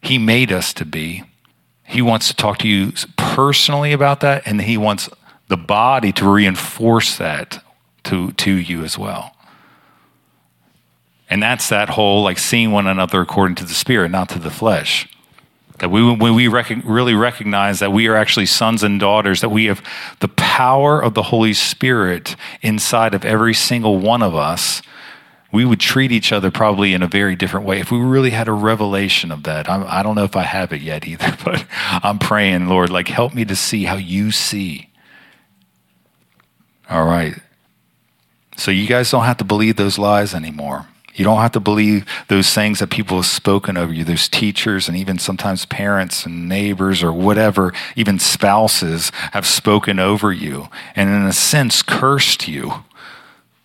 He 0.00 0.16
made 0.16 0.52
us 0.52 0.72
to 0.74 0.84
be. 0.84 1.24
He 1.82 2.00
wants 2.00 2.28
to 2.28 2.36
talk 2.36 2.58
to 2.58 2.68
you 2.68 2.92
personally 3.16 3.92
about 3.92 4.20
that, 4.20 4.44
and 4.46 4.62
He 4.62 4.76
wants 4.76 5.08
the 5.48 5.56
body 5.56 6.12
to 6.12 6.32
reinforce 6.32 7.16
that 7.16 7.64
to, 8.04 8.30
to 8.30 8.52
you 8.52 8.84
as 8.84 8.96
well. 8.96 9.36
And 11.28 11.42
that's 11.42 11.68
that 11.70 11.88
whole 11.88 12.22
like 12.22 12.38
seeing 12.38 12.70
one 12.70 12.86
another 12.86 13.20
according 13.20 13.56
to 13.56 13.64
the 13.64 13.74
Spirit, 13.74 14.12
not 14.12 14.28
to 14.28 14.38
the 14.38 14.50
flesh. 14.52 15.08
That 15.78 15.90
we, 15.90 16.14
when 16.14 16.34
we 16.34 16.48
rec- 16.48 16.84
really 16.84 17.14
recognize 17.14 17.80
that 17.80 17.92
we 17.92 18.06
are 18.08 18.16
actually 18.16 18.46
sons 18.46 18.82
and 18.82 18.98
daughters, 18.98 19.42
that 19.42 19.50
we 19.50 19.66
have 19.66 19.82
the 20.20 20.28
power 20.28 21.02
of 21.02 21.14
the 21.14 21.24
Holy 21.24 21.52
Spirit 21.52 22.34
inside 22.62 23.14
of 23.14 23.24
every 23.24 23.52
single 23.52 23.98
one 23.98 24.22
of 24.22 24.34
us, 24.34 24.80
we 25.52 25.64
would 25.64 25.80
treat 25.80 26.12
each 26.12 26.32
other 26.32 26.50
probably 26.50 26.92
in 26.92 27.02
a 27.02 27.06
very 27.06 27.36
different 27.36 27.66
way 27.66 27.80
if 27.80 27.90
we 27.90 27.98
really 27.98 28.30
had 28.30 28.48
a 28.48 28.52
revelation 28.52 29.30
of 29.30 29.44
that. 29.44 29.68
I'm, 29.68 29.84
I 29.86 30.02
do 30.02 30.08
not 30.08 30.14
know 30.14 30.24
if 30.24 30.36
I 30.36 30.42
have 30.42 30.72
it 30.72 30.80
yet 30.80 31.06
either, 31.06 31.36
but 31.44 31.64
I'm 31.70 32.18
praying, 32.18 32.68
Lord, 32.68 32.90
like 32.90 33.08
help 33.08 33.34
me 33.34 33.44
to 33.44 33.56
see 33.56 33.84
how 33.84 33.96
you 33.96 34.30
see. 34.30 34.90
All 36.88 37.04
right. 37.04 37.34
So 38.56 38.70
you 38.70 38.86
guys 38.86 39.10
don't 39.10 39.24
have 39.24 39.36
to 39.38 39.44
believe 39.44 39.76
those 39.76 39.98
lies 39.98 40.34
anymore. 40.34 40.86
You 41.16 41.24
don't 41.24 41.40
have 41.40 41.52
to 41.52 41.60
believe 41.60 42.04
those 42.28 42.52
things 42.52 42.78
that 42.78 42.90
people 42.90 43.16
have 43.16 43.26
spoken 43.26 43.78
over 43.78 43.92
you, 43.92 44.04
those 44.04 44.28
teachers 44.28 44.86
and 44.86 44.96
even 44.96 45.18
sometimes 45.18 45.64
parents 45.64 46.26
and 46.26 46.46
neighbors 46.46 47.02
or 47.02 47.10
whatever, 47.10 47.72
even 47.96 48.18
spouses 48.18 49.10
have 49.32 49.46
spoken 49.46 49.98
over 49.98 50.30
you 50.30 50.68
and 50.94 51.08
in 51.08 51.22
a 51.22 51.32
sense 51.32 51.82
cursed 51.82 52.46
you. 52.46 52.84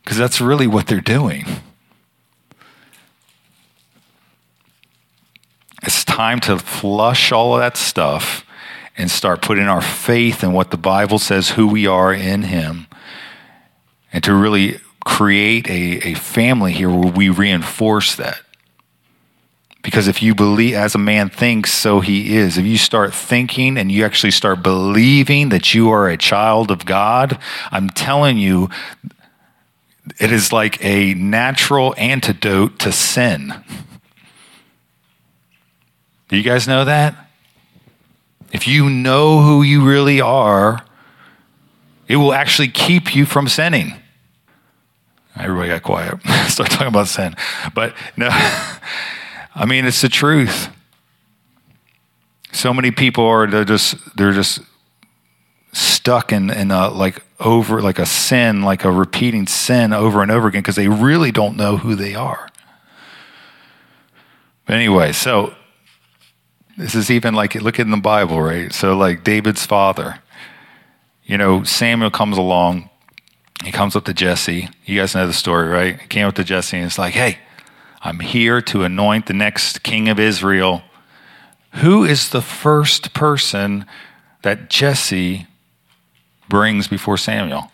Because 0.01 0.17
that's 0.17 0.39
really 0.39 0.65
what 0.65 0.87
they're 0.87 1.01
doing. 1.01 1.45
It's 5.83 6.05
time 6.05 6.39
to 6.41 6.57
flush 6.57 7.33
all 7.33 7.55
of 7.55 7.59
that 7.59 7.75
stuff 7.75 8.45
and 8.97 9.11
start 9.11 9.41
putting 9.41 9.67
our 9.67 9.81
faith 9.81 10.43
in 10.43 10.53
what 10.53 10.71
the 10.71 10.77
Bible 10.77 11.19
says, 11.19 11.51
who 11.51 11.67
we 11.67 11.85
are 11.87 12.13
in 12.13 12.43
Him, 12.43 12.87
and 14.13 14.23
to 14.23 14.33
really 14.33 14.79
create 15.05 15.67
a, 15.69 16.09
a 16.09 16.13
family 16.15 16.73
here 16.73 16.89
where 16.89 17.11
we 17.11 17.29
reinforce 17.29 18.15
that. 18.15 18.41
Because 19.83 20.07
if 20.07 20.21
you 20.21 20.35
believe, 20.35 20.75
as 20.75 20.93
a 20.93 20.99
man 20.99 21.29
thinks, 21.29 21.73
so 21.73 22.01
he 22.01 22.35
is. 22.37 22.57
If 22.57 22.65
you 22.65 22.77
start 22.77 23.13
thinking 23.13 23.77
and 23.77 23.91
you 23.91 24.05
actually 24.05 24.31
start 24.31 24.61
believing 24.61 25.49
that 25.49 25.73
you 25.73 25.89
are 25.89 26.07
a 26.07 26.17
child 26.17 26.69
of 26.69 26.85
God, 26.85 27.39
I'm 27.71 27.89
telling 27.89 28.37
you, 28.37 28.69
it 30.19 30.31
is 30.31 30.53
like 30.53 30.83
a 30.83 31.15
natural 31.15 31.95
antidote 31.97 32.77
to 32.79 32.91
sin. 32.91 33.53
Do 36.27 36.37
you 36.37 36.43
guys 36.43 36.67
know 36.67 36.85
that? 36.85 37.15
If 38.51 38.67
you 38.67 38.89
know 38.89 39.41
who 39.41 39.63
you 39.63 39.83
really 39.83 40.21
are, 40.21 40.85
it 42.07 42.17
will 42.17 42.33
actually 42.33 42.67
keep 42.67 43.15
you 43.15 43.25
from 43.25 43.47
sinning. 43.47 43.93
Everybody 45.37 45.69
got 45.69 45.83
quiet. 45.83 46.21
Start 46.47 46.69
talking 46.69 46.87
about 46.87 47.07
sin. 47.07 47.35
But 47.73 47.95
no, 48.17 48.27
I 49.55 49.65
mean, 49.65 49.85
it's 49.85 50.01
the 50.01 50.09
truth. 50.09 50.69
So 52.51 52.73
many 52.73 52.91
people 52.91 53.25
are, 53.25 53.47
they're 53.47 53.65
just, 53.65 53.95
they're 54.17 54.33
just 54.33 54.59
stuck 55.73 56.33
in, 56.33 56.49
in 56.49 56.69
a, 56.71 56.89
like 56.89 57.23
over, 57.39 57.81
like 57.81 57.97
a 57.97 58.05
sin, 58.05 58.61
like 58.61 58.83
a 58.83 58.91
repeating 58.91 59.47
sin 59.47 59.93
over 59.93 60.21
and 60.21 60.31
over 60.31 60.47
again 60.49 60.61
because 60.61 60.75
they 60.75 60.89
really 60.89 61.31
don't 61.31 61.55
know 61.55 61.77
who 61.77 61.95
they 61.95 62.13
are. 62.13 62.49
But 64.65 64.75
anyway, 64.75 65.13
so 65.13 65.53
this 66.77 66.93
is 66.93 67.09
even 67.09 67.33
like, 67.33 67.55
look 67.55 67.79
in 67.79 67.91
the 67.91 67.97
Bible, 67.97 68.41
right? 68.41 68.71
So, 68.73 68.97
like 68.97 69.23
David's 69.23 69.65
father, 69.65 70.19
you 71.23 71.37
know, 71.37 71.63
Samuel 71.63 72.11
comes 72.11 72.37
along 72.37 72.89
he 73.63 73.71
comes 73.71 73.95
up 73.95 74.05
to 74.05 74.13
Jesse. 74.13 74.69
You 74.85 74.99
guys 74.99 75.15
know 75.15 75.27
the 75.27 75.33
story, 75.33 75.67
right? 75.67 75.99
He 75.99 76.07
came 76.07 76.27
up 76.27 76.35
to 76.35 76.43
Jesse 76.43 76.77
and 76.77 76.85
it's 76.85 76.97
like, 76.97 77.13
hey, 77.13 77.39
I'm 78.01 78.19
here 78.19 78.61
to 78.61 78.83
anoint 78.83 79.27
the 79.27 79.33
next 79.33 79.83
king 79.83 80.09
of 80.09 80.19
Israel. 80.19 80.83
Who 81.75 82.03
is 82.03 82.29
the 82.29 82.41
first 82.41 83.13
person 83.13 83.85
that 84.41 84.69
Jesse 84.69 85.47
brings 86.49 86.87
before 86.87 87.17
Samuel? 87.17 87.71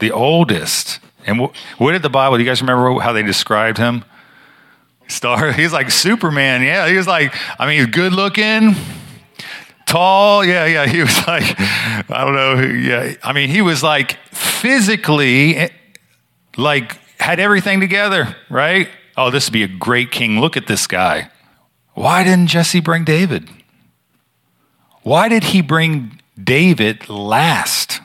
The 0.00 0.10
oldest. 0.10 1.00
And 1.26 1.40
what 1.78 1.92
did 1.92 2.02
the 2.02 2.10
Bible, 2.10 2.36
do 2.36 2.42
you 2.42 2.48
guys 2.48 2.60
remember 2.60 3.00
how 3.00 3.12
they 3.12 3.22
described 3.22 3.78
him? 3.78 4.04
Star, 5.06 5.52
he's 5.52 5.72
like 5.72 5.90
Superman. 5.90 6.62
Yeah, 6.62 6.88
he 6.88 6.96
was 6.96 7.06
like, 7.06 7.34
I 7.60 7.66
mean, 7.66 7.78
he's 7.78 7.86
good 7.86 8.12
looking 8.12 8.74
tall. 9.88 10.44
Yeah, 10.44 10.66
yeah. 10.66 10.86
He 10.86 11.00
was 11.00 11.16
like, 11.26 11.58
I 11.58 12.24
don't 12.24 12.34
know. 12.34 12.60
Yeah. 12.60 13.14
I 13.22 13.32
mean, 13.32 13.48
he 13.48 13.62
was 13.62 13.82
like 13.82 14.18
physically, 14.30 15.56
eh, 15.56 15.68
like, 16.56 16.98
had 17.18 17.40
everything 17.40 17.80
together, 17.80 18.36
right? 18.48 18.88
Oh, 19.16 19.30
this 19.30 19.48
would 19.48 19.52
be 19.52 19.64
a 19.64 19.68
great 19.68 20.12
king. 20.12 20.40
Look 20.40 20.56
at 20.56 20.68
this 20.68 20.86
guy. 20.86 21.30
Why 21.94 22.22
didn't 22.22 22.46
Jesse 22.46 22.80
bring 22.80 23.04
David? 23.04 23.48
Why 25.02 25.28
did 25.28 25.42
he 25.42 25.62
bring 25.62 26.20
David 26.42 27.08
last? 27.08 28.00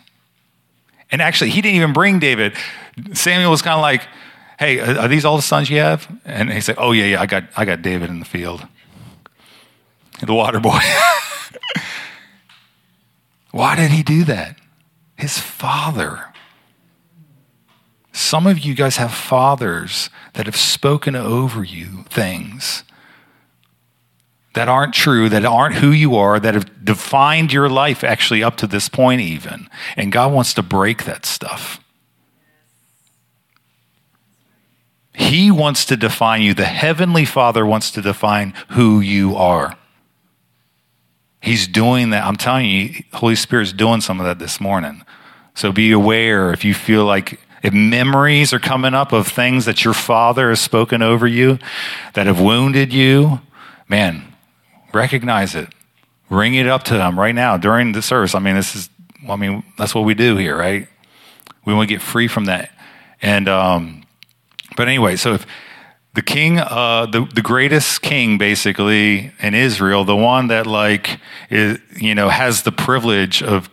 And 1.12 1.22
actually, 1.22 1.52
he 1.52 1.62
didn't 1.62 1.76
even 1.76 1.94
bring 1.94 2.18
David. 2.18 2.56
Samuel 3.14 3.52
was 3.52 3.62
kind 3.62 3.76
of 3.76 3.82
like, 3.82 4.08
hey, 4.58 4.80
are 4.80 5.08
these 5.08 5.26
all 5.26 5.36
the 5.36 5.44
sons 5.44 5.70
you 5.70 5.78
have? 5.78 6.08
And 6.26 6.52
he 6.52 6.62
said, 6.62 6.76
oh, 6.80 6.92
yeah, 6.92 7.06
yeah, 7.06 7.22
I 7.22 7.28
got, 7.28 7.44
I 7.56 7.66
got 7.66 7.84
David 7.84 8.10
in 8.10 8.20
the 8.20 8.26
field. 8.26 8.66
The 10.26 10.34
water 10.34 10.60
boy. 10.60 10.80
Why 13.52 13.76
did 13.76 13.92
he 13.92 14.04
do 14.04 14.24
that? 14.24 14.58
His 15.16 15.38
father. 15.38 16.34
Some 18.12 18.48
of 18.48 18.60
you 18.60 18.76
guys 18.76 18.98
have 18.98 19.14
fathers 19.14 20.10
that 20.34 20.46
have 20.46 20.56
spoken 20.56 21.16
over 21.16 21.64
you 21.64 22.04
things 22.10 22.84
that 24.54 24.68
aren't 24.68 24.94
true, 24.94 25.30
that 25.30 25.46
aren't 25.46 25.76
who 25.76 25.92
you 25.92 26.16
are, 26.16 26.40
that 26.40 26.54
have 26.54 26.86
defined 26.86 27.52
your 27.52 27.70
life 27.70 28.04
actually 28.04 28.44
up 28.44 28.56
to 28.58 28.68
this 28.68 28.88
point, 28.88 29.22
even. 29.22 29.68
And 29.98 30.12
God 30.12 30.32
wants 30.32 30.54
to 30.56 30.62
break 30.62 31.06
that 31.06 31.26
stuff. 31.26 31.80
He 35.16 35.52
wants 35.52 35.86
to 35.86 35.98
define 35.98 36.42
you. 36.42 36.54
The 36.54 36.66
Heavenly 36.66 37.26
Father 37.26 37.66
wants 37.66 37.92
to 37.92 38.02
define 38.02 38.54
who 38.70 39.00
you 39.00 39.36
are. 39.36 39.78
He's 41.44 41.68
doing 41.68 42.12
that. 42.12 42.24
I'm 42.24 42.38
telling 42.38 42.66
you, 42.68 43.04
Holy 43.12 43.36
Spirit's 43.36 43.74
doing 43.74 44.00
some 44.00 44.22
of 44.22 44.26
that 44.26 44.40
this 44.40 44.62
morning. 44.62 45.04
So 45.56 45.74
be 45.74 45.92
aware 45.92 46.54
if 46.54 46.64
you 46.64 46.74
feel 46.74 47.04
like 47.04 47.38
if 47.62 47.74
memories 47.74 48.54
are 48.54 48.60
coming 48.60 48.94
up 48.94 49.12
of 49.12 49.28
things 49.28 49.66
that 49.66 49.84
your 49.84 49.94
father 49.94 50.48
has 50.48 50.62
spoken 50.62 51.02
over 51.02 51.28
you 51.28 51.60
that 52.14 52.28
have 52.28 52.40
wounded 52.40 52.94
you, 52.94 53.42
man, 53.90 54.34
recognize 54.94 55.54
it. 55.54 55.68
Bring 56.30 56.56
it 56.56 56.66
up 56.66 56.84
to 56.84 56.94
them 56.94 57.20
right 57.20 57.36
now 57.36 57.58
during 57.58 57.92
the 57.92 58.02
service. 58.02 58.36
I 58.36 58.40
mean, 58.40 58.56
this 58.56 58.74
is, 58.74 58.90
I 59.28 59.36
mean, 59.36 59.66
that's 59.78 59.94
what 59.94 60.06
we 60.06 60.14
do 60.14 60.38
here, 60.38 60.58
right? 60.58 60.88
We 61.66 61.74
want 61.74 61.90
to 61.90 61.94
get 61.94 62.02
free 62.02 62.30
from 62.30 62.46
that. 62.46 62.72
And, 63.22 63.50
um, 63.50 64.06
but 64.78 64.88
anyway, 64.88 65.18
so 65.18 65.34
if, 65.34 65.46
the 66.14 66.22
king, 66.22 66.60
uh, 66.60 67.08
the, 67.08 67.26
the 67.34 67.42
greatest 67.42 68.02
king 68.02 68.38
basically 68.38 69.32
in 69.40 69.54
Israel, 69.56 70.06
the 70.06 70.16
one 70.16 70.48
that 70.48 70.68
like 70.68 71.20
is, 71.50 71.80
you 72.00 72.14
know, 72.14 72.30
has 72.30 72.62
the 72.64 72.72
privilege 72.72 73.42
of 73.42 73.70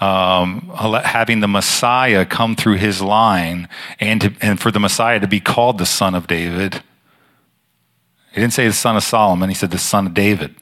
um, 0.00 0.70
having 1.04 1.40
the 1.40 1.48
Messiah 1.48 2.24
come 2.24 2.56
through 2.56 2.76
his 2.76 3.00
line 3.00 3.68
and, 4.00 4.20
to, 4.22 4.34
and 4.40 4.58
for 4.60 4.70
the 4.70 4.80
Messiah 4.80 5.20
to 5.20 5.28
be 5.28 5.40
called 5.40 5.78
the 5.78 5.86
son 5.86 6.14
of 6.14 6.26
David. 6.26 6.82
He 8.32 8.40
didn't 8.40 8.54
say 8.54 8.66
the 8.66 8.72
son 8.72 8.96
of 8.96 9.02
Solomon, 9.02 9.48
he 9.48 9.54
said 9.54 9.70
the 9.70 9.78
son 9.78 10.06
of 10.06 10.14
David. 10.14 10.54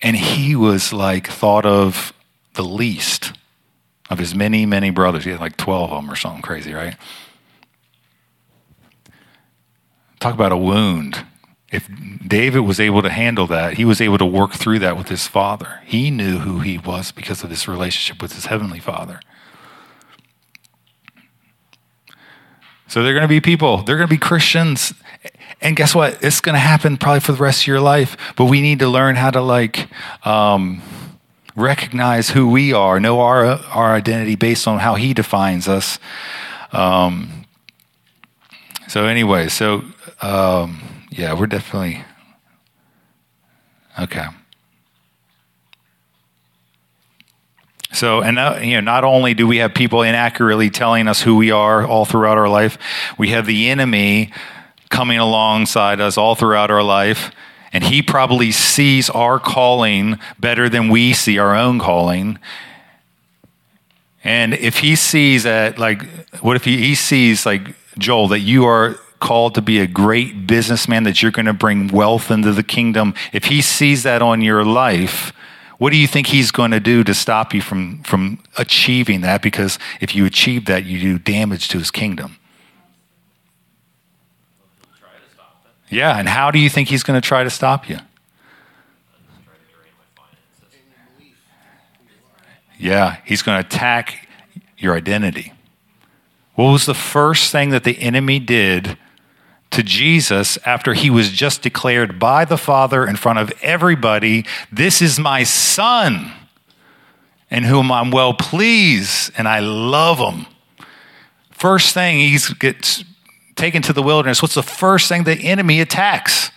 And 0.00 0.16
he 0.16 0.56
was 0.56 0.92
like 0.92 1.26
thought 1.26 1.66
of 1.66 2.14
the 2.54 2.64
least 2.64 3.32
of 4.08 4.18
his 4.18 4.34
many, 4.34 4.64
many 4.64 4.90
brothers. 4.90 5.24
He 5.24 5.30
had 5.30 5.40
like 5.40 5.56
12 5.56 5.92
of 5.92 6.02
them 6.02 6.10
or 6.10 6.16
something 6.16 6.40
crazy, 6.40 6.72
right? 6.72 6.96
Talk 10.20 10.34
about 10.34 10.52
a 10.52 10.56
wound. 10.56 11.24
If 11.72 11.88
David 12.26 12.60
was 12.60 12.78
able 12.78 13.02
to 13.02 13.10
handle 13.10 13.46
that, 13.46 13.74
he 13.74 13.84
was 13.84 14.00
able 14.00 14.18
to 14.18 14.26
work 14.26 14.52
through 14.52 14.80
that 14.80 14.96
with 14.96 15.08
his 15.08 15.26
father. 15.26 15.80
He 15.86 16.10
knew 16.10 16.38
who 16.38 16.60
he 16.60 16.78
was 16.78 17.10
because 17.10 17.42
of 17.42 17.50
this 17.50 17.66
relationship 17.66 18.20
with 18.20 18.34
his 18.34 18.46
heavenly 18.46 18.80
father. 18.80 19.20
So 22.86 23.04
they're 23.04 23.14
going 23.14 23.22
to 23.22 23.28
be 23.28 23.40
people, 23.40 23.78
they're 23.78 23.96
going 23.96 24.08
to 24.08 24.14
be 24.14 24.18
Christians. 24.18 24.92
And 25.60 25.76
guess 25.76 25.94
what? 25.94 26.22
It's 26.24 26.40
going 26.40 26.54
to 26.54 26.60
happen 26.60 26.96
probably 26.96 27.20
for 27.20 27.32
the 27.32 27.38
rest 27.38 27.62
of 27.62 27.66
your 27.68 27.80
life. 27.80 28.16
But 28.36 28.46
we 28.46 28.60
need 28.60 28.80
to 28.80 28.88
learn 28.88 29.14
how 29.14 29.30
to 29.30 29.40
like 29.40 29.88
um, 30.26 30.82
recognize 31.54 32.30
who 32.30 32.50
we 32.50 32.72
are, 32.72 32.98
know 32.98 33.20
our 33.20 33.44
our 33.46 33.94
identity 33.94 34.34
based 34.34 34.66
on 34.66 34.80
how 34.80 34.96
He 34.96 35.14
defines 35.14 35.68
us. 35.68 35.98
Um, 36.72 37.46
so 38.88 39.06
anyway, 39.06 39.48
so 39.48 39.84
um, 40.20 40.80
yeah, 41.10 41.32
we're 41.32 41.46
definitely 41.46 42.04
okay. 43.98 44.26
So, 47.92 48.22
and 48.22 48.38
uh, 48.38 48.58
you 48.62 48.74
know, 48.74 48.80
not 48.80 49.04
only 49.04 49.34
do 49.34 49.46
we 49.46 49.58
have 49.58 49.74
people 49.74 50.02
inaccurately 50.02 50.70
telling 50.70 51.08
us 51.08 51.22
who 51.22 51.36
we 51.36 51.50
are 51.50 51.86
all 51.86 52.04
throughout 52.04 52.38
our 52.38 52.48
life, 52.48 52.78
we 53.18 53.30
have 53.30 53.46
the 53.46 53.68
enemy 53.68 54.32
coming 54.90 55.18
alongside 55.18 56.00
us 56.00 56.16
all 56.16 56.34
throughout 56.34 56.70
our 56.70 56.82
life, 56.82 57.30
and 57.72 57.84
he 57.84 58.02
probably 58.02 58.52
sees 58.52 59.10
our 59.10 59.38
calling 59.38 60.18
better 60.38 60.68
than 60.68 60.88
we 60.88 61.12
see 61.12 61.38
our 61.38 61.54
own 61.54 61.78
calling. 61.78 62.38
And 64.22 64.54
if 64.54 64.78
he 64.78 64.96
sees 64.96 65.44
that, 65.44 65.78
like, 65.78 66.02
what 66.40 66.56
if 66.56 66.64
he, 66.64 66.76
he 66.76 66.94
sees, 66.94 67.46
like, 67.46 67.74
Joel, 67.98 68.28
that 68.28 68.40
you 68.40 68.66
are 68.66 68.98
called 69.20 69.54
to 69.54 69.62
be 69.62 69.78
a 69.80 69.86
great 69.86 70.46
businessman, 70.46 71.04
that 71.04 71.22
you're 71.22 71.30
going 71.30 71.46
to 71.46 71.52
bring 71.52 71.88
wealth 71.88 72.30
into 72.30 72.52
the 72.52 72.62
kingdom, 72.62 73.14
if 73.32 73.44
he 73.44 73.62
sees 73.62 74.02
that 74.02 74.22
on 74.22 74.40
your 74.40 74.64
life, 74.64 75.32
what 75.78 75.90
do 75.90 75.96
you 75.96 76.06
think 76.06 76.26
he's 76.26 76.50
going 76.50 76.72
to 76.72 76.80
do 76.80 77.04
to 77.04 77.14
stop 77.14 77.54
you 77.54 77.62
from, 77.62 78.02
from 78.02 78.42
achieving 78.58 79.22
that? 79.22 79.40
Because 79.40 79.78
if 80.00 80.14
you 80.14 80.26
achieve 80.26 80.66
that, 80.66 80.84
you 80.84 81.00
do 81.00 81.18
damage 81.18 81.68
to 81.68 81.78
his 81.78 81.90
kingdom. 81.90 82.36
Yeah, 85.88 86.18
and 86.18 86.28
how 86.28 86.50
do 86.50 86.58
you 86.58 86.68
think 86.68 86.88
he's 86.88 87.02
going 87.02 87.20
to 87.20 87.26
try 87.26 87.44
to 87.44 87.50
stop 87.50 87.88
you? 87.88 87.98
Yeah, 92.78 93.16
he's 93.24 93.42
going 93.42 93.62
to 93.62 93.66
attack 93.66 94.28
your 94.78 94.94
identity. 94.94 95.52
What 96.54 96.72
was 96.72 96.86
the 96.86 96.94
first 96.94 97.52
thing 97.52 97.70
that 97.70 97.84
the 97.84 97.98
enemy 98.00 98.38
did 98.38 98.96
to 99.70 99.82
Jesus 99.82 100.58
after 100.64 100.94
he 100.94 101.10
was 101.10 101.30
just 101.30 101.62
declared 101.62 102.18
by 102.18 102.44
the 102.44 102.58
Father 102.58 103.06
in 103.06 103.16
front 103.16 103.38
of 103.38 103.52
everybody, 103.62 104.44
This 104.70 105.00
is 105.00 105.18
my 105.18 105.44
Son, 105.44 106.32
in 107.50 107.64
whom 107.64 107.92
I'm 107.92 108.10
well 108.10 108.34
pleased, 108.34 109.32
and 109.38 109.46
I 109.46 109.60
love 109.60 110.18
him. 110.18 110.46
First 111.50 111.94
thing 111.94 112.18
he 112.18 112.38
gets 112.58 113.04
taken 113.54 113.82
to 113.82 113.92
the 113.92 114.02
wilderness, 114.02 114.42
what's 114.42 114.54
the 114.54 114.62
first 114.62 115.08
thing 115.08 115.24
the 115.24 115.34
enemy 115.34 115.80
attacks? 115.80 116.50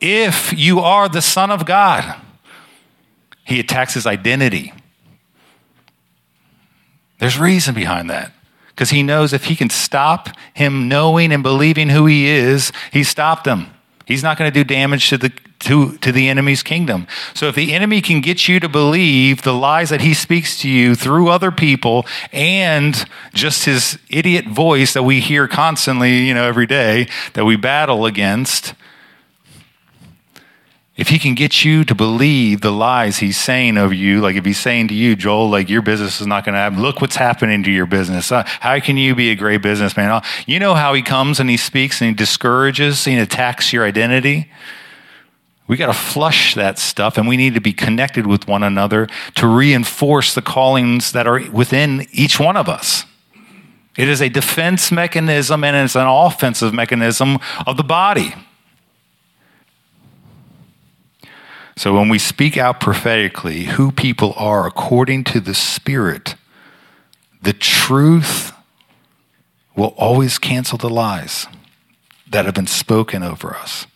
If 0.00 0.52
you 0.52 0.80
are 0.80 1.08
the 1.08 1.22
Son 1.22 1.50
of 1.50 1.64
God, 1.64 2.20
he 3.44 3.58
attacks 3.58 3.94
his 3.94 4.06
identity. 4.06 4.72
There's 7.18 7.38
reason 7.38 7.74
behind 7.74 8.10
that 8.10 8.32
because 8.74 8.90
he 8.90 9.02
knows 9.02 9.32
if 9.32 9.44
he 9.44 9.56
can 9.56 9.70
stop 9.70 10.28
him 10.52 10.88
knowing 10.88 11.32
and 11.32 11.42
believing 11.42 11.90
who 11.90 12.06
he 12.06 12.26
is, 12.26 12.72
he 12.92 13.04
stopped 13.04 13.46
him. 13.46 13.68
He's 14.06 14.22
not 14.22 14.36
going 14.36 14.52
to 14.52 14.54
do 14.54 14.64
damage 14.64 15.08
to 15.10 15.18
the 15.18 15.32
to, 15.60 15.96
to 15.98 16.12
the 16.12 16.28
enemy's 16.28 16.62
kingdom. 16.62 17.06
So 17.32 17.48
if 17.48 17.54
the 17.54 17.72
enemy 17.72 18.02
can 18.02 18.20
get 18.20 18.48
you 18.48 18.60
to 18.60 18.68
believe 18.68 19.42
the 19.42 19.54
lies 19.54 19.88
that 19.88 20.02
he 20.02 20.12
speaks 20.12 20.60
to 20.60 20.68
you 20.68 20.94
through 20.94 21.30
other 21.30 21.50
people 21.50 22.04
and 22.32 23.02
just 23.32 23.64
his 23.64 23.98
idiot 24.10 24.46
voice 24.46 24.92
that 24.92 25.04
we 25.04 25.20
hear 25.20 25.48
constantly, 25.48 26.26
you 26.26 26.34
know, 26.34 26.44
every 26.44 26.66
day 26.66 27.08
that 27.32 27.46
we 27.46 27.56
battle 27.56 28.04
against, 28.04 28.74
if 30.96 31.08
he 31.08 31.18
can 31.18 31.34
get 31.34 31.64
you 31.64 31.84
to 31.84 31.94
believe 31.94 32.60
the 32.60 32.70
lies 32.70 33.18
he's 33.18 33.36
saying 33.36 33.76
of 33.76 33.92
you, 33.92 34.20
like 34.20 34.36
if 34.36 34.44
he's 34.44 34.60
saying 34.60 34.88
to 34.88 34.94
you, 34.94 35.16
Joel, 35.16 35.50
like 35.50 35.68
your 35.68 35.82
business 35.82 36.20
is 36.20 36.26
not 36.26 36.44
going 36.44 36.52
to 36.52 36.60
happen. 36.60 36.80
Look 36.80 37.00
what's 37.00 37.16
happening 37.16 37.64
to 37.64 37.70
your 37.70 37.86
business. 37.86 38.30
Uh, 38.30 38.44
how 38.46 38.78
can 38.78 38.96
you 38.96 39.16
be 39.16 39.30
a 39.30 39.34
great 39.34 39.60
businessman? 39.60 40.10
Uh, 40.10 40.24
you 40.46 40.60
know 40.60 40.74
how 40.74 40.94
he 40.94 41.02
comes 41.02 41.40
and 41.40 41.50
he 41.50 41.56
speaks 41.56 42.00
and 42.00 42.10
he 42.10 42.14
discourages 42.14 43.08
and 43.08 43.18
attacks 43.18 43.72
your 43.72 43.84
identity? 43.84 44.48
We 45.66 45.76
got 45.76 45.86
to 45.86 45.94
flush 45.94 46.54
that 46.54 46.78
stuff 46.78 47.18
and 47.18 47.26
we 47.26 47.36
need 47.36 47.54
to 47.54 47.60
be 47.60 47.72
connected 47.72 48.26
with 48.26 48.46
one 48.46 48.62
another 48.62 49.08
to 49.36 49.48
reinforce 49.48 50.34
the 50.34 50.42
callings 50.42 51.10
that 51.12 51.26
are 51.26 51.40
within 51.50 52.06
each 52.12 52.38
one 52.38 52.56
of 52.56 52.68
us. 52.68 53.04
It 53.96 54.08
is 54.08 54.20
a 54.20 54.28
defense 54.28 54.92
mechanism 54.92 55.64
and 55.64 55.76
it's 55.76 55.96
an 55.96 56.06
offensive 56.06 56.72
mechanism 56.72 57.38
of 57.66 57.76
the 57.76 57.82
body. 57.82 58.34
So 61.76 61.94
when 61.94 62.08
we 62.08 62.18
speak 62.18 62.56
out 62.56 62.80
prophetically 62.80 63.64
who 63.64 63.90
people 63.90 64.32
are 64.36 64.66
according 64.66 65.24
to 65.24 65.40
the 65.40 65.54
Spirit, 65.54 66.36
the 67.42 67.52
truth 67.52 68.52
will 69.76 69.94
always 69.96 70.38
cancel 70.38 70.78
the 70.78 70.88
lies 70.88 71.46
that 72.30 72.44
have 72.44 72.54
been 72.54 72.66
spoken 72.66 73.22
over 73.22 73.54
us. 73.54 73.86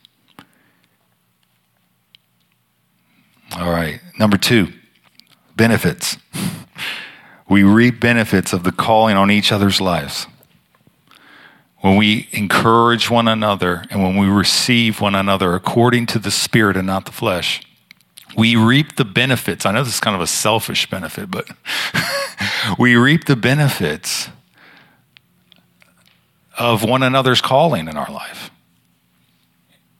All 3.56 3.70
right. 3.70 4.00
Number 4.18 4.36
two, 4.36 4.72
benefits. 5.56 6.16
We 7.50 7.62
reap 7.62 7.98
benefits 7.98 8.52
of 8.52 8.62
the 8.62 8.72
calling 8.72 9.16
on 9.16 9.30
each 9.30 9.52
other's 9.52 9.80
lives. 9.80 10.26
When 11.78 11.96
we 11.96 12.28
encourage 12.32 13.08
one 13.08 13.26
another 13.26 13.84
and 13.90 14.02
when 14.02 14.16
we 14.16 14.26
receive 14.26 15.00
one 15.00 15.14
another 15.14 15.54
according 15.54 16.06
to 16.08 16.18
the 16.18 16.30
Spirit 16.30 16.76
and 16.76 16.86
not 16.86 17.06
the 17.06 17.12
flesh, 17.12 17.62
we 18.36 18.56
reap 18.56 18.96
the 18.96 19.04
benefits. 19.04 19.66
I 19.66 19.72
know 19.72 19.82
this 19.82 19.94
is 19.94 20.00
kind 20.00 20.14
of 20.14 20.22
a 20.22 20.26
selfish 20.26 20.88
benefit, 20.90 21.30
but 21.30 21.48
we 22.78 22.96
reap 22.96 23.24
the 23.24 23.36
benefits 23.36 24.28
of 26.58 26.82
one 26.82 27.02
another's 27.02 27.40
calling 27.40 27.88
in 27.88 27.96
our 27.96 28.10
life. 28.10 28.50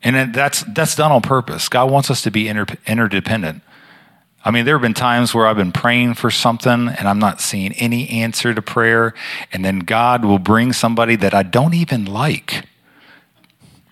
And 0.03 0.33
that's, 0.35 0.63
that's 0.63 0.95
done 0.95 1.13
on 1.13 1.23
purpose. 1.23 1.69
God 1.69 1.91
wants 1.91 2.11
us 2.11 2.23
to 2.23 2.31
be 2.31 2.49
inter, 2.49 2.67
interdependent. 2.87 3.63
I 4.45 4.51
mean, 4.51 4.65
there 4.65 4.77
have 4.77 4.83
been 4.83 4.95
times 4.95 5.35
where 5.35 5.47
I've 5.47 5.57
been 5.57 5.73
praying 5.73 6.15
for 6.15 6.31
something 6.31 6.89
and 6.89 7.09
I'm 7.09 7.19
not 7.19 7.41
seeing 7.41 7.73
any 7.75 8.09
answer 8.09 8.55
to 8.55 8.63
prayer, 8.63 9.13
and 9.53 9.65
then 9.65 9.81
God 9.81 10.25
will 10.25 10.39
bring 10.39 10.73
somebody 10.73 11.17
that 11.17 11.35
I 11.35 11.43
don't 11.43 11.75
even 11.75 12.05
like 12.05 12.65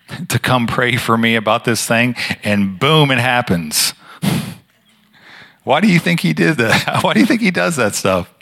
to 0.29 0.39
come 0.39 0.67
pray 0.67 0.95
for 0.95 1.17
me 1.17 1.35
about 1.35 1.65
this 1.65 1.85
thing, 1.85 2.15
and 2.43 2.79
boom, 2.79 3.11
it 3.11 3.19
happens. 3.19 3.93
Why 5.63 5.81
do 5.81 5.87
you 5.87 5.99
think 5.99 6.21
he 6.21 6.33
did 6.33 6.57
that? 6.57 6.99
Why 7.03 7.13
do 7.13 7.19
you 7.19 7.25
think 7.25 7.41
he 7.41 7.51
does 7.51 7.75
that 7.75 7.95
stuff? 7.95 8.33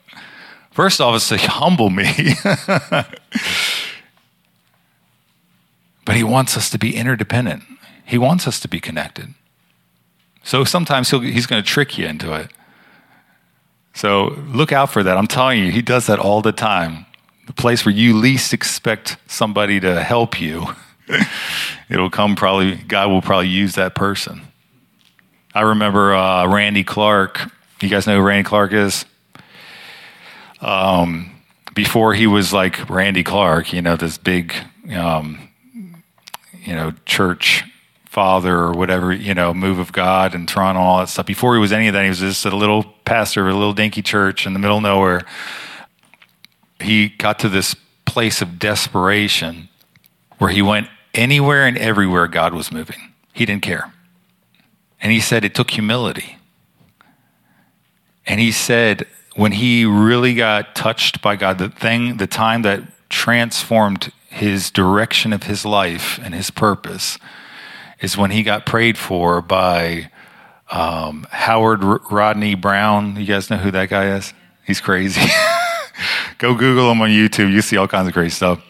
First 0.71 0.99
off, 0.99 1.15
it's 1.15 1.29
to 1.29 1.37
humble 1.37 1.89
me. 1.89 2.35
but 6.05 6.15
he 6.15 6.23
wants 6.23 6.57
us 6.57 6.69
to 6.69 6.77
be 6.77 6.95
interdependent. 6.95 7.63
He 8.05 8.17
wants 8.17 8.47
us 8.47 8.59
to 8.59 8.67
be 8.67 8.79
connected. 8.79 9.33
So 10.43 10.63
sometimes 10.63 11.09
he's 11.09 11.47
going 11.47 11.63
to 11.63 11.67
trick 11.67 11.97
you 11.97 12.05
into 12.05 12.33
it. 12.33 12.51
So 13.95 14.37
look 14.47 14.71
out 14.71 14.91
for 14.91 15.01
that. 15.01 15.17
I'm 15.17 15.27
telling 15.27 15.63
you, 15.63 15.71
he 15.71 15.81
does 15.81 16.07
that 16.07 16.19
all 16.19 16.41
the 16.41 16.51
time. 16.51 17.05
The 17.47 17.53
place 17.53 17.85
where 17.85 17.95
you 17.95 18.15
least 18.15 18.53
expect 18.53 19.17
somebody 19.27 19.79
to 19.79 20.03
help 20.03 20.39
you, 20.39 20.67
it'll 21.89 22.09
come 22.09 22.35
probably, 22.35 22.75
God 22.75 23.09
will 23.09 23.21
probably 23.21 23.47
use 23.47 23.75
that 23.75 23.95
person. 23.95 24.41
I 25.55 25.61
remember 25.61 26.13
uh, 26.13 26.47
Randy 26.49 26.83
Clark. 26.83 27.39
You 27.81 27.87
guys 27.87 28.05
know 28.05 28.17
who 28.17 28.21
Randy 28.21 28.45
Clark 28.45 28.73
is? 28.73 29.05
Um, 30.59 31.31
before 31.73 32.13
he 32.13 32.27
was 32.27 32.51
like 32.51 32.89
Randy 32.89 33.23
Clark, 33.23 33.71
you 33.71 33.81
know, 33.81 33.95
this 33.95 34.17
big, 34.17 34.53
um, 34.93 35.47
you 36.61 36.75
know, 36.75 36.91
church 37.05 37.63
father 38.03 38.53
or 38.53 38.73
whatever, 38.73 39.13
you 39.13 39.33
know, 39.33 39.53
move 39.53 39.79
of 39.79 39.93
God 39.93 40.35
in 40.35 40.45
Toronto, 40.45 40.81
all 40.81 40.99
that 40.99 41.07
stuff. 41.07 41.25
Before 41.25 41.55
he 41.55 41.61
was 41.61 41.71
any 41.71 41.87
of 41.87 41.93
that, 41.93 42.03
he 42.03 42.09
was 42.09 42.19
just 42.19 42.43
a 42.43 42.53
little 42.53 42.83
pastor 43.05 43.47
of 43.47 43.55
a 43.55 43.57
little 43.57 43.73
dinky 43.73 44.01
church 44.01 44.45
in 44.45 44.51
the 44.51 44.59
middle 44.59 44.77
of 44.77 44.83
nowhere. 44.83 45.21
He 46.81 47.07
got 47.07 47.39
to 47.39 47.49
this 47.49 47.77
place 48.03 48.41
of 48.41 48.59
desperation 48.59 49.69
where 50.37 50.49
he 50.49 50.61
went 50.61 50.89
anywhere 51.13 51.65
and 51.65 51.77
everywhere 51.77 52.27
God 52.27 52.53
was 52.53 52.73
moving. 52.73 53.13
He 53.31 53.45
didn't 53.45 53.63
care. 53.63 53.93
And 55.01 55.11
he 55.11 55.19
said 55.19 55.43
it 55.43 55.53
took 55.53 55.71
humility. 55.71 56.37
And 58.25 58.39
he 58.39 58.51
said 58.51 59.05
when 59.35 59.51
he 59.51 59.85
really 59.85 60.33
got 60.33 60.75
touched 60.75 61.21
by 61.21 61.35
God, 61.35 61.57
the 61.57 61.69
thing, 61.69 62.17
the 62.17 62.27
time 62.27 62.61
that 62.63 62.81
transformed 63.09 64.11
his 64.29 64.71
direction 64.71 65.31
of 65.33 65.43
his 65.43 65.65
life 65.65 66.19
and 66.23 66.33
his 66.33 66.49
purpose 66.49 67.17
is 67.99 68.17
when 68.17 68.31
he 68.31 68.43
got 68.43 68.65
prayed 68.65 68.97
for 68.97 69.41
by 69.41 70.09
um, 70.71 71.27
Howard 71.31 71.83
R- 71.83 72.01
Rodney 72.09 72.55
Browne. 72.55 73.15
You 73.15 73.25
guys 73.25 73.49
know 73.49 73.57
who 73.57 73.71
that 73.71 73.89
guy 73.89 74.15
is? 74.15 74.33
He's 74.65 74.81
crazy. 74.81 75.21
Go 76.37 76.55
Google 76.55 76.91
him 76.91 77.01
on 77.01 77.09
YouTube. 77.09 77.51
You 77.51 77.61
see 77.61 77.77
all 77.77 77.87
kinds 77.87 78.07
of 78.07 78.13
great 78.13 78.31
stuff, 78.31 78.61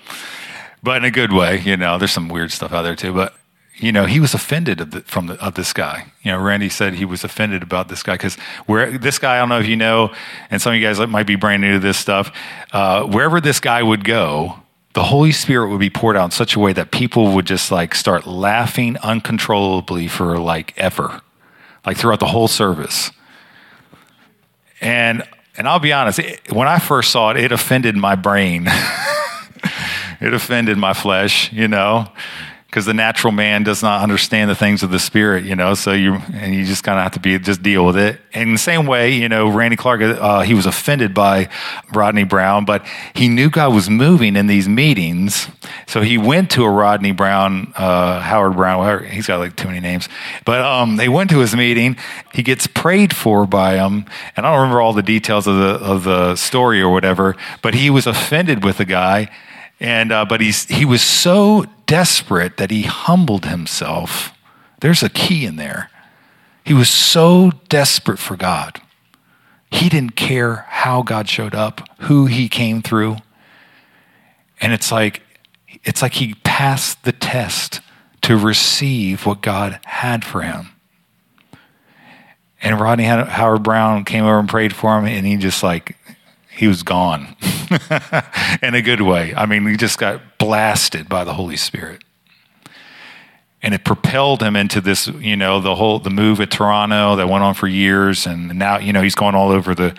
but 0.83 0.97
in 0.97 1.05
a 1.05 1.11
good 1.11 1.33
way. 1.33 1.59
You 1.61 1.77
know, 1.77 1.97
there's 1.97 2.11
some 2.11 2.29
weird 2.29 2.51
stuff 2.51 2.73
out 2.73 2.83
there 2.83 2.95
too. 2.95 3.13
But 3.13 3.33
you 3.77 3.91
know, 3.91 4.05
he 4.05 4.19
was 4.19 4.33
offended 4.33 4.79
of 4.79 4.91
the, 4.91 5.01
from 5.01 5.27
the, 5.27 5.33
of 5.43 5.55
this 5.55 5.73
guy. 5.73 6.05
You 6.23 6.31
know, 6.31 6.39
Randy 6.39 6.69
said 6.69 6.93
he 6.93 7.05
was 7.05 7.23
offended 7.23 7.61
about 7.61 7.89
this 7.89 8.03
guy 8.03 8.13
because 8.13 8.35
where 8.65 8.97
this 8.97 9.19
guy, 9.19 9.35
I 9.35 9.39
don't 9.39 9.49
know 9.49 9.59
if 9.59 9.67
you 9.67 9.75
know, 9.75 10.13
and 10.49 10.61
some 10.61 10.73
of 10.73 10.79
you 10.79 10.85
guys 10.85 10.99
might 11.07 11.27
be 11.27 11.35
brand 11.35 11.61
new 11.61 11.73
to 11.73 11.79
this 11.79 11.97
stuff. 11.97 12.31
Uh, 12.71 13.03
wherever 13.03 13.41
this 13.41 13.59
guy 13.59 13.83
would 13.83 14.05
go, 14.05 14.61
the 14.93 15.03
Holy 15.03 15.33
Spirit 15.33 15.69
would 15.69 15.79
be 15.79 15.89
poured 15.89 16.15
out 16.15 16.25
in 16.25 16.31
such 16.31 16.55
a 16.55 16.59
way 16.59 16.71
that 16.71 16.91
people 16.91 17.33
would 17.33 17.45
just 17.45 17.69
like 17.69 17.93
start 17.93 18.25
laughing 18.25 18.95
uncontrollably 18.97 20.07
for 20.07 20.39
like 20.39 20.73
ever, 20.77 21.21
like 21.85 21.97
throughout 21.97 22.21
the 22.21 22.27
whole 22.27 22.47
service. 22.47 23.11
And 24.79 25.27
and 25.57 25.67
I'll 25.67 25.79
be 25.79 25.93
honest, 25.93 26.19
it, 26.19 26.51
when 26.51 26.67
I 26.67 26.79
first 26.79 27.11
saw 27.11 27.31
it, 27.31 27.37
it 27.37 27.51
offended 27.51 27.95
my 27.95 28.15
brain. 28.15 28.67
it 30.21 30.33
offended 30.33 30.77
my 30.77 30.93
flesh, 30.93 31.51
you 31.51 31.67
know 31.67 32.09
because 32.75 32.85
the 32.85 32.93
natural 32.93 33.31
man 33.31 33.63
does 33.63 33.81
not 33.81 34.03
understand 34.03 34.49
the 34.49 34.55
things 34.55 34.83
of 34.83 34.91
the 34.91 34.99
spirit, 34.99 35.45
you 35.45 35.55
know. 35.55 35.75
So 35.75 35.93
you 35.93 36.15
and 36.33 36.53
you 36.53 36.65
just 36.65 36.83
kind 36.83 36.99
of 36.99 37.03
have 37.03 37.13
to 37.13 37.21
be 37.21 37.39
just 37.39 37.63
deal 37.63 37.85
with 37.85 37.95
it. 37.95 38.19
And 38.33 38.49
in 38.49 38.51
the 38.51 38.59
same 38.59 38.85
way, 38.85 39.13
you 39.13 39.29
know, 39.29 39.47
Randy 39.47 39.77
Clark, 39.77 40.01
uh, 40.01 40.41
he 40.41 40.53
was 40.53 40.65
offended 40.65 41.13
by 41.13 41.47
Rodney 41.93 42.25
Browne, 42.25 42.65
but 42.65 42.85
he 43.13 43.29
knew 43.29 43.49
God 43.49 43.73
was 43.73 43.89
moving 43.89 44.35
in 44.35 44.47
these 44.47 44.67
meetings, 44.67 45.47
so 45.87 46.01
he 46.01 46.17
went 46.17 46.51
to 46.51 46.65
a 46.65 46.69
Rodney 46.69 47.13
Browne, 47.13 47.71
uh, 47.77 48.19
Howard 48.19 48.57
Browne. 48.57 49.05
He's 49.05 49.25
got 49.25 49.39
like 49.39 49.55
too 49.55 49.69
many 49.69 49.79
names, 49.79 50.09
but 50.43 50.59
um, 50.59 50.97
they 50.97 51.07
went 51.07 51.29
to 51.29 51.39
his 51.39 51.55
meeting. 51.55 51.95
He 52.33 52.43
gets 52.43 52.67
prayed 52.67 53.15
for 53.15 53.45
by 53.45 53.77
him, 53.77 54.03
and 54.35 54.45
I 54.45 54.51
don't 54.51 54.59
remember 54.59 54.81
all 54.81 54.91
the 54.91 55.01
details 55.01 55.47
of 55.47 55.55
the 55.55 55.79
of 55.81 56.03
the 56.03 56.35
story 56.35 56.81
or 56.81 56.89
whatever, 56.89 57.37
but 57.61 57.73
he 57.73 57.89
was 57.89 58.05
offended 58.05 58.65
with 58.65 58.79
the 58.79 58.85
guy. 58.85 59.29
And 59.79 60.11
uh, 60.11 60.25
but 60.25 60.41
he's 60.41 60.65
he 60.65 60.85
was 60.85 61.01
so 61.01 61.65
desperate 61.85 62.57
that 62.57 62.71
he 62.71 62.83
humbled 62.83 63.45
himself. 63.45 64.31
There's 64.79 65.03
a 65.03 65.09
key 65.09 65.45
in 65.45 65.55
there. 65.57 65.89
He 66.63 66.73
was 66.73 66.89
so 66.89 67.51
desperate 67.69 68.19
for 68.19 68.35
God. 68.35 68.81
He 69.69 69.89
didn't 69.89 70.15
care 70.15 70.65
how 70.69 71.01
God 71.01 71.27
showed 71.27 71.53
up, 71.53 71.81
who 72.01 72.25
he 72.25 72.47
came 72.47 72.81
through. 72.81 73.17
And 74.61 74.73
it's 74.73 74.91
like 74.91 75.21
it's 75.83 76.01
like 76.01 76.13
he 76.13 76.35
passed 76.43 77.03
the 77.03 77.11
test 77.11 77.81
to 78.21 78.37
receive 78.37 79.25
what 79.25 79.41
God 79.41 79.79
had 79.83 80.23
for 80.23 80.41
him. 80.41 80.69
And 82.61 82.79
Rodney 82.79 83.03
Howard 83.03 83.61
Browne 83.61 84.05
came 84.05 84.23
over 84.23 84.39
and 84.39 84.49
prayed 84.49 84.73
for 84.73 84.97
him, 84.97 85.05
and 85.05 85.25
he 85.27 85.37
just 85.37 85.61
like 85.61 85.97
he 86.55 86.67
was 86.67 86.83
gone 86.83 87.35
in 88.61 88.75
a 88.75 88.81
good 88.81 89.01
way. 89.01 89.33
I 89.35 89.45
mean, 89.45 89.67
he 89.67 89.75
just 89.75 89.97
got 89.97 90.37
blasted 90.37 91.09
by 91.09 91.23
the 91.23 91.33
Holy 91.33 91.57
Spirit. 91.57 92.01
And 93.61 93.73
it 93.73 93.83
propelled 93.83 94.41
him 94.41 94.55
into 94.55 94.79
this, 94.79 95.07
you 95.07 95.35
know, 95.35 95.59
the 95.59 95.75
whole 95.75 95.99
the 95.99 96.11
move 96.11 96.39
at 96.39 96.51
Toronto 96.51 97.15
that 97.15 97.27
went 97.27 97.43
on 97.43 97.55
for 97.55 97.67
years, 97.67 98.27
and 98.27 98.59
now, 98.59 98.77
you 98.77 98.93
know, 98.93 99.01
he's 99.01 99.15
going 99.15 99.33
all 99.33 99.49
over 99.49 99.73
the 99.73 99.95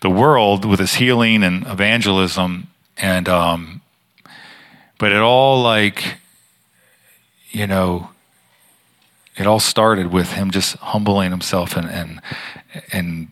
the 0.00 0.10
world 0.10 0.64
with 0.64 0.78
his 0.78 0.94
healing 0.94 1.42
and 1.42 1.66
evangelism, 1.66 2.68
and 2.96 3.28
um, 3.28 3.80
but 4.98 5.10
it 5.10 5.18
all 5.18 5.60
like, 5.62 6.18
you 7.50 7.66
know, 7.66 8.10
it 9.36 9.48
all 9.48 9.58
started 9.58 10.12
with 10.12 10.32
him 10.32 10.52
just 10.52 10.76
humbling 10.76 11.32
himself 11.32 11.76
and 11.76 11.90
and 11.90 12.20
and 12.92 13.28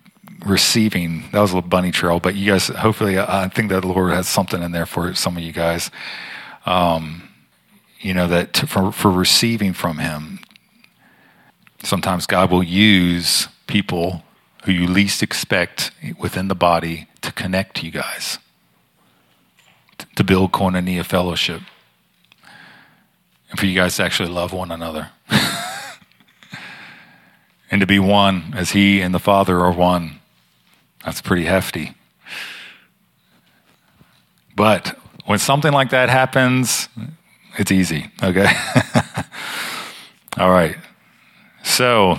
receiving. 0.46 1.24
That 1.32 1.40
was 1.40 1.52
a 1.52 1.56
little 1.56 1.68
bunny 1.68 1.90
trail, 1.90 2.20
but 2.20 2.34
you 2.34 2.50
guys, 2.50 2.68
hopefully, 2.68 3.18
I 3.18 3.48
think 3.48 3.70
that 3.70 3.82
the 3.82 3.88
Lord 3.88 4.12
has 4.12 4.28
something 4.28 4.62
in 4.62 4.72
there 4.72 4.86
for 4.86 5.14
some 5.14 5.36
of 5.36 5.42
you 5.42 5.52
guys. 5.52 5.90
Um, 6.64 7.28
you 8.00 8.14
know 8.14 8.28
that 8.28 8.52
to, 8.54 8.66
for 8.66 8.92
for 8.92 9.10
receiving 9.10 9.72
from 9.72 9.98
Him. 9.98 10.40
Sometimes 11.82 12.26
God 12.26 12.50
will 12.50 12.62
use 12.62 13.48
people 13.66 14.22
who 14.64 14.72
you 14.72 14.86
least 14.86 15.22
expect 15.22 15.90
within 16.18 16.48
the 16.48 16.54
body 16.54 17.08
to 17.22 17.32
connect 17.32 17.82
you 17.82 17.90
guys, 17.90 18.38
to 20.16 20.24
build 20.24 20.52
koinonia 20.52 21.04
fellowship, 21.04 21.62
and 23.50 23.58
for 23.58 23.66
you 23.66 23.74
guys 23.74 23.96
to 23.96 24.04
actually 24.04 24.28
love 24.28 24.52
one 24.52 24.70
another. 24.72 25.10
and 27.70 27.80
to 27.80 27.86
be 27.86 27.98
one 27.98 28.54
as 28.56 28.70
He 28.70 29.00
and 29.00 29.14
the 29.14 29.18
Father 29.18 29.60
are 29.60 29.72
one. 29.72 30.20
That's 31.06 31.22
pretty 31.22 31.44
hefty. 31.44 31.94
But 34.56 34.98
when 35.24 35.38
something 35.38 35.72
like 35.72 35.90
that 35.90 36.08
happens, 36.08 36.88
it's 37.56 37.70
easy, 37.70 38.10
okay? 38.22 38.52
All 40.36 40.50
right. 40.50 40.76
So, 41.62 42.18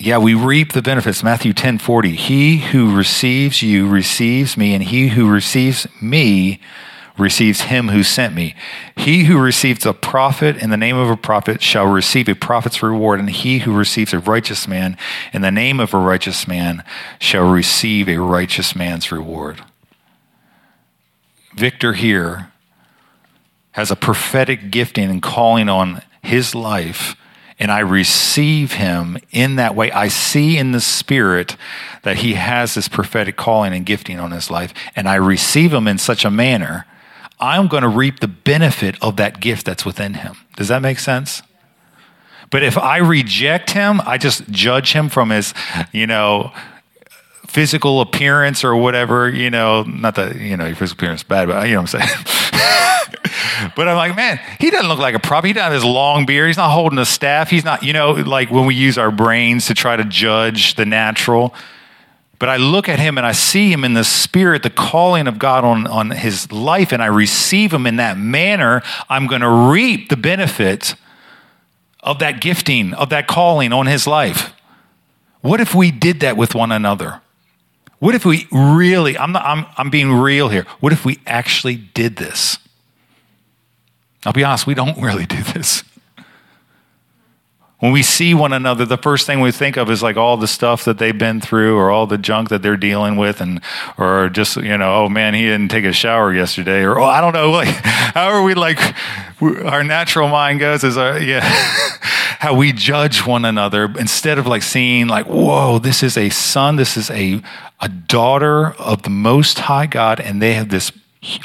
yeah, 0.00 0.18
we 0.18 0.34
reap 0.34 0.72
the 0.72 0.82
benefits. 0.82 1.22
Matthew 1.22 1.52
10 1.52 1.78
40. 1.78 2.16
He 2.16 2.58
who 2.58 2.94
receives 2.94 3.62
you 3.62 3.88
receives 3.88 4.56
me, 4.56 4.74
and 4.74 4.82
he 4.82 5.08
who 5.08 5.30
receives 5.30 5.86
me 6.02 6.60
receives 7.16 7.62
him 7.62 7.88
who 7.88 8.02
sent 8.02 8.34
me. 8.34 8.54
He 8.96 9.24
who 9.24 9.38
receives 9.38 9.86
a 9.86 9.92
prophet 9.92 10.56
in 10.56 10.70
the 10.70 10.76
name 10.76 10.96
of 10.96 11.08
a 11.08 11.16
prophet 11.16 11.62
shall 11.62 11.86
receive 11.86 12.28
a 12.28 12.34
prophet's 12.34 12.82
reward, 12.82 13.20
and 13.20 13.30
he 13.30 13.60
who 13.60 13.72
receives 13.72 14.12
a 14.12 14.18
righteous 14.18 14.66
man 14.66 14.96
in 15.32 15.42
the 15.42 15.50
name 15.50 15.78
of 15.80 15.94
a 15.94 15.98
righteous 15.98 16.48
man 16.48 16.82
shall 17.18 17.48
receive 17.48 18.08
a 18.08 18.18
righteous 18.18 18.74
man's 18.74 19.12
reward. 19.12 19.62
Victor 21.54 21.92
here 21.92 22.50
has 23.72 23.90
a 23.90 23.96
prophetic 23.96 24.70
gifting 24.70 25.10
and 25.10 25.22
calling 25.22 25.68
on 25.68 26.02
his 26.22 26.54
life 26.54 27.16
and 27.58 27.70
I 27.70 27.80
receive 27.80 28.72
him 28.72 29.16
in 29.30 29.56
that 29.56 29.76
way. 29.76 29.90
I 29.92 30.08
see 30.08 30.58
in 30.58 30.72
the 30.72 30.80
spirit 30.80 31.56
that 32.02 32.16
he 32.16 32.34
has 32.34 32.74
this 32.74 32.88
prophetic 32.88 33.36
calling 33.36 33.72
and 33.72 33.86
gifting 33.86 34.18
on 34.18 34.32
his 34.32 34.50
life, 34.50 34.74
and 34.96 35.08
I 35.08 35.14
receive 35.14 35.72
him 35.72 35.86
in 35.86 35.98
such 35.98 36.24
a 36.24 36.30
manner 36.30 36.86
I'm 37.40 37.68
going 37.68 37.82
to 37.82 37.88
reap 37.88 38.20
the 38.20 38.28
benefit 38.28 38.96
of 39.02 39.16
that 39.16 39.40
gift 39.40 39.66
that's 39.66 39.84
within 39.84 40.14
him. 40.14 40.36
Does 40.56 40.68
that 40.68 40.82
make 40.82 40.98
sense? 40.98 41.42
But 42.50 42.62
if 42.62 42.78
I 42.78 42.98
reject 42.98 43.70
him, 43.70 44.00
I 44.02 44.18
just 44.18 44.48
judge 44.50 44.92
him 44.92 45.08
from 45.08 45.30
his, 45.30 45.54
you 45.92 46.06
know, 46.06 46.52
physical 47.48 48.00
appearance 48.00 48.64
or 48.64 48.76
whatever, 48.76 49.28
you 49.28 49.50
know, 49.50 49.82
not 49.82 50.14
that, 50.16 50.36
you 50.36 50.56
know, 50.56 50.66
your 50.66 50.76
physical 50.76 51.02
appearance 51.02 51.20
is 51.20 51.24
bad, 51.24 51.48
but 51.48 51.66
you 51.66 51.74
know 51.74 51.82
what 51.82 51.94
I'm 51.94 52.00
saying? 52.00 53.70
but 53.76 53.88
I'm 53.88 53.96
like, 53.96 54.16
man, 54.16 54.40
he 54.58 54.70
doesn't 54.70 54.88
look 54.88 54.98
like 54.98 55.14
a 55.14 55.18
prop. 55.18 55.44
He 55.44 55.52
doesn't 55.52 55.64
have 55.64 55.72
his 55.72 55.84
long 55.84 56.26
beard. 56.26 56.48
He's 56.48 56.56
not 56.56 56.70
holding 56.70 56.98
a 56.98 57.04
staff. 57.04 57.50
He's 57.50 57.64
not, 57.64 57.82
you 57.82 57.92
know, 57.92 58.12
like 58.12 58.50
when 58.50 58.66
we 58.66 58.74
use 58.74 58.98
our 58.98 59.10
brains 59.10 59.66
to 59.66 59.74
try 59.74 59.96
to 59.96 60.04
judge 60.04 60.74
the 60.74 60.84
natural. 60.84 61.54
But 62.38 62.48
I 62.48 62.56
look 62.56 62.88
at 62.88 62.98
him 62.98 63.16
and 63.16 63.26
I 63.26 63.32
see 63.32 63.72
him 63.72 63.84
in 63.84 63.94
the 63.94 64.04
spirit, 64.04 64.62
the 64.62 64.70
calling 64.70 65.26
of 65.26 65.38
God 65.38 65.64
on, 65.64 65.86
on 65.86 66.10
his 66.10 66.50
life, 66.50 66.92
and 66.92 67.02
I 67.02 67.06
receive 67.06 67.72
him 67.72 67.86
in 67.86 67.96
that 67.96 68.18
manner. 68.18 68.82
I'm 69.08 69.26
going 69.26 69.40
to 69.40 69.48
reap 69.48 70.08
the 70.08 70.16
benefit 70.16 70.94
of 72.00 72.18
that 72.18 72.40
gifting, 72.40 72.92
of 72.94 73.08
that 73.10 73.26
calling 73.26 73.72
on 73.72 73.86
his 73.86 74.06
life. 74.06 74.52
What 75.40 75.60
if 75.60 75.74
we 75.74 75.90
did 75.90 76.20
that 76.20 76.36
with 76.36 76.54
one 76.54 76.72
another? 76.72 77.20
What 77.98 78.14
if 78.14 78.24
we 78.24 78.46
really, 78.50 79.16
I'm, 79.16 79.32
not, 79.32 79.44
I'm, 79.44 79.66
I'm 79.78 79.90
being 79.90 80.12
real 80.12 80.48
here, 80.48 80.66
what 80.80 80.92
if 80.92 81.04
we 81.04 81.20
actually 81.26 81.76
did 81.76 82.16
this? 82.16 82.58
I'll 84.26 84.32
be 84.32 84.44
honest, 84.44 84.66
we 84.66 84.74
don't 84.74 84.98
really 85.02 85.26
do 85.26 85.42
this. 85.42 85.84
When 87.80 87.92
we 87.92 88.02
see 88.02 88.34
one 88.34 88.52
another, 88.52 88.86
the 88.86 88.96
first 88.96 89.26
thing 89.26 89.40
we 89.40 89.50
think 89.50 89.76
of 89.76 89.90
is 89.90 90.02
like 90.02 90.16
all 90.16 90.36
the 90.36 90.46
stuff 90.46 90.84
that 90.84 90.98
they've 90.98 91.16
been 91.16 91.40
through 91.40 91.76
or 91.76 91.90
all 91.90 92.06
the 92.06 92.16
junk 92.16 92.48
that 92.48 92.62
they're 92.62 92.76
dealing 92.76 93.16
with 93.16 93.40
and 93.40 93.60
or 93.98 94.28
just, 94.28 94.56
you 94.56 94.78
know, 94.78 95.04
oh 95.04 95.08
man, 95.08 95.34
he 95.34 95.42
didn't 95.42 95.70
take 95.70 95.84
a 95.84 95.92
shower 95.92 96.32
yesterday 96.32 96.82
or 96.82 96.98
oh, 96.98 97.04
I 97.04 97.20
don't 97.20 97.34
know, 97.34 97.50
like 97.50 97.68
how 97.68 98.28
are 98.28 98.42
we 98.42 98.54
like 98.54 98.78
our 99.42 99.82
natural 99.82 100.28
mind 100.28 100.60
goes 100.60 100.84
is 100.84 100.96
our, 100.96 101.14
uh, 101.14 101.18
yeah, 101.18 101.40
how 102.38 102.54
we 102.54 102.72
judge 102.72 103.26
one 103.26 103.44
another 103.44 103.92
instead 103.98 104.38
of 104.38 104.46
like 104.46 104.62
seeing 104.62 105.08
like, 105.08 105.26
whoa, 105.26 105.78
this 105.78 106.02
is 106.02 106.16
a 106.16 106.30
son, 106.30 106.76
this 106.76 106.96
is 106.96 107.10
a 107.10 107.42
a 107.80 107.88
daughter 107.88 108.68
of 108.74 109.02
the 109.02 109.10
most 109.10 109.58
high 109.58 109.86
God 109.86 110.20
and 110.20 110.40
they 110.40 110.54
have 110.54 110.68
this 110.68 110.92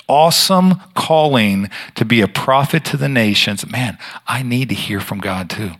awesome 0.08 0.76
calling 0.94 1.70
to 1.96 2.06
be 2.06 2.22
a 2.22 2.28
prophet 2.28 2.86
to 2.86 2.98
the 2.98 3.10
nations. 3.10 3.70
Man, 3.70 3.98
I 4.28 4.44
need 4.44 4.70
to 4.70 4.76
hear 4.76 5.00
from 5.00 5.20
God 5.20 5.50
too. 5.50 5.72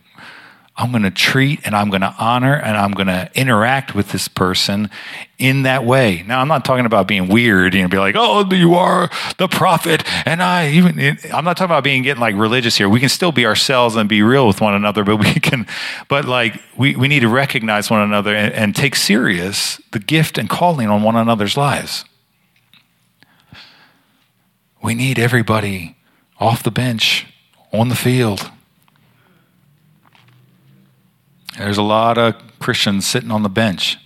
I'm 0.80 0.92
going 0.92 1.02
to 1.02 1.10
treat 1.10 1.60
and 1.64 1.76
I'm 1.76 1.90
going 1.90 2.00
to 2.00 2.14
honor 2.18 2.54
and 2.54 2.74
I'm 2.74 2.92
going 2.92 3.08
to 3.08 3.30
interact 3.34 3.94
with 3.94 4.12
this 4.12 4.28
person 4.28 4.88
in 5.36 5.64
that 5.64 5.84
way. 5.84 6.24
Now, 6.26 6.40
I'm 6.40 6.48
not 6.48 6.64
talking 6.64 6.86
about 6.86 7.06
being 7.06 7.28
weird 7.28 7.74
and 7.74 7.90
be 7.90 7.98
like, 7.98 8.14
oh, 8.16 8.50
you 8.50 8.72
are 8.76 9.10
the 9.36 9.46
prophet. 9.46 10.02
And 10.26 10.42
I 10.42 10.70
even, 10.70 10.98
I'm 11.34 11.44
not 11.44 11.58
talking 11.58 11.70
about 11.70 11.84
being 11.84 12.02
getting 12.02 12.22
like 12.22 12.34
religious 12.34 12.78
here. 12.78 12.88
We 12.88 12.98
can 12.98 13.10
still 13.10 13.30
be 13.30 13.44
ourselves 13.44 13.94
and 13.94 14.08
be 14.08 14.22
real 14.22 14.46
with 14.46 14.62
one 14.62 14.72
another, 14.72 15.04
but 15.04 15.18
we 15.18 15.34
can, 15.34 15.66
but 16.08 16.24
like, 16.24 16.58
we, 16.78 16.96
we 16.96 17.08
need 17.08 17.20
to 17.20 17.28
recognize 17.28 17.90
one 17.90 18.00
another 18.00 18.34
and, 18.34 18.54
and 18.54 18.74
take 18.74 18.96
serious 18.96 19.82
the 19.92 19.98
gift 19.98 20.38
and 20.38 20.48
calling 20.48 20.88
on 20.88 21.02
one 21.02 21.14
another's 21.14 21.58
lives. 21.58 22.06
We 24.82 24.94
need 24.94 25.18
everybody 25.18 25.98
off 26.38 26.62
the 26.62 26.70
bench, 26.70 27.26
on 27.70 27.90
the 27.90 27.94
field 27.96 28.50
there's 31.60 31.78
a 31.78 31.82
lot 31.82 32.18
of 32.18 32.34
Christians 32.58 33.06
sitting 33.06 33.30
on 33.30 33.42
the 33.42 33.48
bench. 33.48 33.98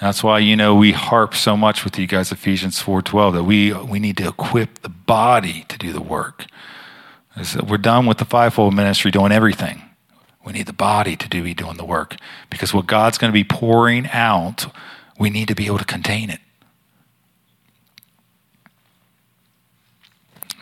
That's 0.00 0.22
why 0.22 0.38
you 0.40 0.56
know 0.56 0.74
we 0.74 0.92
harp 0.92 1.34
so 1.34 1.56
much 1.56 1.84
with 1.84 1.98
you 1.98 2.06
guys 2.06 2.32
Ephesians 2.32 2.82
4:12 2.82 3.34
that 3.34 3.44
we 3.44 3.72
we 3.72 3.98
need 3.98 4.16
to 4.18 4.28
equip 4.28 4.80
the 4.80 4.88
body 4.88 5.64
to 5.68 5.78
do 5.78 5.92
the 5.92 6.02
work. 6.02 6.46
We're 7.66 7.76
done 7.78 8.06
with 8.06 8.18
the 8.18 8.24
fivefold 8.24 8.74
ministry 8.74 9.10
doing 9.10 9.32
everything. 9.32 9.82
We 10.44 10.52
need 10.52 10.66
the 10.66 10.72
body 10.72 11.16
to 11.16 11.28
do 11.28 11.42
be 11.42 11.54
doing 11.54 11.76
the 11.76 11.84
work 11.84 12.16
because 12.50 12.72
what 12.72 12.86
God's 12.86 13.18
going 13.18 13.30
to 13.30 13.34
be 13.34 13.44
pouring 13.44 14.08
out 14.08 14.66
we 15.18 15.30
need 15.30 15.48
to 15.48 15.54
be 15.54 15.66
able 15.66 15.78
to 15.78 15.84
contain 15.84 16.30
it. 16.30 16.40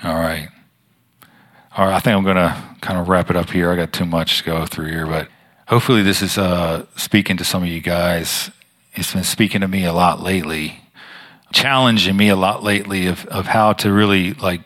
All 0.02 0.14
right. 0.14 0.48
All 1.76 1.86
right, 1.86 1.96
I 1.96 1.98
think 1.98 2.16
I'm 2.16 2.24
going 2.24 2.36
to 2.36 2.62
kind 2.80 3.00
of 3.00 3.08
wrap 3.08 3.30
it 3.30 3.36
up 3.36 3.50
here. 3.50 3.70
I 3.70 3.76
got 3.76 3.92
too 3.92 4.04
much 4.04 4.38
to 4.38 4.44
go 4.44 4.64
through 4.64 4.90
here, 4.90 5.06
but 5.06 5.28
hopefully 5.66 6.02
this 6.02 6.22
is 6.22 6.38
uh, 6.38 6.84
speaking 6.96 7.36
to 7.38 7.44
some 7.44 7.62
of 7.62 7.68
you 7.68 7.80
guys. 7.80 8.50
It's 8.94 9.12
been 9.12 9.24
speaking 9.24 9.60
to 9.62 9.68
me 9.68 9.84
a 9.84 9.92
lot 9.92 10.22
lately, 10.22 10.80
challenging 11.52 12.16
me 12.16 12.28
a 12.28 12.36
lot 12.36 12.62
lately 12.62 13.06
of, 13.06 13.26
of 13.26 13.46
how 13.46 13.72
to 13.74 13.92
really 13.92 14.34
like 14.34 14.60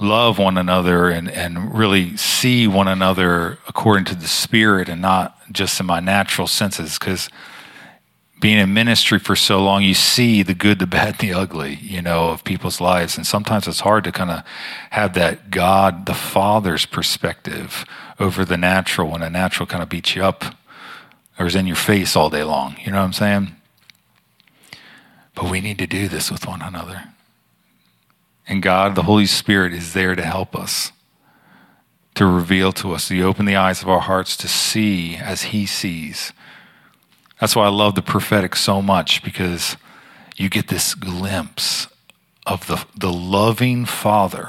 love 0.00 0.38
one 0.38 0.56
another 0.56 1.08
and, 1.08 1.30
and 1.30 1.76
really 1.76 2.16
see 2.16 2.66
one 2.66 2.88
another 2.88 3.58
according 3.66 4.04
to 4.04 4.14
the 4.14 4.28
spirit 4.28 4.88
and 4.88 5.02
not 5.02 5.36
just 5.52 5.80
in 5.80 5.86
my 5.86 6.00
natural 6.00 6.46
senses 6.46 6.98
because 6.98 7.28
being 8.40 8.58
in 8.58 8.72
ministry 8.72 9.18
for 9.18 9.34
so 9.34 9.62
long, 9.62 9.82
you 9.82 9.94
see 9.94 10.42
the 10.42 10.54
good, 10.54 10.78
the 10.78 10.86
bad, 10.86 11.18
the 11.18 11.32
ugly, 11.32 11.74
you 11.76 12.00
know, 12.00 12.30
of 12.30 12.44
people's 12.44 12.80
lives. 12.80 13.16
And 13.16 13.26
sometimes 13.26 13.66
it's 13.66 13.80
hard 13.80 14.04
to 14.04 14.12
kind 14.12 14.30
of 14.30 14.44
have 14.90 15.14
that 15.14 15.50
God, 15.50 16.06
the 16.06 16.14
Father's 16.14 16.86
perspective 16.86 17.84
over 18.20 18.44
the 18.44 18.56
natural 18.56 19.10
when 19.10 19.22
the 19.22 19.30
natural 19.30 19.66
kind 19.66 19.82
of 19.82 19.88
beats 19.88 20.14
you 20.14 20.22
up 20.22 20.44
or 21.38 21.46
is 21.46 21.56
in 21.56 21.66
your 21.66 21.76
face 21.76 22.14
all 22.14 22.30
day 22.30 22.44
long. 22.44 22.76
You 22.84 22.92
know 22.92 22.98
what 22.98 23.04
I'm 23.04 23.12
saying? 23.12 23.56
But 25.34 25.50
we 25.50 25.60
need 25.60 25.78
to 25.78 25.86
do 25.86 26.08
this 26.08 26.30
with 26.30 26.46
one 26.46 26.62
another. 26.62 27.04
And 28.46 28.62
God, 28.62 28.94
the 28.94 29.02
Holy 29.02 29.26
Spirit, 29.26 29.72
is 29.72 29.92
there 29.92 30.14
to 30.14 30.24
help 30.24 30.56
us, 30.56 30.92
to 32.14 32.24
reveal 32.24 32.72
to 32.72 32.92
us, 32.92 33.08
to 33.08 33.22
open 33.22 33.46
the 33.46 33.56
eyes 33.56 33.82
of 33.82 33.88
our 33.88 34.00
hearts 34.00 34.36
to 34.38 34.48
see 34.48 35.16
as 35.16 35.44
He 35.44 35.66
sees 35.66 36.32
that's 37.40 37.54
why 37.54 37.66
I 37.66 37.70
love 37.70 37.94
the 37.94 38.02
prophetic 38.02 38.56
so 38.56 38.82
much 38.82 39.22
because 39.22 39.76
you 40.36 40.48
get 40.48 40.68
this 40.68 40.94
glimpse 40.94 41.88
of 42.46 42.66
the, 42.66 42.84
the 42.96 43.12
loving 43.12 43.84
father 43.84 44.48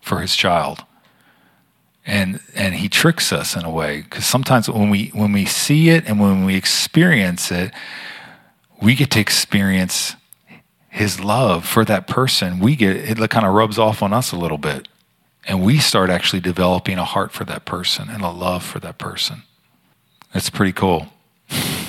for 0.00 0.20
his 0.20 0.34
child. 0.36 0.84
And, 2.04 2.40
and 2.54 2.74
he 2.76 2.88
tricks 2.88 3.32
us 3.32 3.56
in 3.56 3.64
a 3.64 3.70
way 3.70 4.02
because 4.02 4.26
sometimes 4.26 4.68
when 4.68 4.90
we, 4.90 5.08
when 5.08 5.32
we 5.32 5.44
see 5.44 5.88
it 5.88 6.06
and 6.06 6.20
when 6.20 6.44
we 6.44 6.56
experience 6.56 7.50
it, 7.50 7.72
we 8.80 8.94
get 8.94 9.10
to 9.12 9.20
experience 9.20 10.14
his 10.88 11.20
love 11.20 11.66
for 11.66 11.84
that 11.84 12.06
person. 12.06 12.60
We 12.60 12.76
get 12.76 12.96
it 12.96 13.30
kind 13.30 13.46
of 13.46 13.54
rubs 13.54 13.78
off 13.78 14.02
on 14.02 14.12
us 14.12 14.32
a 14.32 14.36
little 14.36 14.58
bit. 14.58 14.88
And 15.48 15.62
we 15.62 15.78
start 15.78 16.10
actually 16.10 16.40
developing 16.40 16.98
a 16.98 17.04
heart 17.04 17.32
for 17.32 17.44
that 17.44 17.64
person 17.64 18.08
and 18.08 18.22
a 18.22 18.30
love 18.30 18.64
for 18.64 18.78
that 18.80 18.98
person. 18.98 19.42
It's 20.34 20.50
pretty 20.50 20.72
cool. 20.72 21.08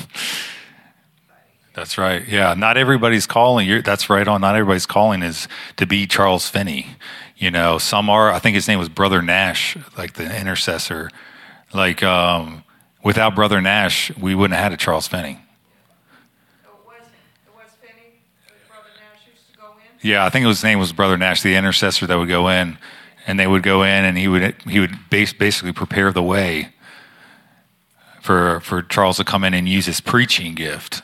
That's 1.78 1.98
right. 1.98 2.28
Yeah, 2.28 2.56
not 2.56 2.76
everybody's 2.76 3.28
calling. 3.28 3.68
You're, 3.68 3.84
that's 3.84 4.10
right 4.10 4.28
on. 4.28 4.42
Not 4.42 4.56
everybody's 4.56 4.88
calling 4.88 5.22
is 5.22 5.48
to 5.76 5.86
be 5.86 6.08
Charles 6.08 6.50
Finney. 6.50 6.88
You 7.38 7.52
know, 7.52 7.78
some 7.78 8.10
are. 8.10 8.32
I 8.32 8.40
think 8.40 8.56
his 8.56 8.68
name 8.68 8.80
was 8.80 8.90
Brother 8.90 9.22
Nash, 9.22 9.78
like 9.96 10.14
the 10.14 10.24
intercessor. 10.24 11.12
Like 11.74 12.02
um, 12.02 12.64
without 13.04 13.36
Brother 13.36 13.62
Nash, 13.62 14.12
we 14.18 14.34
wouldn't 14.34 14.56
have 14.56 14.64
had 14.64 14.74
a 14.74 14.78
Charles 14.78 15.08
Finney. 15.08 15.40
Yeah, 20.02 20.26
I 20.26 20.30
think 20.30 20.48
his 20.48 20.64
name 20.64 20.80
was 20.80 20.94
Brother 20.94 21.18
Nash, 21.18 21.44
the 21.44 21.56
intercessor 21.56 22.08
that 22.08 22.18
would 22.18 22.30
go 22.30 22.48
in, 22.48 22.78
and 23.28 23.40
they 23.40 23.46
would 23.46 23.62
go 23.62 23.84
in, 23.84 24.06
and 24.06 24.18
he 24.18 24.28
would 24.28 24.56
he 24.64 24.80
would 24.80 24.98
base, 25.12 25.34
basically 25.34 25.74
prepare 25.74 26.12
the 26.12 26.24
way 26.24 26.70
for 28.28 28.60
for 28.60 28.84
Charles 28.84 29.18
to 29.18 29.24
come 29.24 29.44
in 29.44 29.54
and 29.54 29.68
use 29.68 29.88
his 29.88 30.02
preaching 30.02 30.54
gift 30.54 31.02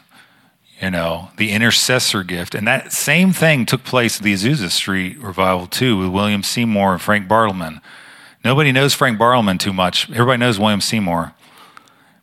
you 0.83 0.91
know, 0.91 1.29
the 1.37 1.51
intercessor 1.51 2.23
gift. 2.23 2.53
And 2.53 2.67
that 2.67 2.91
same 2.91 3.31
thing 3.31 3.65
took 3.65 3.85
place 3.85 4.17
at 4.17 4.23
the 4.23 4.33
Azusa 4.33 4.69
Street 4.69 5.17
revival 5.19 5.65
too 5.65 5.97
with 5.97 6.09
William 6.09 6.43
Seymour 6.43 6.93
and 6.93 7.01
Frank 7.01 7.27
Bartleman. 7.27 7.81
Nobody 8.43 8.73
knows 8.73 8.93
Frank 8.93 9.17
Bartleman 9.17 9.57
too 9.57 9.71
much. 9.71 10.09
Everybody 10.09 10.39
knows 10.39 10.59
William 10.59 10.81
Seymour. 10.81 11.33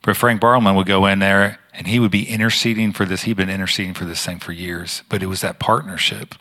But 0.03 0.17
Frank 0.17 0.43
Bartleman 0.43 0.77
would 0.77 0.87
go 0.87 1.07
in 1.07 1.21
there 1.21 1.59
and 1.73 1.87
he 1.87 1.99
would 1.99 2.11
be 2.11 2.29
interceding 2.29 2.93
for 2.93 3.07
this. 3.07 3.23
He'd 3.23 3.39
been 3.39 3.49
interceding 3.49 3.95
for 3.95 4.05
this 4.05 4.25
thing 4.25 4.39
for 4.39 4.53
years, 4.53 5.03
but 5.09 5.23
it 5.23 5.27
was 5.27 5.41
that 5.41 5.59
partnership. 5.59 6.35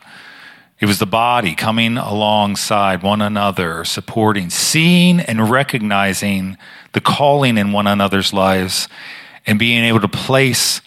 It 0.79 0.85
was 0.85 0.99
the 0.99 1.05
body 1.05 1.55
coming 1.55 1.97
alongside 1.97 3.03
one 3.03 3.21
another, 3.21 3.83
supporting, 3.83 4.49
seeing 4.49 5.19
and 5.19 5.49
recognizing 5.49 6.57
the 6.93 7.01
calling 7.01 7.57
in 7.57 7.73
one 7.73 7.85
another's 7.85 8.31
lives 8.31 8.87
and 9.45 9.59
being 9.59 9.83
able 9.83 9.99
to 9.99 10.07
place 10.07 10.81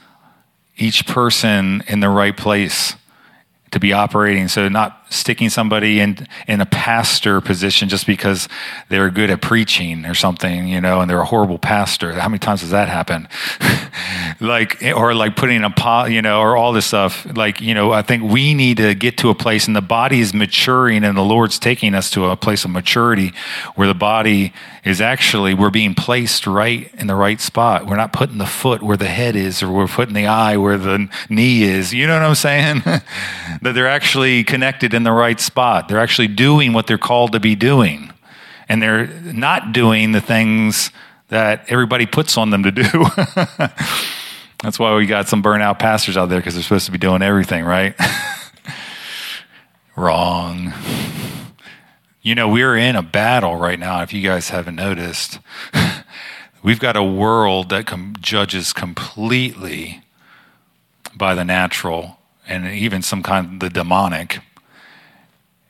each 0.78 1.06
person 1.06 1.84
in 1.88 2.00
the 2.00 2.08
right 2.08 2.36
place 2.36 2.96
to 3.72 3.78
be 3.78 3.92
operating. 3.92 4.48
So 4.48 4.68
not 4.68 5.01
sticking 5.12 5.50
somebody 5.50 6.00
in 6.00 6.26
in 6.46 6.60
a 6.60 6.66
pastor 6.66 7.40
position 7.40 7.88
just 7.88 8.06
because 8.06 8.48
they're 8.88 9.10
good 9.10 9.30
at 9.30 9.40
preaching 9.40 10.04
or 10.04 10.14
something, 10.14 10.66
you 10.66 10.80
know, 10.80 11.00
and 11.00 11.10
they're 11.10 11.20
a 11.20 11.24
horrible 11.24 11.58
pastor. 11.58 12.12
How 12.12 12.28
many 12.28 12.38
times 12.38 12.60
does 12.60 12.70
that 12.70 12.88
happen? 12.88 13.28
like 14.40 14.82
or 14.82 15.14
like 15.14 15.36
putting 15.36 15.64
a 15.64 15.70
pot, 15.70 16.10
you 16.10 16.22
know, 16.22 16.40
or 16.40 16.56
all 16.56 16.72
this 16.72 16.86
stuff. 16.86 17.26
Like, 17.36 17.60
you 17.60 17.74
know, 17.74 17.92
I 17.92 18.02
think 18.02 18.30
we 18.30 18.54
need 18.54 18.78
to 18.78 18.94
get 18.94 19.18
to 19.18 19.30
a 19.30 19.34
place 19.34 19.66
and 19.66 19.76
the 19.76 19.82
body 19.82 20.20
is 20.20 20.34
maturing 20.34 21.04
and 21.04 21.16
the 21.16 21.22
Lord's 21.22 21.58
taking 21.58 21.94
us 21.94 22.10
to 22.10 22.26
a 22.26 22.36
place 22.36 22.64
of 22.64 22.70
maturity 22.70 23.32
where 23.74 23.88
the 23.88 23.94
body 23.94 24.52
is 24.84 25.00
actually 25.00 25.54
we're 25.54 25.70
being 25.70 25.94
placed 25.94 26.46
right 26.46 26.92
in 26.94 27.06
the 27.06 27.14
right 27.14 27.40
spot. 27.40 27.86
We're 27.86 27.96
not 27.96 28.12
putting 28.12 28.38
the 28.38 28.46
foot 28.46 28.82
where 28.82 28.96
the 28.96 29.06
head 29.06 29.36
is 29.36 29.62
or 29.62 29.70
we're 29.70 29.86
putting 29.86 30.14
the 30.14 30.26
eye 30.26 30.56
where 30.56 30.76
the 30.76 31.08
knee 31.28 31.62
is. 31.62 31.94
You 31.94 32.06
know 32.06 32.14
what 32.14 32.26
I'm 32.26 32.34
saying? 32.34 32.82
that 33.62 33.72
they're 33.74 33.88
actually 33.88 34.44
connected 34.44 34.92
in 34.94 35.01
the 35.04 35.12
right 35.12 35.40
spot. 35.40 35.88
They're 35.88 36.00
actually 36.00 36.28
doing 36.28 36.72
what 36.72 36.86
they're 36.86 36.98
called 36.98 37.32
to 37.32 37.40
be 37.40 37.54
doing. 37.54 38.12
And 38.68 38.80
they're 38.80 39.06
not 39.06 39.72
doing 39.72 40.12
the 40.12 40.20
things 40.20 40.90
that 41.28 41.64
everybody 41.68 42.06
puts 42.06 42.36
on 42.36 42.50
them 42.50 42.62
to 42.62 42.70
do. 42.70 42.82
That's 44.62 44.78
why 44.78 44.94
we 44.94 45.06
got 45.06 45.28
some 45.28 45.42
burnout 45.42 45.78
pastors 45.78 46.16
out 46.16 46.28
there 46.28 46.38
because 46.38 46.54
they're 46.54 46.62
supposed 46.62 46.86
to 46.86 46.92
be 46.92 46.98
doing 46.98 47.22
everything, 47.22 47.64
right? 47.64 47.94
Wrong. 49.96 50.72
You 52.22 52.34
know, 52.36 52.48
we're 52.48 52.76
in 52.76 52.94
a 52.94 53.02
battle 53.02 53.56
right 53.56 53.78
now, 53.78 54.02
if 54.02 54.12
you 54.12 54.22
guys 54.22 54.50
haven't 54.50 54.76
noticed. 54.76 55.40
We've 56.62 56.78
got 56.78 56.96
a 56.96 57.02
world 57.02 57.70
that 57.70 57.86
com- 57.86 58.14
judges 58.20 58.72
completely 58.72 60.02
by 61.16 61.34
the 61.34 61.44
natural 61.44 62.18
and 62.46 62.68
even 62.68 63.02
some 63.02 63.22
kind 63.22 63.54
of 63.54 63.60
the 63.60 63.70
demonic 63.70 64.40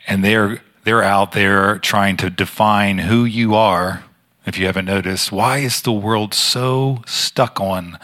and 0.07 0.25
they're 0.25 0.63
they're 0.85 1.03
out 1.03 1.33
there 1.33 1.79
trying 1.79 2.17
to 2.19 2.31
define 2.31 2.99
who 2.99 3.25
you 3.25 3.55
are 3.55 4.05
if 4.47 4.59
you 4.59 4.67
haven't 4.67 4.87
noticed. 4.87 5.31
Why 5.31 5.59
is 5.59 5.83
the 5.83 5.93
world 5.93 6.35
so 6.35 7.03
stuck 7.07 7.61
on 7.61 7.99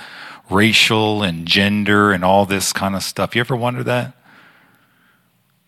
racial 0.48 1.22
and 1.22 1.46
gender 1.46 2.12
and 2.12 2.24
all 2.24 2.46
this 2.46 2.72
kind 2.72 2.94
of 2.94 3.02
stuff? 3.02 3.34
You 3.34 3.40
ever 3.40 3.56
wonder 3.56 3.82
that? 3.82 4.14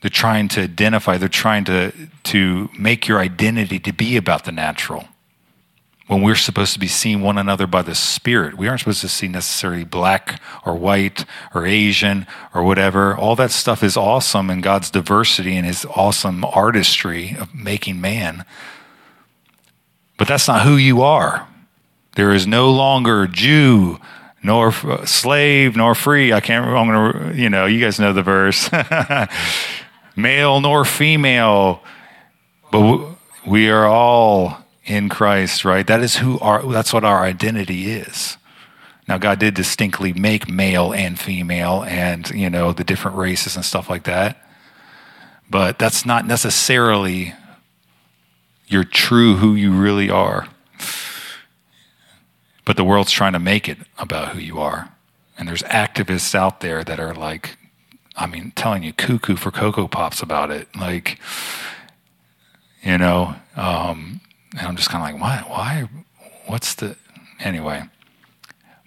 They're 0.01 0.11
trying 0.11 0.49
to 0.49 0.63
identify 0.63 1.19
they're 1.19 1.29
trying 1.29 1.65
to 1.65 1.93
to 2.25 2.71
make 2.79 3.09
your 3.09 3.19
identity 3.19 3.79
to 3.81 3.93
be 3.93 4.17
about 4.17 4.45
the 4.45 4.53
natural 4.53 5.09
when 6.11 6.23
we're 6.23 6.35
supposed 6.35 6.73
to 6.73 6.81
be 6.81 6.89
seeing 6.89 7.21
one 7.21 7.39
another 7.39 7.69
by 7.69 7.83
the 7.83 7.95
Spirit. 7.95 8.59
We 8.59 8.67
aren't 8.67 8.81
supposed 8.81 9.03
to 9.03 9.09
see 9.09 9.29
necessarily 9.29 9.85
black 9.85 10.43
or 10.67 10.75
white 10.75 11.25
or 11.55 11.65
Asian 11.65 12.27
or 12.53 12.65
whatever. 12.65 13.17
All 13.17 13.37
that 13.37 13.53
stuff 13.53 13.85
is 13.85 13.97
awesome 13.97 14.51
in 14.51 14.61
God's 14.61 14.91
diversity 14.91 15.57
and 15.57 15.65
His 15.65 15.87
awesome 15.95 16.45
artistry 16.45 17.37
of 17.39 17.55
making 17.55 18.01
man. 18.01 18.45
But 20.19 20.27
that's 20.27 20.49
not 20.49 20.63
who 20.63 20.77
you 20.77 21.01
are. 21.01 21.47
There 22.17 22.33
is 22.33 22.45
no 22.45 22.73
longer 22.73 23.29
Jew, 23.29 24.01
nor 24.43 24.73
slave, 25.07 25.77
nor 25.77 25.95
free. 25.95 26.33
I 26.33 26.41
can't, 26.41 26.67
I'm 26.67 26.89
going 26.89 27.13
to, 27.13 27.41
you 27.41 27.49
know, 27.49 27.67
you 27.67 27.81
guys 27.81 28.01
know 28.01 28.13
the 28.13 28.25
verse. 28.25 28.69
Male 30.17 30.61
nor 30.61 30.85
female. 30.85 31.85
But 32.73 33.11
we 33.47 33.71
are 33.71 33.87
all 33.87 34.61
in 34.91 35.09
Christ, 35.09 35.65
right? 35.65 35.87
That 35.87 36.03
is 36.03 36.17
who 36.17 36.39
our 36.41 36.63
that's 36.71 36.93
what 36.93 37.05
our 37.05 37.23
identity 37.23 37.93
is. 37.93 38.37
Now 39.07 39.19
God 39.19 39.39
did 39.39 39.55
distinctly 39.55 40.13
make 40.13 40.49
male 40.49 40.93
and 40.93 41.19
female 41.19 41.85
and, 41.85 42.29
you 42.31 42.51
know, 42.51 42.73
the 42.73 42.85
different 42.85 43.17
races 43.17 43.55
and 43.55 43.65
stuff 43.65 43.89
like 43.89 44.03
that. 44.05 44.45
But 45.49 45.79
that's 45.79 46.05
not 46.05 46.27
necessarily 46.27 47.35
your 48.67 48.85
true 48.85 49.37
who 49.37 49.55
you 49.55 49.73
really 49.73 50.11
are. 50.11 50.49
But 52.65 52.77
the 52.77 52.85
world's 52.85 53.13
trying 53.13 53.33
to 53.33 53.41
make 53.41 53.69
it 53.69 53.79
about 53.99 54.29
who 54.31 54.41
you 54.41 54.59
are. 54.61 54.93
And 55.39 55.49
there's 55.49 55.63
activists 55.63 56.35
out 56.35 56.61
there 56.61 56.85
that 56.85 57.01
are 57.01 57.15
like, 57.15 57.57
I 58.17 58.27
mean, 58.27 58.53
telling 58.55 58.83
you 58.83 58.93
cuckoo 58.93 59.37
for 59.37 59.51
Cocoa 59.51 59.89
Pops 59.89 60.21
about 60.23 60.51
it. 60.51 60.69
Like, 60.77 61.19
you 62.83 62.99
know, 62.99 63.37
um, 63.57 64.21
and 64.59 64.67
I'm 64.67 64.77
just 64.77 64.91
kind 64.91 65.05
of 65.05 65.13
like, 65.13 65.23
why? 65.23 65.45
Why? 65.49 65.89
What's 66.47 66.75
the. 66.75 66.97
Anyway. 67.39 67.85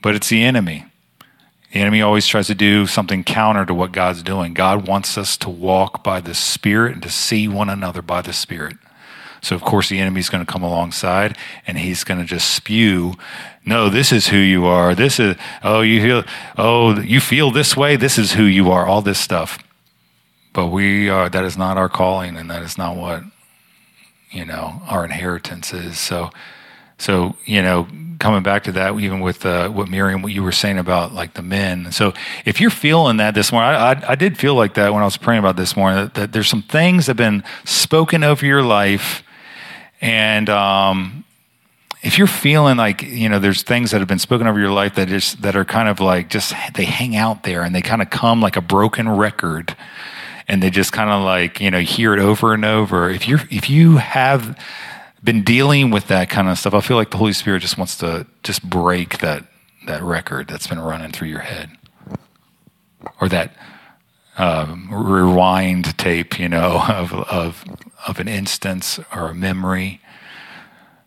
But 0.02 0.16
it's 0.16 0.30
the 0.30 0.44
enemy. 0.44 0.86
The 1.72 1.80
enemy 1.80 2.02
always 2.02 2.28
tries 2.28 2.48
to 2.48 2.56
do 2.56 2.86
something 2.86 3.24
counter 3.24 3.66
to 3.66 3.74
what 3.74 3.92
God's 3.92 4.22
doing. 4.22 4.54
God 4.54 4.88
wants 4.88 5.18
us 5.18 5.38
to 5.38 5.50
walk 5.50 6.04
by 6.04 6.20
the 6.20 6.36
Spirit 6.36 6.94
and 6.94 7.04
to 7.04 7.10
see 7.10 7.48
one 7.48 7.70
another 7.70 8.02
by 8.02 8.22
the 8.22 8.34
Spirit. 8.34 8.78
So, 9.42 9.56
of 9.56 9.62
course, 9.62 9.90
the 9.90 10.00
enemy's 10.00 10.30
going 10.30 10.46
to 10.46 10.52
come 10.52 10.64
alongside 10.64 11.38
and 11.66 11.78
he's 11.78 12.04
going 12.04 12.20
to 12.20 12.26
just 12.26 12.54
spew, 12.54 13.16
no, 13.66 13.90
this 13.90 14.12
is 14.12 14.28
who 14.28 14.38
you 14.38 14.66
are. 14.66 14.94
This 14.94 15.20
is, 15.20 15.36
oh, 15.64 15.82
you 15.82 16.02
feel, 16.02 16.24
oh, 16.58 17.00
you 17.00 17.20
feel 17.20 17.52
this 17.52 17.76
way. 17.76 17.96
This 17.96 18.18
is 18.18 18.34
who 18.34 18.44
you 18.44 18.70
are. 18.72 18.86
All 18.86 19.02
this 19.02 19.20
stuff. 19.20 19.58
But 20.54 20.68
we 20.68 21.10
are, 21.10 21.28
that 21.28 21.44
is 21.44 21.58
not 21.58 21.78
our 21.78 21.90
calling 21.90 22.38
and 22.38 22.50
that 22.52 22.62
is 22.62 22.78
not 22.78 22.96
what, 22.96 23.24
you 24.34 24.46
know, 24.46 24.82
our 24.88 25.06
inheritance 25.06 25.74
is. 25.74 26.00
So, 26.00 26.32
so, 26.98 27.36
you 27.46 27.62
know, 27.62 27.88
coming 28.20 28.44
back 28.44 28.64
to 28.64 28.72
that, 28.74 28.98
even 29.00 29.20
with 29.20 29.46
uh, 29.46 29.70
what 29.70 29.90
Miriam, 29.90 30.22
what 30.22 30.32
you 30.32 30.44
were 30.44 30.52
saying 30.52 30.80
about 30.80 31.14
like 31.14 31.36
the 31.36 31.42
men. 31.42 31.92
So, 31.92 32.14
if 32.46 32.60
you're 32.60 32.70
feeling 32.70 33.18
that 33.18 33.36
this 33.36 33.52
morning, 33.52 33.70
I, 33.70 33.92
I, 33.92 34.04
I 34.10 34.16
did 34.16 34.38
feel 34.38 34.56
like 34.56 34.74
that 34.76 34.94
when 34.94 35.02
I 35.02 35.06
was 35.06 35.18
praying 35.18 35.40
about 35.40 35.56
this 35.56 35.76
morning. 35.76 36.06
That, 36.06 36.14
that, 36.16 36.32
there's 36.34 36.48
some 36.48 36.64
things 36.64 37.06
that 37.06 37.12
have 37.12 37.18
been 37.18 37.44
spoken 37.64 38.24
over 38.24 38.46
your 38.46 38.64
life, 38.64 39.24
and 40.02 40.50
um, 40.50 41.26
if 42.02 42.18
you're 42.18 42.28
feeling 42.28 42.78
like 42.78 43.02
you 43.02 43.30
know, 43.30 43.40
there's 43.40 43.64
things 43.64 43.92
that 43.92 44.00
have 44.00 44.08
been 44.08 44.20
spoken 44.20 44.48
over 44.48 44.60
your 44.60 44.72
life 44.72 44.96
that 44.96 45.10
just 45.10 45.42
that 45.42 45.56
are 45.56 45.66
kind 45.66 45.90
of 45.90 46.00
like 46.00 46.30
just 46.30 46.54
they 46.74 46.86
hang 46.86 47.16
out 47.16 47.44
there 47.44 47.64
and 47.64 47.76
they 47.76 47.82
kind 47.82 48.02
of 48.02 48.10
come 48.10 48.42
like 48.42 48.56
a 48.56 48.62
broken 48.62 49.10
record 49.10 49.76
and 50.48 50.62
they 50.62 50.70
just 50.70 50.92
kind 50.92 51.10
of 51.10 51.24
like 51.24 51.60
you 51.60 51.72
know 51.72 51.80
hear 51.80 52.14
it 52.14 52.20
over 52.20 52.54
and 52.54 52.66
over. 52.66 53.10
If 53.10 53.28
you're 53.28 53.42
if 53.50 53.70
you 53.70 53.98
have 53.98 54.58
been 55.24 55.44
dealing 55.44 55.90
with 55.90 56.08
that 56.08 56.30
kind 56.30 56.50
of 56.50 56.58
stuff 56.60 56.74
i 56.74 56.82
feel 56.82 56.98
like 56.98 57.10
the 57.12 57.16
holy 57.16 57.32
spirit 57.32 57.62
just 57.62 57.78
wants 57.78 57.96
to 57.96 58.28
just 58.44 58.62
break 58.70 59.20
that 59.20 59.46
that 59.86 60.02
record 60.02 60.48
that's 60.48 60.68
been 60.68 60.80
running 60.80 61.12
through 61.12 61.28
your 61.28 61.40
head. 61.40 61.70
Or 63.20 63.30
that 63.30 63.56
um, 64.38 64.90
rewind 64.92 65.98
tape 65.98 66.40
you 66.40 66.50
know 66.50 66.84
of, 66.90 67.14
of 67.14 67.66
of 68.08 68.20
an 68.20 68.28
instance 68.28 69.00
or 69.14 69.30
a 69.30 69.36
memory. 69.36 70.02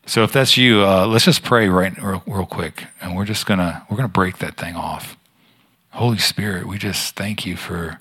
So 0.06 0.22
if 0.22 0.32
that's 0.32 0.56
you 0.56 0.82
uh, 0.82 1.06
let's 1.06 1.24
just 1.24 1.42
pray 1.42 1.68
right 1.68 1.96
real, 2.00 2.22
real 2.26 2.46
quick 2.46 2.84
and 3.00 3.16
we're 3.16 3.24
just 3.24 3.46
gonna 3.46 3.86
we're 3.90 3.96
gonna 3.96 4.08
break 4.08 4.38
that 4.38 4.56
thing 4.56 4.76
off. 4.76 5.16
Holy 5.90 6.18
spirit 6.18 6.66
we 6.66 6.78
just 6.78 7.16
thank 7.16 7.46
you 7.46 7.56
for 7.56 7.98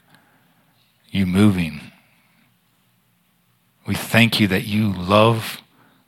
you 1.15 1.25
moving. 1.25 1.79
We 3.87 3.95
thank 3.95 4.39
you 4.39 4.47
that 4.47 4.65
you 4.65 4.91
love 4.91 5.61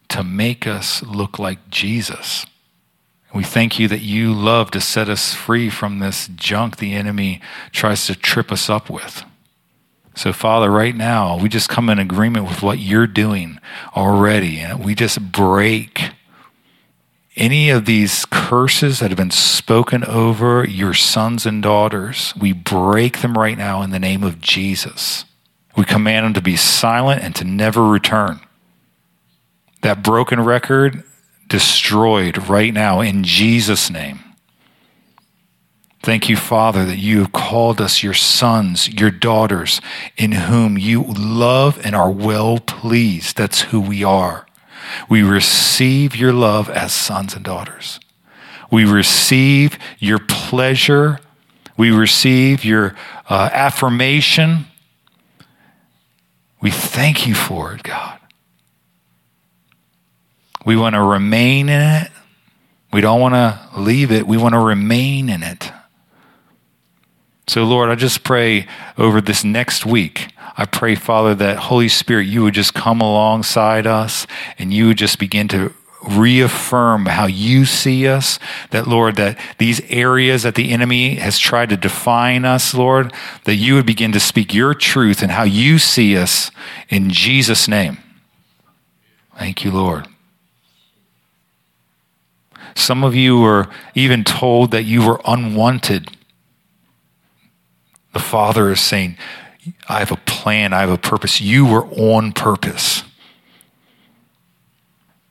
to 0.10 0.24
make 0.24 0.68
us 0.68 1.02
look 1.04 1.40
like 1.40 1.70
Jesus. 1.70 2.46
We 3.34 3.44
thank 3.44 3.78
you 3.78 3.88
that 3.88 4.02
you 4.02 4.34
love 4.34 4.72
to 4.72 4.82
set 4.82 5.10
us 5.10 5.34
free 5.34 5.70
from 5.70 6.00
this 6.00 6.28
junk 6.36 6.78
the 6.78 6.94
enemy 6.94 7.42
tries 7.72 8.06
to 8.08 8.16
trip 8.16 8.52
us 8.52 8.70
up 8.70 8.90
with. 8.90 9.24
So, 10.16 10.34
Father, 10.34 10.72
right 10.72 10.96
now, 10.96 11.38
we 11.38 11.48
just 11.48 11.70
come 11.70 11.90
in 11.90 12.00
agreement 12.00 12.48
with 12.48 12.64
what 12.64 12.80
you're 12.80 13.06
doing 13.06 13.60
already, 13.96 14.60
and 14.60 14.84
we 14.84 14.96
just 14.96 15.32
break 15.32 16.10
any 17.38 17.70
of 17.70 17.86
these 17.86 18.26
curses 18.26 19.00
that 19.00 19.12
have 19.12 19.18
been 19.18 19.32
spoken 19.32 20.04
over 20.04 20.68
your 20.68 20.94
sons 20.94 21.46
and 21.46 21.64
daughters, 21.64 22.34
we 22.40 22.52
break 22.52 23.22
them 23.22 23.38
right 23.38 23.58
now 23.58 23.82
in 23.84 23.92
the 23.92 24.00
name 24.00 24.24
of 24.24 24.42
Jesus. 24.42 25.24
We 25.78 25.86
command 25.86 26.26
them 26.26 26.34
to 26.34 26.42
be 26.42 26.56
silent 26.56 27.22
and 27.22 27.36
to 27.36 27.46
never 27.46 27.86
return. 27.86 28.40
That 29.82 30.04
broken 30.04 30.44
record 30.44 31.04
destroyed 31.48 32.50
right 32.50 32.74
now 32.74 33.00
in 33.02 33.24
Jesus' 33.24 33.90
name. 33.90 34.20
Thank 36.02 36.30
you, 36.30 36.36
Father, 36.38 36.86
that 36.86 36.98
you 36.98 37.20
have 37.20 37.32
called 37.32 37.80
us 37.82 38.02
your 38.02 38.14
sons, 38.14 38.88
your 38.92 39.12
daughters, 39.12 39.82
in 40.16 40.32
whom 40.32 40.78
you 40.78 41.04
love 41.04 41.80
and 41.86 41.96
are 41.96 42.10
well 42.10 42.60
pleased. 42.60 43.38
That's 43.38 43.62
who 43.62 43.80
we 43.80 44.04
are. 44.04 44.47
We 45.10 45.24
receive 45.24 46.16
your 46.16 46.34
love 46.34 46.70
as 46.70 46.94
sons 46.94 47.36
and 47.36 47.44
daughters. 47.44 48.00
We 48.72 48.86
receive 48.86 49.78
your 50.00 50.20
pleasure. 50.20 51.20
We 51.78 51.92
receive 51.92 52.66
your 52.66 52.96
uh, 53.30 53.50
affirmation. 53.54 54.66
We 56.60 56.72
thank 56.72 57.28
you 57.28 57.36
for 57.36 57.74
it, 57.74 57.84
God. 57.84 58.20
We 60.66 60.76
want 60.76 60.96
to 60.96 61.02
remain 61.02 61.70
in 61.70 61.82
it. 61.82 62.12
We 62.92 63.02
don't 63.02 63.22
want 63.22 63.36
to 63.36 63.80
leave 63.80 64.12
it. 64.12 64.28
We 64.28 64.38
want 64.38 64.54
to 64.54 64.60
remain 64.60 65.30
in 65.30 65.44
it. 65.44 65.72
So, 67.48 67.64
Lord, 67.64 67.90
I 67.90 67.96
just 67.96 68.24
pray 68.24 68.68
over 68.98 69.22
this 69.22 69.44
next 69.44 69.86
week 69.86 70.34
I 70.60 70.66
pray, 70.66 70.96
Father, 70.96 71.36
that 71.36 71.58
Holy 71.58 71.88
Spirit, 71.88 72.24
you 72.24 72.42
would 72.42 72.56
just 72.56 72.74
come 72.74 73.00
alongside 73.00 73.86
us 73.86 74.26
and 74.58 74.74
you 74.74 74.88
would 74.88 74.98
just 74.98 75.20
begin 75.20 75.48
to 75.50 75.72
reaffirm 76.10 77.06
how 77.06 77.28
you 77.28 77.66
see 77.66 78.08
us. 78.08 78.40
That, 78.72 78.88
Lord, 78.88 79.18
that 79.18 79.38
these 79.60 79.82
areas 79.82 80.42
that 80.44 80.56
the 80.56 80.72
enemy 80.72 81.16
has 81.16 81.38
tried 81.38 81.70
to 81.70 81.78
define 81.78 82.44
us, 82.44 82.74
Lord, 82.74 83.14
that 83.44 83.56
you 83.56 83.76
would 83.76 83.86
begin 83.86 84.12
to 84.14 84.20
speak 84.20 84.52
your 84.52 84.74
truth 84.74 85.22
and 85.22 85.32
how 85.32 85.44
you 85.44 85.78
see 85.78 86.18
us 86.18 86.50
in 86.90 87.12
Jesus' 87.12 87.68
name. 87.68 88.00
Thank 89.38 89.64
you, 89.64 89.70
Lord. 89.70 90.08
Some 92.74 93.04
of 93.04 93.14
you 93.14 93.40
were 93.40 93.68
even 93.94 94.24
told 94.24 94.72
that 94.72 94.84
you 94.84 95.06
were 95.06 95.22
unwanted. 95.24 96.17
The 98.18 98.24
Father 98.24 98.72
is 98.72 98.82
saying, 98.82 99.16
I 99.88 100.00
have 100.00 100.12
a 100.12 100.16
plan, 100.16 100.74
I 100.74 100.80
have 100.80 100.90
a 100.90 100.98
purpose. 100.98 101.40
You 101.40 101.68
were 101.68 101.86
on 101.86 102.32
purpose. 102.32 103.04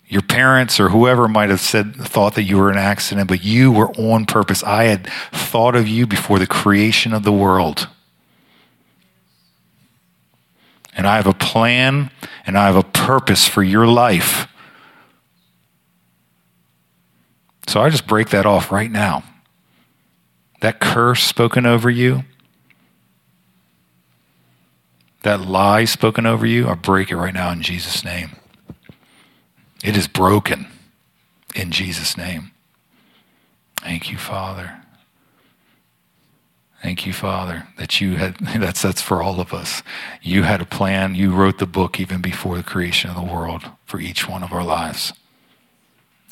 Your 0.07 0.23
parents 0.23 0.79
or 0.79 0.91
whoever 0.91 1.27
might 1.27 1.51
have 1.51 1.59
said 1.59 1.97
thought 1.97 2.37
that 2.37 2.45
you 2.45 2.59
were 2.59 2.71
an 2.71 2.79
accident, 2.79 3.27
but 3.27 3.43
you 3.43 3.73
were 3.73 3.91
on 3.95 4.25
purpose. 4.25 4.63
I 4.63 4.85
had 4.85 5.11
thought 5.33 5.75
of 5.75 5.89
you 5.89 6.07
before 6.07 6.39
the 6.39 6.47
creation 6.47 7.13
of 7.13 7.25
the 7.25 7.33
world. 7.33 7.89
And 10.95 11.09
I 11.09 11.17
have 11.17 11.27
a 11.27 11.35
plan 11.35 12.13
and 12.47 12.57
I 12.57 12.67
have 12.67 12.77
a 12.77 12.85
purpose 12.85 13.49
for 13.49 13.65
your 13.65 13.89
life. 13.89 14.47
So 17.67 17.83
I 17.83 17.91
just 17.91 18.07
break 18.07 18.29
that 18.29 18.47
off 18.47 18.71
right 18.71 18.93
now. 18.93 19.25
That 20.61 20.79
curse 20.79 21.25
spoken 21.25 21.67
over 21.67 21.91
you, 21.91 22.23
that 25.27 25.41
lie 25.41 25.85
spoken 25.85 26.25
over 26.25 26.47
you, 26.47 26.69
I 26.69 26.75
break 26.75 27.11
it 27.11 27.17
right 27.17 27.35
now 27.35 27.51
in 27.51 27.61
Jesus' 27.61 28.05
name. 28.05 28.37
It 29.83 29.97
is 29.97 30.07
broken 30.07 30.69
in 31.53 31.73
Jesus' 31.73 32.17
name. 32.17 32.53
Thank 33.81 34.09
you, 34.09 34.19
Father. 34.19 34.85
Thank 36.81 37.07
you, 37.07 37.13
Father, 37.13 37.67
that 37.77 38.01
you 38.01 38.15
had, 38.15 38.37
that's, 38.61 38.83
that's 38.83 39.03
for 39.03 39.21
all 39.21 39.41
of 39.41 39.53
us. 39.53 39.83
You 40.23 40.45
had 40.45 40.61
a 40.61 40.65
plan. 40.65 41.17
You 41.17 41.33
wrote 41.35 41.59
the 41.59 41.67
book 41.67 41.99
even 41.99 42.21
before 42.23 42.57
the 42.57 42.63
creation 42.63 43.11
of 43.11 43.17
the 43.17 43.23
world 43.23 43.65
for 43.85 43.99
each 43.99 44.29
one 44.29 44.45
of 44.45 44.53
our 44.53 44.65
lives. 44.65 45.13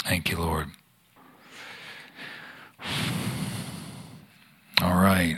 Thank 0.04 0.30
you, 0.30 0.38
Lord. 0.38 0.68
All 4.80 4.94
right. 4.94 5.36